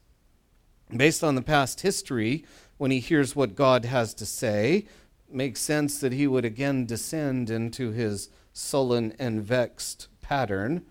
Based 0.97 1.25
on 1.25 1.35
the 1.35 1.43
past 1.43 1.81
history, 1.81 2.45
when 2.77 2.91
he 2.91 3.01
hears 3.01 3.35
what 3.35 3.55
God 3.55 3.85
has 3.87 4.13
to 4.15 4.27
say, 4.27 4.87
makes 5.31 5.61
sense 5.61 5.99
that 6.01 6.13
he 6.13 6.27
would 6.27 6.45
again 6.45 6.85
descend 6.85 7.49
into 7.49 7.93
his 7.93 8.29
sullen 8.53 9.15
and 9.19 9.43
vexed 9.43 10.09
pattern. 10.21 10.85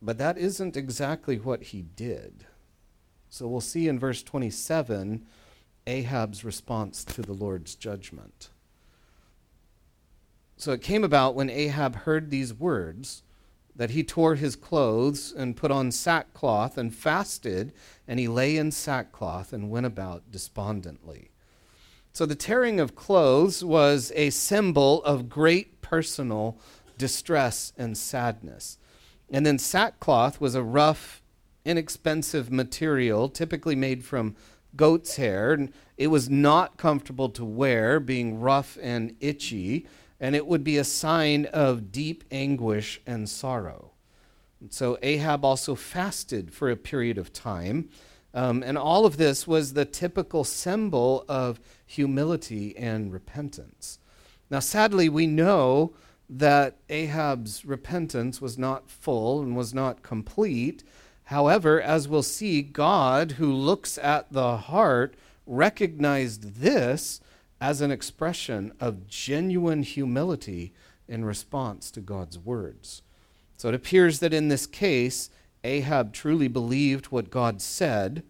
But 0.00 0.18
that 0.18 0.38
isn't 0.38 0.76
exactly 0.76 1.36
what 1.36 1.64
he 1.64 1.82
did. 1.82 2.46
So 3.28 3.48
we'll 3.48 3.60
see 3.60 3.88
in 3.88 3.98
verse 3.98 4.22
27 4.22 5.26
Ahab's 5.88 6.44
response 6.44 7.04
to 7.04 7.22
the 7.22 7.32
Lord's 7.32 7.74
judgment. 7.74 8.50
So 10.56 10.72
it 10.72 10.82
came 10.82 11.04
about 11.04 11.34
when 11.34 11.50
Ahab 11.50 11.96
heard 11.96 12.30
these 12.30 12.54
words 12.54 13.22
that 13.76 13.90
he 13.90 14.02
tore 14.02 14.34
his 14.34 14.56
clothes 14.56 15.32
and 15.36 15.56
put 15.56 15.70
on 15.70 15.92
sackcloth 15.92 16.78
and 16.78 16.94
fasted, 16.94 17.72
and 18.08 18.18
he 18.18 18.26
lay 18.26 18.56
in 18.56 18.72
sackcloth 18.72 19.52
and 19.52 19.70
went 19.70 19.86
about 19.86 20.30
despondently. 20.30 21.30
So 22.12 22.24
the 22.24 22.34
tearing 22.34 22.80
of 22.80 22.96
clothes 22.96 23.62
was 23.62 24.10
a 24.14 24.30
symbol 24.30 25.04
of 25.04 25.28
great 25.28 25.82
personal 25.82 26.58
distress 26.96 27.74
and 27.76 27.96
sadness. 27.96 28.78
And 29.30 29.44
then 29.44 29.58
sackcloth 29.58 30.40
was 30.40 30.54
a 30.54 30.62
rough, 30.62 31.22
inexpensive 31.64 32.50
material, 32.50 33.28
typically 33.28 33.76
made 33.76 34.04
from 34.04 34.34
goat's 34.76 35.16
hair. 35.16 35.68
It 35.98 36.06
was 36.06 36.30
not 36.30 36.78
comfortable 36.78 37.28
to 37.30 37.44
wear, 37.44 38.00
being 38.00 38.40
rough 38.40 38.78
and 38.80 39.14
itchy, 39.20 39.86
and 40.20 40.34
it 40.34 40.46
would 40.46 40.64
be 40.64 40.78
a 40.78 40.84
sign 40.84 41.46
of 41.46 41.92
deep 41.92 42.24
anguish 42.30 43.00
and 43.06 43.28
sorrow. 43.28 43.92
And 44.60 44.72
so 44.72 44.98
Ahab 45.02 45.44
also 45.44 45.74
fasted 45.74 46.52
for 46.52 46.70
a 46.70 46.76
period 46.76 47.18
of 47.18 47.32
time. 47.32 47.90
Um, 48.32 48.62
and 48.62 48.76
all 48.76 49.06
of 49.06 49.16
this 49.16 49.46
was 49.46 49.72
the 49.72 49.84
typical 49.84 50.44
symbol 50.44 51.24
of 51.28 51.60
humility 51.86 52.76
and 52.76 53.12
repentance. 53.12 53.98
Now, 54.50 54.60
sadly, 54.60 55.08
we 55.08 55.26
know 55.26 55.94
that 56.28 56.76
Ahab's 56.88 57.64
repentance 57.64 58.40
was 58.40 58.58
not 58.58 58.90
full 58.90 59.40
and 59.40 59.56
was 59.56 59.72
not 59.72 60.02
complete. 60.02 60.82
However, 61.24 61.80
as 61.80 62.08
we'll 62.08 62.22
see, 62.22 62.62
God, 62.62 63.32
who 63.32 63.52
looks 63.52 63.98
at 63.98 64.32
the 64.32 64.56
heart, 64.56 65.16
recognized 65.46 66.56
this 66.56 67.20
as 67.60 67.80
an 67.80 67.90
expression 67.90 68.72
of 68.80 69.06
genuine 69.06 69.82
humility 69.82 70.72
in 71.08 71.24
response 71.24 71.90
to 71.90 72.00
God's 72.00 72.38
words. 72.38 73.02
So 73.56 73.68
it 73.68 73.74
appears 73.74 74.18
that 74.20 74.34
in 74.34 74.48
this 74.48 74.66
case, 74.66 75.30
Ahab 75.64 76.12
truly 76.12 76.48
believed 76.48 77.06
what 77.06 77.30
God 77.30 77.60
said 77.62 78.22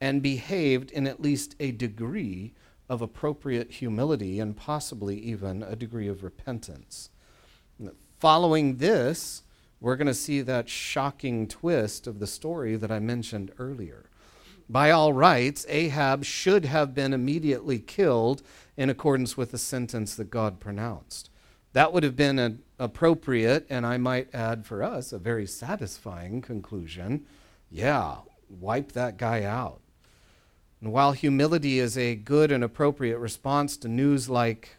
and 0.00 0.22
behaved 0.22 0.90
in 0.90 1.06
at 1.06 1.20
least 1.20 1.56
a 1.58 1.72
degree 1.72 2.54
of 2.88 3.02
appropriate 3.02 3.72
humility 3.72 4.40
and 4.40 4.56
possibly 4.56 5.18
even 5.18 5.62
a 5.62 5.76
degree 5.76 6.08
of 6.08 6.22
repentance. 6.22 7.10
Following 8.18 8.76
this, 8.76 9.42
we're 9.80 9.96
going 9.96 10.06
to 10.06 10.14
see 10.14 10.40
that 10.40 10.68
shocking 10.68 11.46
twist 11.46 12.06
of 12.06 12.18
the 12.18 12.26
story 12.26 12.76
that 12.76 12.90
I 12.90 12.98
mentioned 12.98 13.52
earlier. 13.58 14.10
By 14.68 14.90
all 14.90 15.12
rights, 15.12 15.64
Ahab 15.68 16.24
should 16.24 16.64
have 16.64 16.94
been 16.94 17.12
immediately 17.12 17.78
killed 17.78 18.42
in 18.78 18.88
accordance 18.88 19.36
with 19.36 19.50
the 19.50 19.58
sentence 19.58 20.14
that 20.14 20.30
God 20.30 20.60
pronounced. 20.60 21.30
That 21.72 21.92
would 21.92 22.04
have 22.04 22.14
been 22.14 22.38
an 22.38 22.62
appropriate, 22.78 23.66
and 23.68 23.84
I 23.84 23.98
might 23.98 24.32
add 24.32 24.64
for 24.64 24.84
us, 24.84 25.12
a 25.12 25.18
very 25.18 25.46
satisfying 25.46 26.40
conclusion. 26.40 27.26
Yeah, 27.72 28.18
wipe 28.48 28.92
that 28.92 29.16
guy 29.16 29.42
out. 29.42 29.80
And 30.80 30.92
while 30.92 31.10
humility 31.10 31.80
is 31.80 31.98
a 31.98 32.14
good 32.14 32.52
and 32.52 32.62
appropriate 32.62 33.18
response 33.18 33.76
to 33.78 33.88
news 33.88 34.30
like 34.30 34.76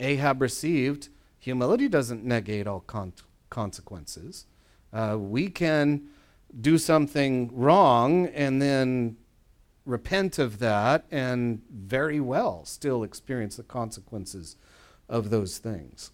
Ahab 0.00 0.40
received, 0.40 1.10
humility 1.38 1.86
doesn't 1.86 2.24
negate 2.24 2.66
all 2.66 2.80
con- 2.80 3.12
consequences. 3.50 4.46
Uh, 4.90 5.18
we 5.20 5.50
can 5.50 6.08
do 6.62 6.78
something 6.78 7.50
wrong 7.52 8.26
and 8.28 8.62
then 8.62 9.18
repent 9.84 10.38
of 10.38 10.58
that 10.58 11.04
and 11.10 11.62
very 11.70 12.20
well 12.20 12.64
still 12.64 13.02
experience 13.02 13.56
the 13.56 13.62
consequences 13.62 14.56
of 15.08 15.30
those 15.30 15.58
things. 15.58 16.10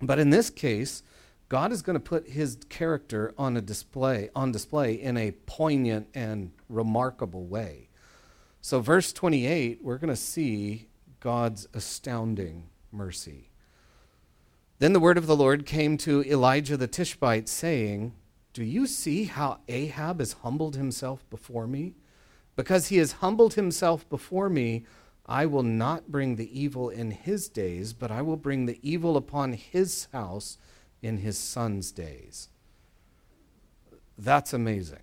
But 0.00 0.18
in 0.18 0.30
this 0.30 0.50
case, 0.50 1.02
God 1.48 1.72
is 1.72 1.82
going 1.82 1.94
to 1.94 2.00
put 2.00 2.28
his 2.28 2.58
character 2.68 3.34
on 3.36 3.56
a 3.56 3.60
display 3.60 4.30
on 4.34 4.52
display 4.52 4.94
in 4.94 5.16
a 5.16 5.32
poignant 5.46 6.08
and 6.14 6.50
remarkable 6.68 7.44
way. 7.44 7.88
So 8.60 8.80
verse 8.80 9.12
28, 9.12 9.80
we're 9.82 9.98
going 9.98 10.08
to 10.08 10.16
see 10.16 10.88
God's 11.20 11.66
astounding 11.74 12.68
mercy. 12.90 13.50
Then 14.78 14.92
the 14.92 15.00
word 15.00 15.18
of 15.18 15.26
the 15.26 15.36
Lord 15.36 15.66
came 15.66 15.96
to 15.98 16.22
Elijah 16.24 16.76
the 16.76 16.88
Tishbite, 16.88 17.48
saying, 17.48 18.14
Do 18.52 18.64
you 18.64 18.86
see 18.86 19.24
how 19.24 19.60
Ahab 19.68 20.18
has 20.18 20.32
humbled 20.32 20.76
himself 20.76 21.28
before 21.30 21.66
me? 21.66 21.94
Because 22.62 22.86
he 22.86 22.98
has 22.98 23.14
humbled 23.14 23.54
himself 23.54 24.08
before 24.08 24.48
me, 24.48 24.84
I 25.26 25.46
will 25.46 25.64
not 25.64 26.12
bring 26.12 26.36
the 26.36 26.60
evil 26.60 26.90
in 26.90 27.10
his 27.10 27.48
days, 27.48 27.92
but 27.92 28.12
I 28.12 28.22
will 28.22 28.36
bring 28.36 28.66
the 28.66 28.78
evil 28.82 29.16
upon 29.16 29.54
his 29.54 30.06
house 30.12 30.58
in 31.02 31.16
his 31.16 31.36
son's 31.36 31.90
days. 31.90 32.50
That's 34.16 34.52
amazing. 34.52 35.02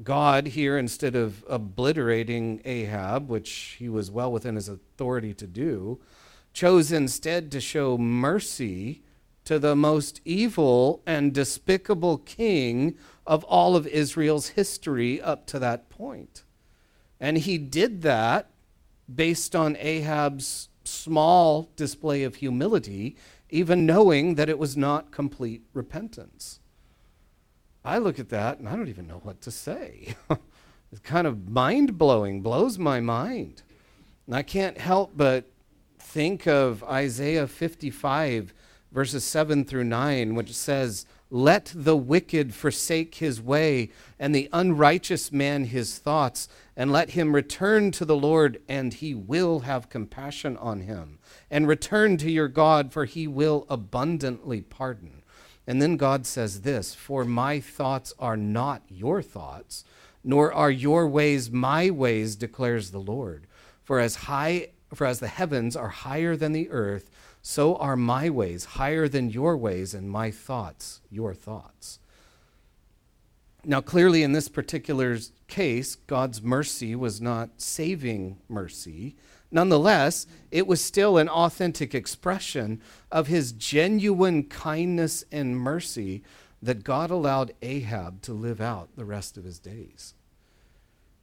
God 0.00 0.46
here, 0.46 0.78
instead 0.78 1.16
of 1.16 1.44
obliterating 1.48 2.62
Ahab, 2.64 3.28
which 3.28 3.74
he 3.80 3.88
was 3.88 4.08
well 4.08 4.30
within 4.30 4.54
his 4.54 4.68
authority 4.68 5.34
to 5.34 5.48
do, 5.48 5.98
chose 6.52 6.92
instead 6.92 7.50
to 7.50 7.60
show 7.60 7.98
mercy 7.98 9.02
to 9.46 9.58
the 9.58 9.74
most 9.74 10.20
evil 10.24 11.02
and 11.06 11.32
despicable 11.34 12.18
king 12.18 12.96
of 13.28 13.44
all 13.44 13.76
of 13.76 13.86
Israel's 13.86 14.48
history 14.48 15.20
up 15.20 15.46
to 15.46 15.58
that 15.58 15.90
point. 15.90 16.44
And 17.20 17.36
he 17.36 17.58
did 17.58 18.00
that 18.02 18.48
based 19.14 19.54
on 19.54 19.76
Ahab's 19.76 20.70
small 20.82 21.68
display 21.76 22.22
of 22.24 22.36
humility, 22.36 23.16
even 23.50 23.84
knowing 23.84 24.36
that 24.36 24.48
it 24.48 24.58
was 24.58 24.78
not 24.78 25.10
complete 25.10 25.62
repentance. 25.74 26.58
I 27.84 27.98
look 27.98 28.18
at 28.18 28.30
that 28.30 28.58
and 28.58 28.68
I 28.68 28.74
don't 28.74 28.88
even 28.88 29.06
know 29.06 29.20
what 29.22 29.42
to 29.42 29.50
say. 29.50 30.14
it's 30.90 31.00
kind 31.02 31.26
of 31.26 31.50
mind 31.50 31.98
blowing, 31.98 32.40
blows 32.40 32.78
my 32.78 32.98
mind. 32.98 33.62
And 34.26 34.34
I 34.34 34.42
can't 34.42 34.78
help 34.78 35.12
but 35.14 35.50
think 35.98 36.46
of 36.46 36.82
Isaiah 36.84 37.46
55, 37.46 38.54
verses 38.92 39.24
7 39.24 39.64
through 39.64 39.84
9, 39.84 40.34
which 40.34 40.54
says, 40.54 41.06
Let 41.30 41.72
the 41.74 41.96
wicked 41.96 42.54
forsake 42.54 43.16
his 43.16 43.40
way, 43.40 43.90
and 44.18 44.34
the 44.34 44.48
unrighteous 44.52 45.32
man 45.32 45.64
his 45.64 45.98
thoughts, 45.98 46.48
and 46.76 46.90
let 46.90 47.10
him 47.10 47.34
return 47.34 47.90
to 47.92 48.04
the 48.04 48.16
Lord, 48.16 48.60
and 48.68 48.94
he 48.94 49.14
will 49.14 49.60
have 49.60 49.90
compassion 49.90 50.56
on 50.56 50.80
him. 50.80 51.18
And 51.50 51.68
return 51.68 52.16
to 52.18 52.30
your 52.30 52.48
God, 52.48 52.92
for 52.92 53.04
he 53.04 53.26
will 53.26 53.66
abundantly 53.68 54.62
pardon. 54.62 55.22
And 55.66 55.82
then 55.82 55.96
God 55.96 56.26
says 56.26 56.62
this 56.62 56.94
For 56.94 57.24
my 57.24 57.60
thoughts 57.60 58.14
are 58.18 58.36
not 58.36 58.82
your 58.88 59.20
thoughts, 59.20 59.84
nor 60.24 60.52
are 60.52 60.70
your 60.70 61.06
ways 61.06 61.50
my 61.50 61.90
ways, 61.90 62.36
declares 62.36 62.90
the 62.90 62.98
Lord. 62.98 63.46
For 63.84 64.00
as 64.00 64.16
high 64.16 64.68
for 64.94 65.06
as 65.06 65.20
the 65.20 65.28
heavens 65.28 65.76
are 65.76 65.88
higher 65.88 66.36
than 66.36 66.52
the 66.52 66.70
earth, 66.70 67.10
so 67.48 67.76
are 67.76 67.96
my 67.96 68.28
ways 68.28 68.66
higher 68.76 69.08
than 69.08 69.30
your 69.30 69.56
ways, 69.56 69.94
and 69.94 70.10
my 70.10 70.30
thoughts 70.30 71.00
your 71.10 71.32
thoughts. 71.32 71.98
Now, 73.64 73.80
clearly, 73.80 74.22
in 74.22 74.32
this 74.32 74.50
particular 74.50 75.16
case, 75.46 75.94
God's 75.94 76.42
mercy 76.42 76.94
was 76.94 77.22
not 77.22 77.48
saving 77.56 78.36
mercy. 78.50 79.16
Nonetheless, 79.50 80.26
it 80.50 80.66
was 80.66 80.84
still 80.84 81.16
an 81.16 81.30
authentic 81.30 81.94
expression 81.94 82.82
of 83.10 83.28
his 83.28 83.52
genuine 83.52 84.42
kindness 84.42 85.24
and 85.32 85.58
mercy 85.58 86.22
that 86.60 86.84
God 86.84 87.10
allowed 87.10 87.54
Ahab 87.62 88.20
to 88.22 88.34
live 88.34 88.60
out 88.60 88.90
the 88.94 89.06
rest 89.06 89.38
of 89.38 89.44
his 89.44 89.58
days. 89.58 90.12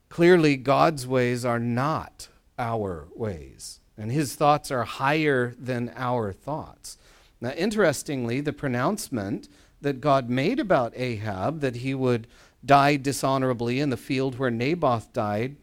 Clearly, 0.09 0.57
God's 0.57 1.05
ways 1.05 1.45
are 1.45 1.59
not 1.59 2.29
our 2.57 3.09
ways, 3.13 3.79
and 3.97 4.11
his 4.11 4.35
thoughts 4.35 4.71
are 4.71 4.83
higher 4.83 5.55
than 5.59 5.91
our 5.95 6.33
thoughts. 6.33 6.97
Now, 7.39 7.51
interestingly, 7.51 8.41
the 8.41 8.53
pronouncement 8.53 9.47
that 9.81 10.01
God 10.01 10.29
made 10.29 10.59
about 10.59 10.93
Ahab 10.95 11.59
that 11.61 11.77
he 11.77 11.93
would 11.93 12.27
die 12.65 12.97
dishonorably 12.97 13.79
in 13.79 13.89
the 13.89 13.97
field 13.97 14.39
where 14.39 14.49
Naboth 14.49 15.13
died 15.13 15.55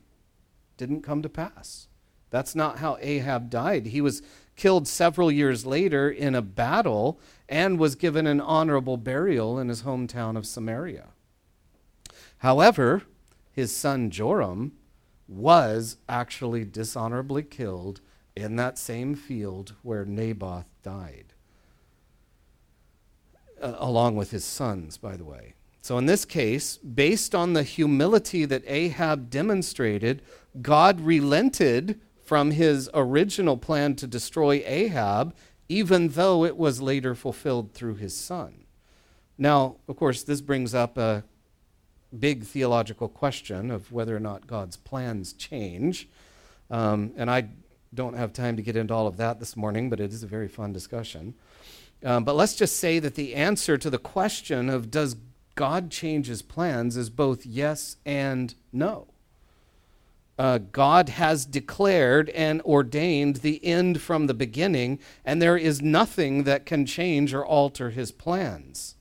didn't 0.77 1.03
come 1.03 1.23
to 1.23 1.29
pass. 1.29 1.89
That's 2.31 2.55
not 2.55 2.79
how 2.79 2.97
Ahab 3.01 3.51
died. 3.51 3.87
He 3.87 4.01
was 4.01 4.23
killed 4.57 4.87
several 4.87 5.31
years 5.31 5.67
later 5.67 6.11
in 6.11 6.35
a 6.35 6.43
battle 6.43 7.19
and 7.49 7.79
was 7.79 7.95
given 7.95 8.27
an 8.27 8.41
honorable 8.41 8.97
burial 8.97 9.59
in 9.59 9.69
his 9.69 9.83
hometown 9.83 10.37
of 10.37 10.47
Samaria. 10.47 11.09
However, 12.39 13.03
his 13.53 13.75
son 13.75 14.11
Joram 14.11 14.73
was 15.29 15.97
actually 16.09 16.65
dishonorably 16.65 17.43
killed 17.43 18.01
in 18.37 18.57
that 18.57 18.79
same 18.79 19.15
field 19.15 19.75
where 19.83 20.05
Naboth 20.05 20.67
died, 20.83 21.35
uh, 23.61 23.75
along 23.79 24.17
with 24.17 24.31
his 24.31 24.45
sons, 24.45 24.97
by 24.97 25.17
the 25.17 25.25
way. 25.25 25.55
So, 25.81 25.99
in 25.99 26.07
this 26.07 26.25
case, 26.25 26.77
based 26.77 27.35
on 27.35 27.53
the 27.55 27.65
humility 27.65 28.45
that 28.45 28.63
Ahab 28.67 29.31
demonstrated, 29.31 30.23
God 30.61 31.01
relented 31.01 32.01
from 32.25 32.53
his 32.53 32.89
original 32.95 33.57
plan 33.57 33.97
to 33.97 34.07
destroy 34.07 34.63
Ahab, 34.65 35.35
even 35.69 36.09
though 36.09 36.45
it 36.45 36.57
was 36.57 36.81
later 36.81 37.15
fulfilled 37.15 37.73
through 37.75 37.97
his 37.97 38.17
son. 38.17 38.65
Now, 39.37 39.77
of 39.89 39.97
course, 39.97 40.23
this 40.23 40.41
brings 40.41 40.73
up 40.75 40.97
a 40.97 41.25
big 42.17 42.45
theological 42.45 43.09
question 43.09 43.71
of 43.71 43.91
whether 43.91 44.17
or 44.17 44.21
not 44.21 44.47
God's 44.47 44.77
plans 44.77 45.33
change. 45.33 46.09
Um, 46.71 47.13
and 47.17 47.31
I 47.31 47.49
don't 47.95 48.15
have 48.15 48.33
time 48.33 48.57
to 48.57 48.63
get 48.63 48.77
into 48.77 48.95
all 48.95 49.07
of 49.07 49.17
that 49.19 49.39
this 49.39 49.57
morning, 49.57 49.91
but 49.91 50.01
it 50.01 50.13
is 50.13 50.23
a 50.23 50.27
very 50.27 50.49
fun 50.49 50.73
discussion. 50.73 51.35
Um, 52.05 52.25
but 52.25 52.35
let's 52.35 52.55
just 52.55 52.77
say 52.79 52.99
that 52.99 53.15
the 53.15 53.35
answer 53.35 53.79
to 53.79 53.91
the 53.91 53.99
question 53.99 54.69
of 54.69 54.91
does 54.91 55.17
God 55.55 55.91
change 55.91 56.27
his 56.27 56.43
plans 56.43 56.97
is 56.97 57.11
both 57.11 57.45
yes 57.45 57.97
and 58.05 58.55
no. 58.73 59.09
Uh, 60.39 60.59
God 60.59 61.11
has 61.11 61.45
declared 61.45 62.31
and 62.31 62.63
ordained 62.63 63.37
the 63.37 63.65
end 63.65 64.01
from 64.01 64.27
the 64.27 64.35
beginning, 64.35 64.99
and 65.25 65.41
there 65.41 65.59
is 65.59 65.83
nothing 65.83 66.45
that 66.45 66.65
can 66.65 66.87
change 66.87 67.35
or 67.35 67.45
alter 67.45 67.91
his 67.91 68.11
plans. 68.11 68.97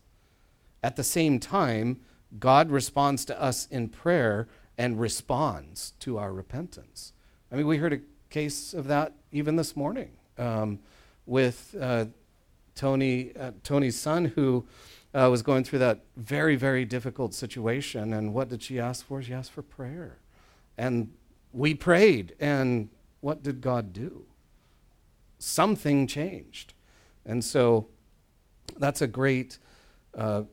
At 0.83 0.97
the 0.97 1.03
same 1.03 1.39
time, 1.39 2.01
God 2.37 2.69
responds 2.69 3.23
to 3.25 3.41
us 3.41 3.65
in 3.67 3.89
prayer 3.89 4.47
and 4.77 4.99
responds 4.99 5.93
to 5.99 6.17
our 6.17 6.33
repentance. 6.33 7.13
I 7.51 7.55
mean, 7.55 7.67
we 7.67 7.77
heard 7.77 7.93
a 7.93 7.99
case 8.31 8.73
of 8.73 8.87
that 8.87 9.13
even 9.31 9.57
this 9.57 9.75
morning 9.75 10.09
um, 10.37 10.79
with 11.25 11.75
uh, 11.79 12.05
Tony, 12.73 13.35
uh, 13.37 13.51
Tony's 13.63 13.99
son, 13.99 14.25
who 14.25 14.65
uh, 15.13 15.27
was 15.29 15.43
going 15.43 15.63
through 15.63 15.79
that 15.79 15.99
very, 16.15 16.55
very 16.55 16.85
difficult 16.85 17.33
situation. 17.33 18.13
And 18.13 18.33
what 18.33 18.49
did 18.49 18.63
she 18.63 18.79
ask 18.79 19.05
for? 19.05 19.21
She 19.21 19.33
asked 19.33 19.51
for 19.51 19.61
prayer. 19.61 20.17
And 20.77 21.13
we 21.51 21.75
prayed. 21.75 22.33
And 22.39 22.89
what 23.19 23.43
did 23.43 23.61
God 23.61 23.93
do? 23.93 24.25
Something 25.37 26.07
changed. 26.07 26.73
And 27.25 27.43
so 27.43 27.87
that's 28.77 29.01
a 29.01 29.07
great 29.07 29.57
uh, 30.15 30.43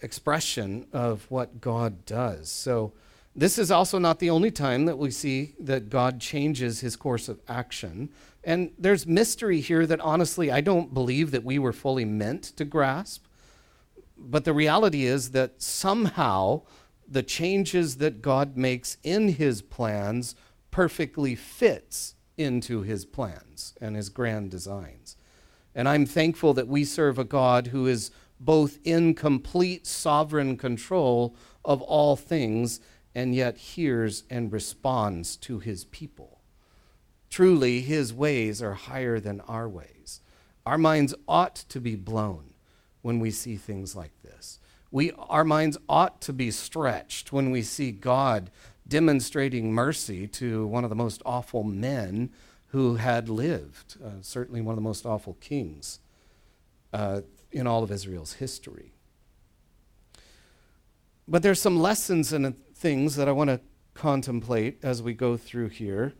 expression 0.00 0.86
of 0.92 1.26
what 1.30 1.60
God 1.60 2.04
does. 2.04 2.50
So, 2.50 2.92
this 3.38 3.56
is 3.56 3.70
also 3.70 4.00
not 4.00 4.18
the 4.18 4.30
only 4.30 4.50
time 4.50 4.86
that 4.86 4.98
we 4.98 5.12
see 5.12 5.54
that 5.60 5.88
God 5.90 6.20
changes 6.20 6.80
his 6.80 6.96
course 6.96 7.28
of 7.28 7.40
action. 7.46 8.10
And 8.42 8.72
there's 8.76 9.06
mystery 9.06 9.60
here 9.60 9.86
that 9.86 10.00
honestly 10.00 10.50
I 10.50 10.60
don't 10.60 10.92
believe 10.92 11.30
that 11.30 11.44
we 11.44 11.56
were 11.56 11.72
fully 11.72 12.04
meant 12.04 12.42
to 12.56 12.64
grasp. 12.64 13.26
But 14.16 14.44
the 14.44 14.52
reality 14.52 15.04
is 15.04 15.30
that 15.30 15.62
somehow 15.62 16.62
the 17.06 17.22
changes 17.22 17.98
that 17.98 18.22
God 18.22 18.56
makes 18.56 18.96
in 19.04 19.28
his 19.28 19.62
plans 19.62 20.34
perfectly 20.72 21.36
fits 21.36 22.16
into 22.36 22.82
his 22.82 23.04
plans 23.04 23.74
and 23.80 23.94
his 23.94 24.08
grand 24.08 24.50
designs. 24.50 25.16
And 25.76 25.88
I'm 25.88 26.06
thankful 26.06 26.54
that 26.54 26.66
we 26.66 26.84
serve 26.84 27.20
a 27.20 27.24
God 27.24 27.68
who 27.68 27.86
is 27.86 28.10
both 28.40 28.80
in 28.82 29.14
complete 29.14 29.86
sovereign 29.86 30.56
control 30.56 31.36
of 31.64 31.82
all 31.82 32.16
things 32.16 32.80
and 33.18 33.34
yet 33.34 33.56
hears 33.56 34.22
and 34.30 34.52
responds 34.52 35.34
to 35.34 35.58
his 35.58 35.86
people. 35.86 36.38
Truly, 37.28 37.80
his 37.80 38.14
ways 38.14 38.62
are 38.62 38.74
higher 38.74 39.18
than 39.18 39.40
our 39.40 39.68
ways. 39.68 40.20
Our 40.64 40.78
minds 40.78 41.16
ought 41.26 41.56
to 41.56 41.80
be 41.80 41.96
blown 41.96 42.54
when 43.02 43.18
we 43.18 43.32
see 43.32 43.56
things 43.56 43.96
like 43.96 44.12
this. 44.22 44.60
We, 44.92 45.10
our 45.18 45.42
minds 45.42 45.76
ought 45.88 46.20
to 46.22 46.32
be 46.32 46.52
stretched 46.52 47.32
when 47.32 47.50
we 47.50 47.62
see 47.62 47.90
God 47.90 48.52
demonstrating 48.86 49.72
mercy 49.72 50.28
to 50.28 50.68
one 50.68 50.84
of 50.84 50.90
the 50.90 50.94
most 50.94 51.20
awful 51.26 51.64
men 51.64 52.30
who 52.68 52.94
had 52.94 53.28
lived, 53.28 53.96
uh, 54.00 54.10
certainly 54.20 54.60
one 54.60 54.74
of 54.74 54.76
the 54.76 54.88
most 54.88 55.04
awful 55.04 55.36
kings 55.40 55.98
uh, 56.92 57.22
in 57.50 57.66
all 57.66 57.82
of 57.82 57.90
Israel's 57.90 58.34
history. 58.34 58.92
But 61.26 61.42
there's 61.42 61.60
some 61.60 61.80
lessons 61.80 62.32
and 62.32 62.54
things 62.78 63.16
that 63.16 63.28
I 63.28 63.32
want 63.32 63.50
to 63.50 63.60
contemplate 63.94 64.78
as 64.82 65.02
we 65.02 65.12
go 65.12 65.36
through 65.36 65.68
here. 65.68 66.14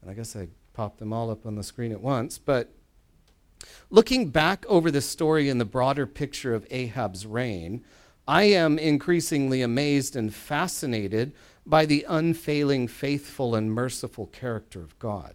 And 0.00 0.10
I 0.10 0.14
guess 0.14 0.34
I 0.34 0.48
popped 0.72 0.98
them 0.98 1.12
all 1.12 1.30
up 1.30 1.44
on 1.44 1.54
the 1.54 1.62
screen 1.62 1.92
at 1.92 2.00
once. 2.00 2.38
But 2.38 2.72
looking 3.90 4.30
back 4.30 4.64
over 4.68 4.90
the 4.90 5.02
story 5.02 5.48
in 5.48 5.58
the 5.58 5.64
broader 5.64 6.06
picture 6.06 6.54
of 6.54 6.66
Ahab's 6.70 7.26
reign, 7.26 7.84
I 8.26 8.44
am 8.44 8.78
increasingly 8.78 9.60
amazed 9.60 10.16
and 10.16 10.32
fascinated 10.32 11.32
by 11.66 11.84
the 11.84 12.06
unfailing, 12.08 12.88
faithful, 12.88 13.54
and 13.54 13.72
merciful 13.72 14.26
character 14.26 14.80
of 14.80 14.98
God. 14.98 15.34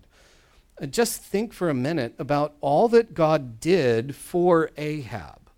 Uh, 0.81 0.87
just 0.87 1.21
think 1.21 1.53
for 1.53 1.69
a 1.69 1.75
minute 1.75 2.15
about 2.17 2.55
all 2.61 2.87
that 2.89 3.13
God 3.13 3.59
did 3.59 4.15
for 4.15 4.71
Ahab. 4.77 5.51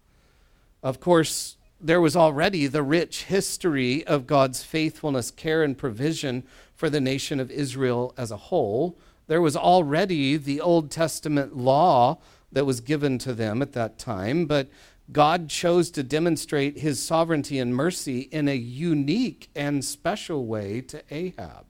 Of 0.83 0.99
course, 0.99 1.55
there 1.85 2.01
was 2.01 2.15
already 2.15 2.65
the 2.65 2.81
rich 2.81 3.25
history 3.25 4.03
of 4.07 4.25
God's 4.25 4.63
faithfulness, 4.63 5.29
care, 5.29 5.61
and 5.61 5.77
provision 5.77 6.43
for 6.73 6.89
the 6.89 6.99
nation 6.99 7.39
of 7.39 7.51
Israel 7.51 8.11
as 8.17 8.31
a 8.31 8.37
whole. 8.37 8.97
There 9.27 9.41
was 9.41 9.55
already 9.55 10.35
the 10.35 10.59
Old 10.59 10.89
Testament 10.89 11.55
law 11.55 12.17
that 12.51 12.65
was 12.65 12.81
given 12.81 13.19
to 13.19 13.33
them 13.33 13.61
at 13.61 13.73
that 13.73 13.99
time, 13.99 14.47
but 14.47 14.67
God 15.11 15.47
chose 15.47 15.91
to 15.91 16.01
demonstrate 16.01 16.79
his 16.79 17.03
sovereignty 17.03 17.59
and 17.59 17.75
mercy 17.75 18.21
in 18.21 18.47
a 18.47 18.55
unique 18.55 19.49
and 19.55 19.85
special 19.85 20.47
way 20.47 20.81
to 20.81 21.03
Ahab. 21.11 21.67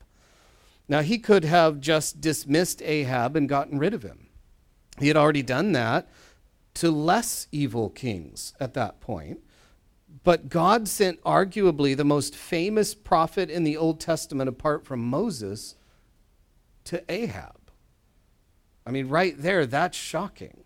Now, 0.87 1.01
he 1.01 1.17
could 1.17 1.43
have 1.43 1.81
just 1.81 2.21
dismissed 2.21 2.81
Ahab 2.81 3.35
and 3.35 3.49
gotten 3.49 3.79
rid 3.79 3.93
of 3.93 4.03
him. 4.03 4.27
He 4.97 5.09
had 5.09 5.17
already 5.17 5.43
done 5.43 5.73
that 5.73 6.07
to 6.75 6.89
less 6.89 7.47
evil 7.51 7.89
kings 7.89 8.53
at 8.61 8.75
that 8.75 9.01
point. 9.01 9.41
But 10.25 10.49
God 10.49 10.89
sent 10.89 11.23
arguably 11.23 11.95
the 11.95 12.03
most 12.03 12.35
famous 12.35 12.93
prophet 12.93 13.49
in 13.49 13.63
the 13.63 13.77
Old 13.77 14.01
Testament, 14.01 14.49
apart 14.49 14.83
from 14.83 14.99
Moses, 14.99 15.75
to 16.85 17.03
Ahab. 17.07 17.71
I 18.85 18.91
mean, 18.91 19.07
right 19.07 19.39
there, 19.39 19.65
that's 19.65 19.97
shocking. 19.97 20.63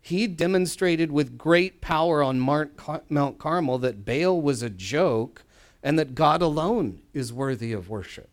He 0.00 0.26
demonstrated 0.26 1.12
with 1.12 1.36
great 1.36 1.82
power 1.82 2.22
on 2.22 2.40
Mount 2.40 3.38
Carmel 3.38 3.78
that 3.78 4.06
Baal 4.06 4.40
was 4.40 4.62
a 4.62 4.70
joke 4.70 5.44
and 5.82 5.98
that 5.98 6.14
God 6.14 6.40
alone 6.40 7.00
is 7.12 7.30
worthy 7.32 7.74
of 7.74 7.90
worship. 7.90 8.30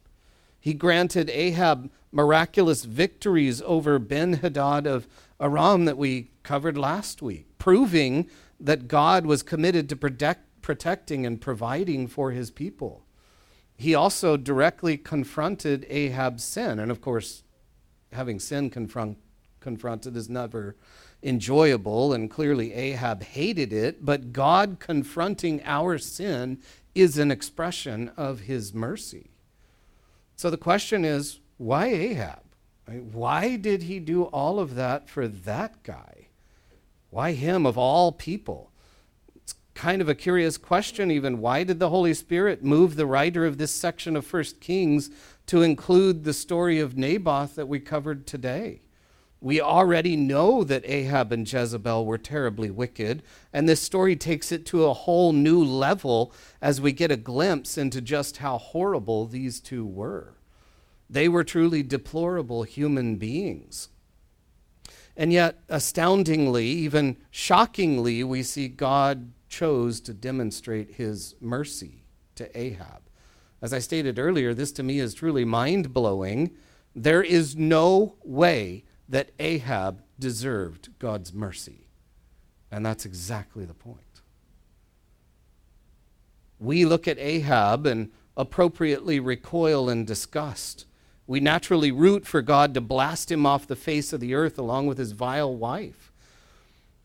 He 0.60 0.74
granted 0.74 1.30
Ahab 1.30 1.92
miraculous 2.14 2.86
victories 2.86 3.62
over 3.64 4.00
Ben 4.00 4.34
Hadad 4.36 4.88
of 4.88 5.06
Aram 5.40 5.84
that 5.84 5.98
we 5.98 6.32
covered 6.44 6.78
last 6.78 7.22
week, 7.22 7.46
proving 7.58 8.30
that 8.58 8.88
God 8.88 9.26
was 9.26 9.44
committed 9.44 9.90
to 9.90 9.98
protect, 9.98 10.45
protecting 10.66 11.28
and 11.28 11.40
providing 11.40 12.08
for 12.08 12.32
his 12.32 12.50
people. 12.50 13.06
He 13.78 13.94
also 13.94 14.36
directly 14.36 14.98
confronted 14.98 15.86
Ahab's 15.88 16.44
sin. 16.44 16.80
And 16.80 16.90
of 16.90 17.02
course, 17.02 17.44
having 18.12 18.40
sin 18.40 18.72
confront, 18.72 19.20
confronted 19.60 20.18
is 20.18 20.28
never 20.28 20.76
enjoyable, 21.22 22.14
and 22.14 22.32
clearly 22.32 22.74
Ahab 22.74 23.22
hated 23.22 23.72
it, 23.72 24.04
but 24.04 24.34
God 24.34 24.78
confronting 24.80 25.62
our 25.66 26.00
sin 26.00 26.58
is 26.96 27.20
an 27.20 27.30
expression 27.30 28.10
of 28.18 28.40
his 28.42 28.74
mercy. 28.74 29.30
So 30.36 30.50
the 30.50 30.58
question 30.58 31.06
is 31.06 31.42
why 31.58 31.86
Ahab? 31.90 32.42
Why 32.88 33.56
did 33.56 33.84
he 33.84 34.00
do 34.00 34.24
all 34.24 34.60
of 34.60 34.74
that 34.74 35.12
for 35.12 35.28
that 35.28 35.84
guy? 35.84 36.30
Why 37.12 37.34
him 37.34 37.68
of 37.68 37.78
all 37.78 38.12
people? 38.12 38.72
Kind 39.76 40.02
of 40.02 40.08
a 40.08 40.16
curious 40.16 40.58
question, 40.58 41.12
even. 41.12 41.40
Why 41.40 41.66
did 41.66 41.80
the 41.80 41.90
Holy 41.90 42.14
Spirit 42.14 42.64
move 42.64 42.96
the 42.96 43.06
writer 43.06 43.46
of 43.46 43.58
this 43.58 43.72
section 43.72 44.16
of 44.16 44.26
First 44.26 44.62
Kings 44.62 45.10
to 45.48 45.62
include 45.62 46.24
the 46.24 46.34
story 46.34 46.80
of 46.80 46.98
Naboth 46.98 47.56
that 47.56 47.68
we 47.68 47.82
covered 47.82 48.26
today? 48.26 48.82
We 49.42 49.60
already 49.60 50.16
know 50.16 50.64
that 50.64 50.90
Ahab 50.90 51.34
and 51.34 51.52
Jezebel 51.52 52.06
were 52.06 52.18
terribly 52.18 52.72
wicked, 52.72 53.22
and 53.52 53.68
this 53.68 53.82
story 53.82 54.16
takes 54.16 54.50
it 54.54 54.66
to 54.68 54.86
a 54.86 54.94
whole 54.94 55.34
new 55.34 55.62
level 55.62 56.34
as 56.62 56.80
we 56.80 56.94
get 56.94 57.12
a 57.12 57.18
glimpse 57.18 57.78
into 57.78 58.00
just 58.00 58.38
how 58.38 58.58
horrible 58.58 59.28
these 59.28 59.60
two 59.60 59.86
were. 59.86 60.36
They 61.10 61.28
were 61.28 61.44
truly 61.44 61.84
deplorable 61.84 62.64
human 62.64 63.18
beings. 63.18 63.90
And 65.18 65.34
yet, 65.34 65.60
astoundingly, 65.68 66.66
even 66.66 67.18
shockingly, 67.30 68.24
we 68.24 68.42
see 68.42 68.70
God 68.70 69.32
chose 69.56 70.02
to 70.02 70.14
demonstrate 70.14 70.96
his 70.96 71.34
mercy 71.40 72.04
to 72.36 72.58
Ahab. 72.58 73.04
As 73.62 73.72
I 73.74 73.80
stated 73.80 74.20
earlier, 74.20 74.54
this 74.54 74.74
to 74.74 74.84
me 74.84 75.00
is 75.00 75.14
truly 75.14 75.46
mind 75.46 75.94
blowing. 75.94 76.52
There 76.94 77.24
is 77.24 77.56
no 77.56 78.16
way 78.26 78.84
that 79.08 79.32
Ahab 79.40 80.04
deserved 80.20 80.90
God's 81.00 81.34
mercy. 81.34 81.88
And 82.70 82.86
that's 82.86 83.06
exactly 83.06 83.64
the 83.64 83.74
point. 83.74 84.02
We 86.60 86.84
look 86.84 87.08
at 87.08 87.18
Ahab 87.18 87.86
and 87.86 88.12
appropriately 88.36 89.22
recoil 89.22 89.90
in 89.90 90.04
disgust. 90.04 90.86
We 91.28 91.40
naturally 91.40 91.92
root 91.94 92.28
for 92.28 92.42
God 92.42 92.74
to 92.74 92.82
blast 92.82 93.32
him 93.32 93.46
off 93.46 93.68
the 93.68 93.78
face 93.78 94.12
of 94.12 94.20
the 94.20 94.34
earth 94.34 94.60
along 94.60 94.88
with 94.88 94.98
his 94.98 95.14
vile 95.14 95.56
wife. 95.56 96.12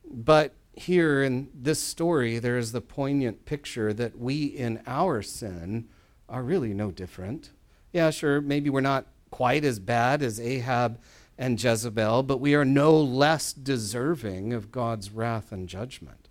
But 0.05 0.55
here 0.75 1.23
in 1.23 1.49
this 1.55 1.81
story, 1.81 2.39
there 2.39 2.59
is 2.59 2.73
the 2.73 2.81
poignant 2.81 3.45
picture 3.45 3.93
that 3.93 4.19
we 4.19 4.45
in 4.45 4.83
our 4.87 5.23
sin 5.23 5.89
are 6.29 6.43
really 6.43 6.73
no 6.73 6.91
different. 6.91 7.51
Yeah, 7.93 8.11
sure, 8.11 8.41
maybe 8.41 8.71
we're 8.71 8.81
not 8.81 9.07
quite 9.31 9.65
as 9.65 9.79
bad 9.79 10.23
as 10.23 10.41
Ahab 10.41 11.01
and 11.37 11.63
Jezebel, 11.63 12.23
but 12.23 12.39
we 12.39 12.55
are 12.55 12.65
no 12.65 12.99
less 13.01 13.53
deserving 13.53 14.53
of 14.53 14.71
God's 14.71 15.11
wrath 15.11 15.53
and 15.53 15.69
judgment. 15.69 16.29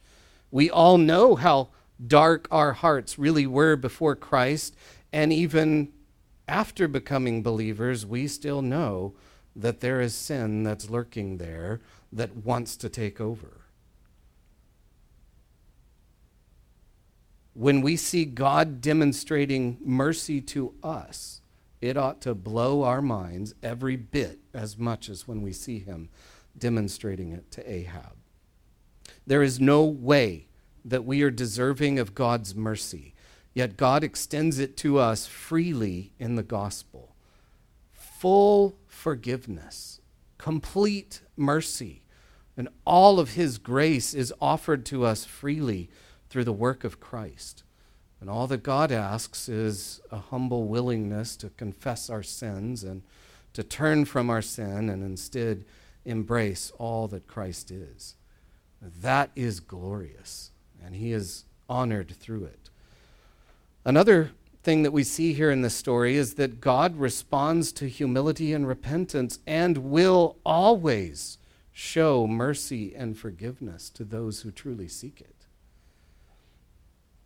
We 0.52 0.70
all 0.70 0.98
know 0.98 1.36
how 1.36 1.70
dark 2.06 2.48
our 2.50 2.74
hearts 2.74 3.20
really 3.20 3.46
were 3.46 3.76
before 3.76 4.16
Christ, 4.16 4.76
and 5.12 5.34
even 5.34 5.92
after 6.48 6.88
becoming 6.88 7.44
believers, 7.44 8.06
we 8.06 8.28
still 8.28 8.62
know 8.62 9.16
that 9.56 9.82
there 9.82 10.00
is 10.00 10.16
sin 10.16 10.64
that's 10.64 10.90
lurking 10.90 11.38
there 11.38 11.82
that 12.12 12.38
wants 12.38 12.76
to 12.78 12.90
take 12.90 13.20
over. 13.20 13.59
When 17.60 17.82
we 17.82 17.98
see 17.98 18.24
God 18.24 18.80
demonstrating 18.80 19.80
mercy 19.82 20.40
to 20.40 20.76
us, 20.82 21.42
it 21.82 21.98
ought 21.98 22.22
to 22.22 22.34
blow 22.34 22.84
our 22.84 23.02
minds 23.02 23.54
every 23.62 23.98
bit 23.98 24.40
as 24.54 24.78
much 24.78 25.10
as 25.10 25.28
when 25.28 25.42
we 25.42 25.52
see 25.52 25.80
him 25.80 26.08
demonstrating 26.58 27.34
it 27.34 27.52
to 27.52 27.70
Ahab. 27.70 28.16
There 29.28 29.44
is 29.44 29.60
no 29.60 29.84
way 29.84 30.48
that 30.86 31.04
we 31.04 31.22
are 31.22 31.30
deserving 31.30 32.00
of 32.00 32.16
God's 32.16 32.56
mercy. 32.56 33.14
Yet 33.54 33.76
God 33.76 34.06
extends 34.06 34.58
it 34.58 34.78
to 34.78 34.98
us 34.98 35.28
freely 35.28 36.14
in 36.18 36.36
the 36.36 36.44
gospel. 36.44 37.14
Full 37.92 38.78
forgiveness, 38.88 40.00
complete 40.38 41.24
mercy, 41.36 42.04
and 42.56 42.70
all 42.86 43.20
of 43.20 43.32
His 43.32 43.58
grace 43.58 44.14
is 44.14 44.34
offered 44.40 44.86
to 44.86 45.04
us 45.04 45.26
freely 45.26 45.90
through 46.30 46.44
the 46.44 46.54
work 46.54 46.84
of 46.84 47.00
Christ. 47.00 47.64
And 48.22 48.30
all 48.30 48.48
that 48.48 48.64
God 48.64 48.92
asks 48.92 49.48
is 49.48 50.02
a 50.12 50.18
humble 50.18 50.68
willingness 50.68 51.36
to 51.38 51.50
confess 51.50 52.10
our 52.10 52.24
sins 52.24 52.84
and 52.84 53.02
to 53.54 53.64
turn 53.64 54.06
from 54.06 54.30
our 54.30 54.42
sin 54.42 54.90
and 54.90 55.04
instead 55.04 55.66
embrace 56.06 56.72
all 56.78 57.08
that 57.08 57.28
Christ 57.28 57.72
is. 57.72 58.16
That 58.82 59.32
is 59.36 59.60
glorious, 59.60 60.52
and 60.84 60.96
He 60.96 61.12
is 61.12 61.46
honored 61.68 62.12
through 62.12 62.46
it. 62.46 62.70
Another 63.86 64.32
thing 64.64 64.84
that 64.84 64.92
we 64.92 65.04
see 65.04 65.34
here 65.34 65.52
in 65.52 65.62
this 65.62 65.76
story 65.76 66.16
is 66.16 66.36
that 66.36 66.62
God 66.62 66.98
responds 66.98 67.72
to 67.74 67.88
humility 67.88 68.54
and 68.54 68.68
repentance 68.68 69.40
and 69.48 69.78
will 69.78 70.38
always 70.46 71.38
show 71.72 72.28
mercy 72.28 72.94
and 72.94 73.18
forgiveness 73.18 73.90
to 73.92 74.04
those 74.04 74.42
who 74.42 74.52
truly 74.52 74.88
seek 74.88 75.22
it. 75.22 75.39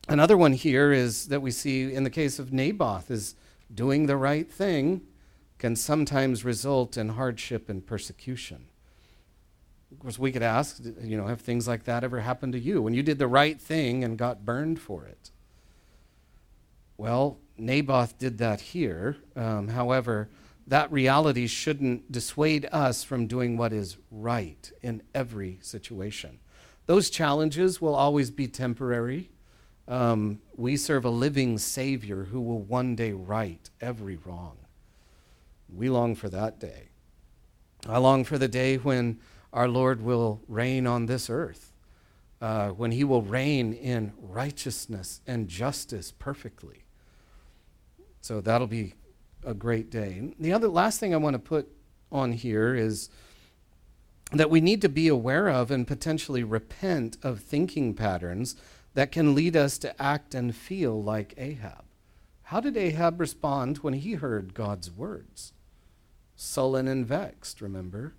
Another 0.07 0.35
one 0.35 0.53
here 0.53 0.91
is 0.91 1.29
that 1.29 1.41
we 1.41 1.51
see 1.51 1.93
in 1.93 2.03
the 2.03 2.09
case 2.09 2.37
of 2.37 2.51
Naboth 2.51 3.09
is 3.09 3.35
doing 3.73 4.05
the 4.05 4.17
right 4.17 4.51
thing 4.51 5.01
can 5.57 5.75
sometimes 5.75 6.43
result 6.43 6.97
in 6.97 7.09
hardship 7.09 7.69
and 7.69 7.85
persecution. 7.85 8.65
Of 9.91 9.99
course, 9.99 10.19
we 10.19 10.31
could 10.31 10.43
ask, 10.43 10.81
you 11.01 11.15
know, 11.15 11.27
have 11.27 11.41
things 11.41 11.67
like 11.67 11.85
that 11.85 12.03
ever 12.03 12.19
happened 12.19 12.53
to 12.53 12.59
you 12.59 12.81
when 12.81 12.93
you 12.93 13.03
did 13.03 13.19
the 13.19 13.27
right 13.27 13.61
thing 13.61 14.03
and 14.03 14.17
got 14.17 14.43
burned 14.43 14.79
for 14.81 15.05
it? 15.05 15.31
Well, 16.97 17.37
Naboth 17.57 18.17
did 18.17 18.39
that 18.39 18.59
here. 18.59 19.17
Um, 19.35 19.69
however, 19.69 20.29
that 20.67 20.91
reality 20.91 21.47
shouldn't 21.47 22.11
dissuade 22.11 22.67
us 22.71 23.03
from 23.03 23.27
doing 23.27 23.55
what 23.55 23.71
is 23.71 23.97
right 24.11 24.71
in 24.81 25.01
every 25.13 25.59
situation. 25.61 26.39
Those 26.85 27.09
challenges 27.09 27.81
will 27.81 27.95
always 27.95 28.31
be 28.31 28.47
temporary. 28.47 29.29
Um, 29.87 30.39
we 30.55 30.77
serve 30.77 31.05
a 31.05 31.09
living 31.09 31.57
Savior 31.57 32.25
who 32.25 32.41
will 32.41 32.61
one 32.61 32.95
day 32.95 33.11
right 33.11 33.69
every 33.81 34.15
wrong. 34.15 34.57
We 35.69 35.89
long 35.89 36.15
for 36.15 36.29
that 36.29 36.59
day. 36.59 36.89
I 37.87 37.97
long 37.97 38.23
for 38.23 38.37
the 38.37 38.47
day 38.47 38.77
when 38.77 39.19
our 39.51 39.67
Lord 39.67 40.01
will 40.01 40.41
reign 40.47 40.87
on 40.87 41.05
this 41.05 41.29
earth, 41.29 41.73
uh, 42.41 42.69
when 42.69 42.91
he 42.91 43.03
will 43.03 43.21
reign 43.21 43.73
in 43.73 44.13
righteousness 44.21 45.21
and 45.27 45.49
justice 45.49 46.11
perfectly. 46.11 46.85
So 48.21 48.39
that'll 48.39 48.67
be 48.67 48.93
a 49.45 49.53
great 49.53 49.89
day. 49.89 50.33
The 50.39 50.53
other 50.53 50.69
last 50.69 50.99
thing 50.99 51.13
I 51.13 51.17
want 51.17 51.33
to 51.33 51.39
put 51.39 51.67
on 52.09 52.31
here 52.31 52.73
is 52.73 53.09
that 54.31 54.49
we 54.49 54.61
need 54.61 54.81
to 54.81 54.89
be 54.89 55.07
aware 55.09 55.49
of 55.49 55.69
and 55.71 55.85
potentially 55.85 56.43
repent 56.43 57.17
of 57.21 57.41
thinking 57.41 57.93
patterns 57.93 58.55
that 58.93 59.11
can 59.11 59.35
lead 59.35 59.55
us 59.55 59.77
to 59.79 60.01
act 60.01 60.35
and 60.35 60.55
feel 60.55 61.01
like 61.01 61.33
Ahab. 61.37 61.83
How 62.43 62.59
did 62.59 62.77
Ahab 62.77 63.19
respond 63.19 63.77
when 63.77 63.93
he 63.93 64.13
heard 64.13 64.53
God's 64.53 64.91
words? 64.91 65.53
Sullen 66.35 66.87
and 66.87 67.05
vexed, 67.05 67.61
remember? 67.61 68.13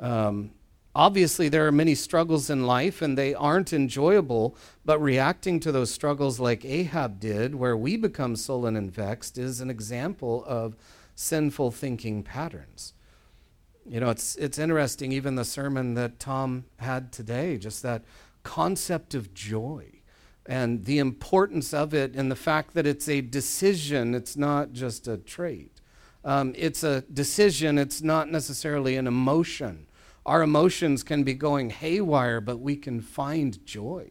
Um, 0.00 0.50
Obviously, 0.98 1.48
there 1.48 1.64
are 1.64 1.70
many 1.70 1.94
struggles 1.94 2.50
in 2.50 2.66
life 2.66 3.02
and 3.02 3.16
they 3.16 3.32
aren't 3.32 3.72
enjoyable, 3.72 4.56
but 4.84 5.00
reacting 5.00 5.60
to 5.60 5.70
those 5.70 5.92
struggles 5.92 6.40
like 6.40 6.64
Ahab 6.64 7.20
did, 7.20 7.54
where 7.54 7.76
we 7.76 7.96
become 7.96 8.34
sullen 8.34 8.74
and 8.74 8.90
vexed, 8.90 9.38
is 9.38 9.60
an 9.60 9.70
example 9.70 10.44
of 10.44 10.74
sinful 11.14 11.70
thinking 11.70 12.24
patterns. 12.24 12.94
You 13.86 14.00
know, 14.00 14.10
it's, 14.10 14.34
it's 14.36 14.58
interesting, 14.58 15.12
even 15.12 15.36
the 15.36 15.44
sermon 15.44 15.94
that 15.94 16.18
Tom 16.18 16.64
had 16.78 17.12
today, 17.12 17.58
just 17.58 17.84
that 17.84 18.02
concept 18.48 19.14
of 19.14 19.34
joy 19.34 19.84
and 20.46 20.86
the 20.86 20.98
importance 20.98 21.74
of 21.74 21.92
it 21.92 22.16
and 22.16 22.30
the 22.30 22.42
fact 22.50 22.72
that 22.72 22.86
it's 22.86 23.06
a 23.06 23.20
decision, 23.20 24.14
it's 24.14 24.38
not 24.38 24.72
just 24.72 25.06
a 25.06 25.18
trait. 25.18 25.82
Um, 26.24 26.54
it's 26.56 26.82
a 26.82 27.02
decision, 27.02 27.76
it's 27.76 28.00
not 28.00 28.30
necessarily 28.30 28.96
an 28.96 29.06
emotion. 29.06 29.86
Our 30.24 30.40
emotions 30.40 31.02
can 31.02 31.24
be 31.24 31.34
going 31.34 31.68
haywire, 31.68 32.40
but 32.40 32.58
we 32.58 32.76
can 32.76 33.02
find 33.02 33.64
joy. 33.66 34.10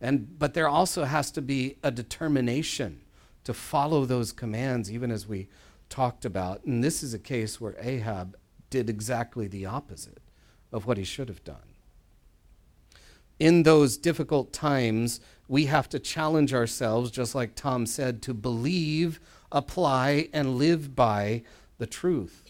And, 0.00 0.38
but 0.38 0.54
there 0.54 0.68
also 0.68 1.04
has 1.04 1.30
to 1.32 1.42
be 1.42 1.76
a 1.82 1.90
determination 1.90 3.02
to 3.44 3.52
follow 3.52 4.06
those 4.06 4.32
commands, 4.32 4.90
even 4.90 5.10
as 5.10 5.28
we 5.28 5.48
talked 5.90 6.24
about. 6.24 6.64
And 6.64 6.82
this 6.82 7.02
is 7.02 7.12
a 7.12 7.18
case 7.18 7.60
where 7.60 7.76
Ahab 7.78 8.34
did 8.70 8.88
exactly 8.88 9.46
the 9.46 9.66
opposite 9.66 10.22
of 10.72 10.86
what 10.86 10.96
he 10.96 11.04
should 11.04 11.28
have 11.28 11.44
done. 11.44 11.67
In 13.38 13.62
those 13.62 13.96
difficult 13.96 14.52
times, 14.52 15.20
we 15.46 15.66
have 15.66 15.88
to 15.90 15.98
challenge 15.98 16.52
ourselves, 16.52 17.10
just 17.10 17.34
like 17.34 17.54
Tom 17.54 17.86
said, 17.86 18.20
to 18.22 18.34
believe, 18.34 19.20
apply, 19.52 20.28
and 20.32 20.56
live 20.56 20.94
by 20.94 21.42
the 21.78 21.86
truth. 21.86 22.44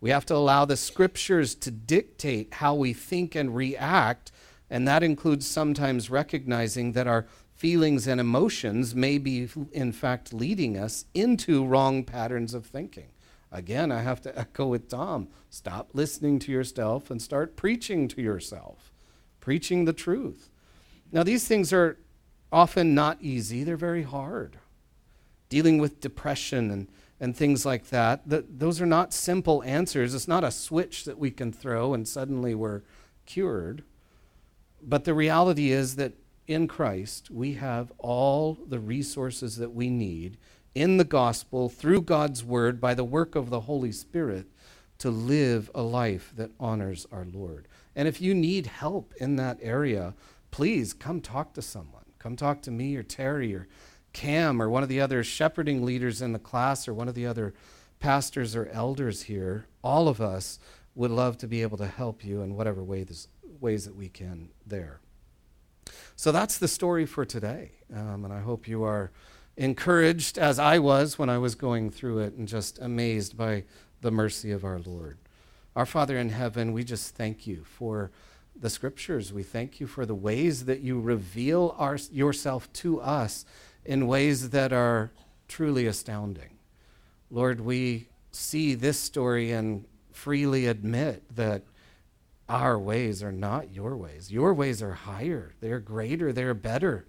We 0.00 0.10
have 0.10 0.26
to 0.26 0.36
allow 0.36 0.66
the 0.66 0.76
scriptures 0.76 1.54
to 1.56 1.70
dictate 1.70 2.54
how 2.54 2.74
we 2.74 2.92
think 2.92 3.34
and 3.34 3.56
react, 3.56 4.32
and 4.68 4.86
that 4.86 5.02
includes 5.02 5.46
sometimes 5.46 6.10
recognizing 6.10 6.92
that 6.92 7.06
our 7.06 7.26
feelings 7.54 8.06
and 8.06 8.20
emotions 8.20 8.94
may 8.94 9.16
be, 9.16 9.48
in 9.72 9.92
fact, 9.92 10.34
leading 10.34 10.76
us 10.76 11.06
into 11.14 11.64
wrong 11.64 12.04
patterns 12.04 12.52
of 12.52 12.66
thinking. 12.66 13.08
Again, 13.50 13.90
I 13.90 14.02
have 14.02 14.20
to 14.22 14.38
echo 14.38 14.66
with 14.66 14.88
Tom 14.88 15.28
stop 15.48 15.90
listening 15.94 16.38
to 16.40 16.52
yourself 16.52 17.10
and 17.10 17.22
start 17.22 17.56
preaching 17.56 18.08
to 18.08 18.20
yourself, 18.20 18.92
preaching 19.44 19.84
the 19.84 19.92
truth. 19.92 20.50
Now, 21.12 21.22
these 21.22 21.46
things 21.46 21.72
are 21.72 21.98
often 22.50 22.94
not 22.94 23.18
easy, 23.20 23.62
they're 23.62 23.76
very 23.76 24.02
hard. 24.02 24.58
Dealing 25.48 25.78
with 25.78 26.00
depression 26.00 26.70
and 26.70 26.88
and 27.20 27.36
things 27.36 27.64
like 27.64 27.88
that. 27.88 28.28
that. 28.28 28.58
Those 28.58 28.80
are 28.80 28.86
not 28.86 29.14
simple 29.14 29.62
answers. 29.64 30.14
It's 30.14 30.28
not 30.28 30.44
a 30.44 30.50
switch 30.50 31.04
that 31.04 31.18
we 31.18 31.30
can 31.30 31.52
throw 31.52 31.94
and 31.94 32.06
suddenly 32.06 32.54
we're 32.54 32.82
cured. 33.24 33.84
But 34.82 35.04
the 35.04 35.14
reality 35.14 35.70
is 35.70 35.96
that 35.96 36.14
in 36.46 36.68
Christ, 36.68 37.30
we 37.30 37.54
have 37.54 37.92
all 37.98 38.58
the 38.66 38.78
resources 38.78 39.56
that 39.56 39.72
we 39.72 39.88
need 39.88 40.36
in 40.74 40.96
the 40.96 41.04
gospel, 41.04 41.68
through 41.68 42.02
God's 42.02 42.44
word, 42.44 42.80
by 42.80 42.94
the 42.94 43.04
work 43.04 43.36
of 43.36 43.48
the 43.48 43.60
Holy 43.60 43.92
Spirit, 43.92 44.46
to 44.98 45.08
live 45.08 45.70
a 45.74 45.82
life 45.82 46.32
that 46.36 46.50
honors 46.58 47.06
our 47.12 47.24
Lord. 47.32 47.68
And 47.96 48.08
if 48.08 48.20
you 48.20 48.34
need 48.34 48.66
help 48.66 49.14
in 49.18 49.36
that 49.36 49.58
area, 49.60 50.14
please 50.50 50.92
come 50.92 51.20
talk 51.20 51.54
to 51.54 51.62
someone. 51.62 52.04
Come 52.18 52.36
talk 52.36 52.62
to 52.62 52.70
me 52.70 52.96
or 52.96 53.02
Terry 53.02 53.54
or 53.54 53.68
Cam 54.12 54.62
or 54.62 54.70
one 54.70 54.82
of 54.82 54.88
the 54.88 55.00
other 55.00 55.22
shepherding 55.22 55.84
leaders 55.84 56.22
in 56.22 56.32
the 56.32 56.38
class 56.38 56.88
or 56.88 56.94
one 56.94 57.08
of 57.08 57.14
the 57.14 57.26
other 57.26 57.54
pastors 58.00 58.56
or 58.56 58.66
elders 58.66 59.22
here. 59.22 59.66
All 59.82 60.08
of 60.08 60.20
us 60.20 60.58
would 60.94 61.10
love 61.10 61.36
to 61.38 61.48
be 61.48 61.62
able 61.62 61.76
to 61.78 61.86
help 61.86 62.24
you 62.24 62.42
in 62.42 62.54
whatever 62.54 62.82
way 62.82 63.02
this, 63.02 63.28
ways 63.60 63.84
that 63.84 63.96
we 63.96 64.08
can 64.08 64.50
there. 64.66 65.00
So 66.16 66.32
that's 66.32 66.58
the 66.58 66.68
story 66.68 67.06
for 67.06 67.24
today. 67.24 67.72
Um, 67.94 68.24
and 68.24 68.32
I 68.32 68.40
hope 68.40 68.68
you 68.68 68.84
are 68.84 69.10
encouraged, 69.56 70.38
as 70.38 70.58
I 70.58 70.78
was 70.78 71.18
when 71.18 71.28
I 71.28 71.38
was 71.38 71.54
going 71.54 71.90
through 71.90 72.20
it, 72.20 72.34
and 72.34 72.46
just 72.46 72.78
amazed 72.78 73.36
by 73.36 73.64
the 74.00 74.10
mercy 74.10 74.52
of 74.52 74.64
our 74.64 74.78
Lord. 74.78 75.18
Our 75.76 75.86
Father 75.86 76.16
in 76.16 76.28
heaven, 76.28 76.72
we 76.72 76.84
just 76.84 77.16
thank 77.16 77.46
you 77.46 77.64
for 77.64 78.12
the 78.54 78.70
scriptures. 78.70 79.32
We 79.32 79.42
thank 79.42 79.80
you 79.80 79.86
for 79.88 80.06
the 80.06 80.14
ways 80.14 80.66
that 80.66 80.80
you 80.80 81.00
reveal 81.00 81.74
our, 81.78 81.98
yourself 82.12 82.72
to 82.74 83.00
us 83.00 83.44
in 83.84 84.06
ways 84.06 84.50
that 84.50 84.72
are 84.72 85.10
truly 85.48 85.86
astounding. 85.86 86.58
Lord, 87.30 87.60
we 87.60 88.08
see 88.30 88.74
this 88.74 88.98
story 88.98 89.50
and 89.50 89.84
freely 90.12 90.66
admit 90.66 91.24
that 91.34 91.62
our 92.48 92.78
ways 92.78 93.22
are 93.22 93.32
not 93.32 93.72
your 93.72 93.96
ways. 93.96 94.30
Your 94.30 94.54
ways 94.54 94.82
are 94.82 94.92
higher, 94.92 95.54
they're 95.60 95.80
greater, 95.80 96.32
they're 96.32 96.54
better. 96.54 97.06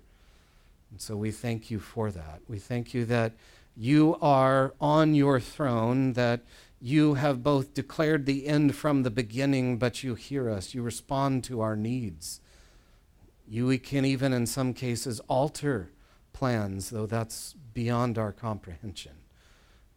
And 0.90 1.00
so 1.00 1.16
we 1.16 1.32
thank 1.32 1.70
you 1.70 1.80
for 1.80 2.10
that. 2.10 2.42
We 2.48 2.58
thank 2.58 2.94
you 2.94 3.06
that 3.06 3.34
you 3.76 4.18
are 4.22 4.74
on 4.80 5.14
your 5.14 5.40
throne, 5.40 6.14
that 6.14 6.42
you 6.86 7.16
have 7.16 7.42
both 7.42 7.74
declared 7.74 8.28
the 8.28 8.46
end 8.46 8.76
from 8.76 9.02
the 9.02 9.10
beginning, 9.10 9.80
but 9.80 10.04
you 10.04 10.14
hear 10.14 10.52
us. 10.52 10.76
You 10.76 10.84
respond 10.84 11.44
to 11.46 11.60
our 11.60 11.76
needs. 11.76 12.42
You 13.48 13.76
can 13.80 14.06
even, 14.06 14.32
in 14.34 14.46
some 14.46 14.72
cases, 14.72 15.20
alter 15.22 15.90
plans, 16.32 16.92
though 16.92 17.08
that's 17.08 17.56
beyond 17.74 18.20
our 18.20 18.32
comprehension. 18.32 19.14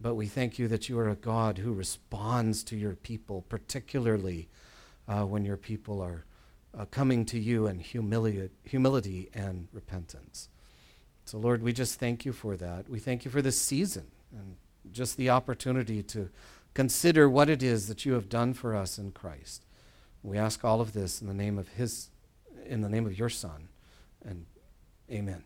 But 0.00 0.14
we 0.14 0.28
thank 0.28 0.58
you 0.58 0.66
that 0.68 0.88
you 0.88 0.98
are 0.98 1.10
a 1.10 1.14
God 1.14 1.58
who 1.58 1.74
responds 1.74 2.64
to 2.64 2.74
your 2.74 2.94
people, 2.94 3.44
particularly 3.50 4.48
uh, 5.06 5.24
when 5.24 5.44
your 5.44 5.58
people 5.58 6.00
are 6.00 6.24
uh, 6.74 6.86
coming 6.86 7.26
to 7.26 7.38
you 7.38 7.66
in 7.66 7.80
humili- 7.80 8.48
humility 8.64 9.28
and 9.34 9.68
repentance. 9.74 10.48
So, 11.26 11.36
Lord, 11.36 11.62
we 11.62 11.74
just 11.74 12.00
thank 12.00 12.24
you 12.24 12.32
for 12.32 12.56
that. 12.56 12.88
We 12.88 12.98
thank 12.98 13.26
you 13.26 13.30
for 13.30 13.42
this 13.42 13.60
season 13.60 14.06
and 14.32 14.56
just 14.90 15.18
the 15.18 15.28
opportunity 15.28 16.02
to 16.02 16.30
consider 16.78 17.28
what 17.28 17.50
it 17.50 17.60
is 17.60 17.88
that 17.88 18.06
you 18.06 18.12
have 18.12 18.28
done 18.28 18.54
for 18.54 18.72
us 18.72 18.98
in 18.98 19.10
Christ. 19.10 19.64
We 20.22 20.38
ask 20.38 20.64
all 20.64 20.80
of 20.80 20.92
this 20.92 21.20
in 21.20 21.26
the 21.26 21.34
name 21.34 21.58
of 21.58 21.66
his 21.70 22.10
in 22.66 22.82
the 22.82 22.88
name 22.88 23.04
of 23.04 23.18
your 23.18 23.28
son 23.28 23.66
and 24.24 24.46
amen. 25.10 25.42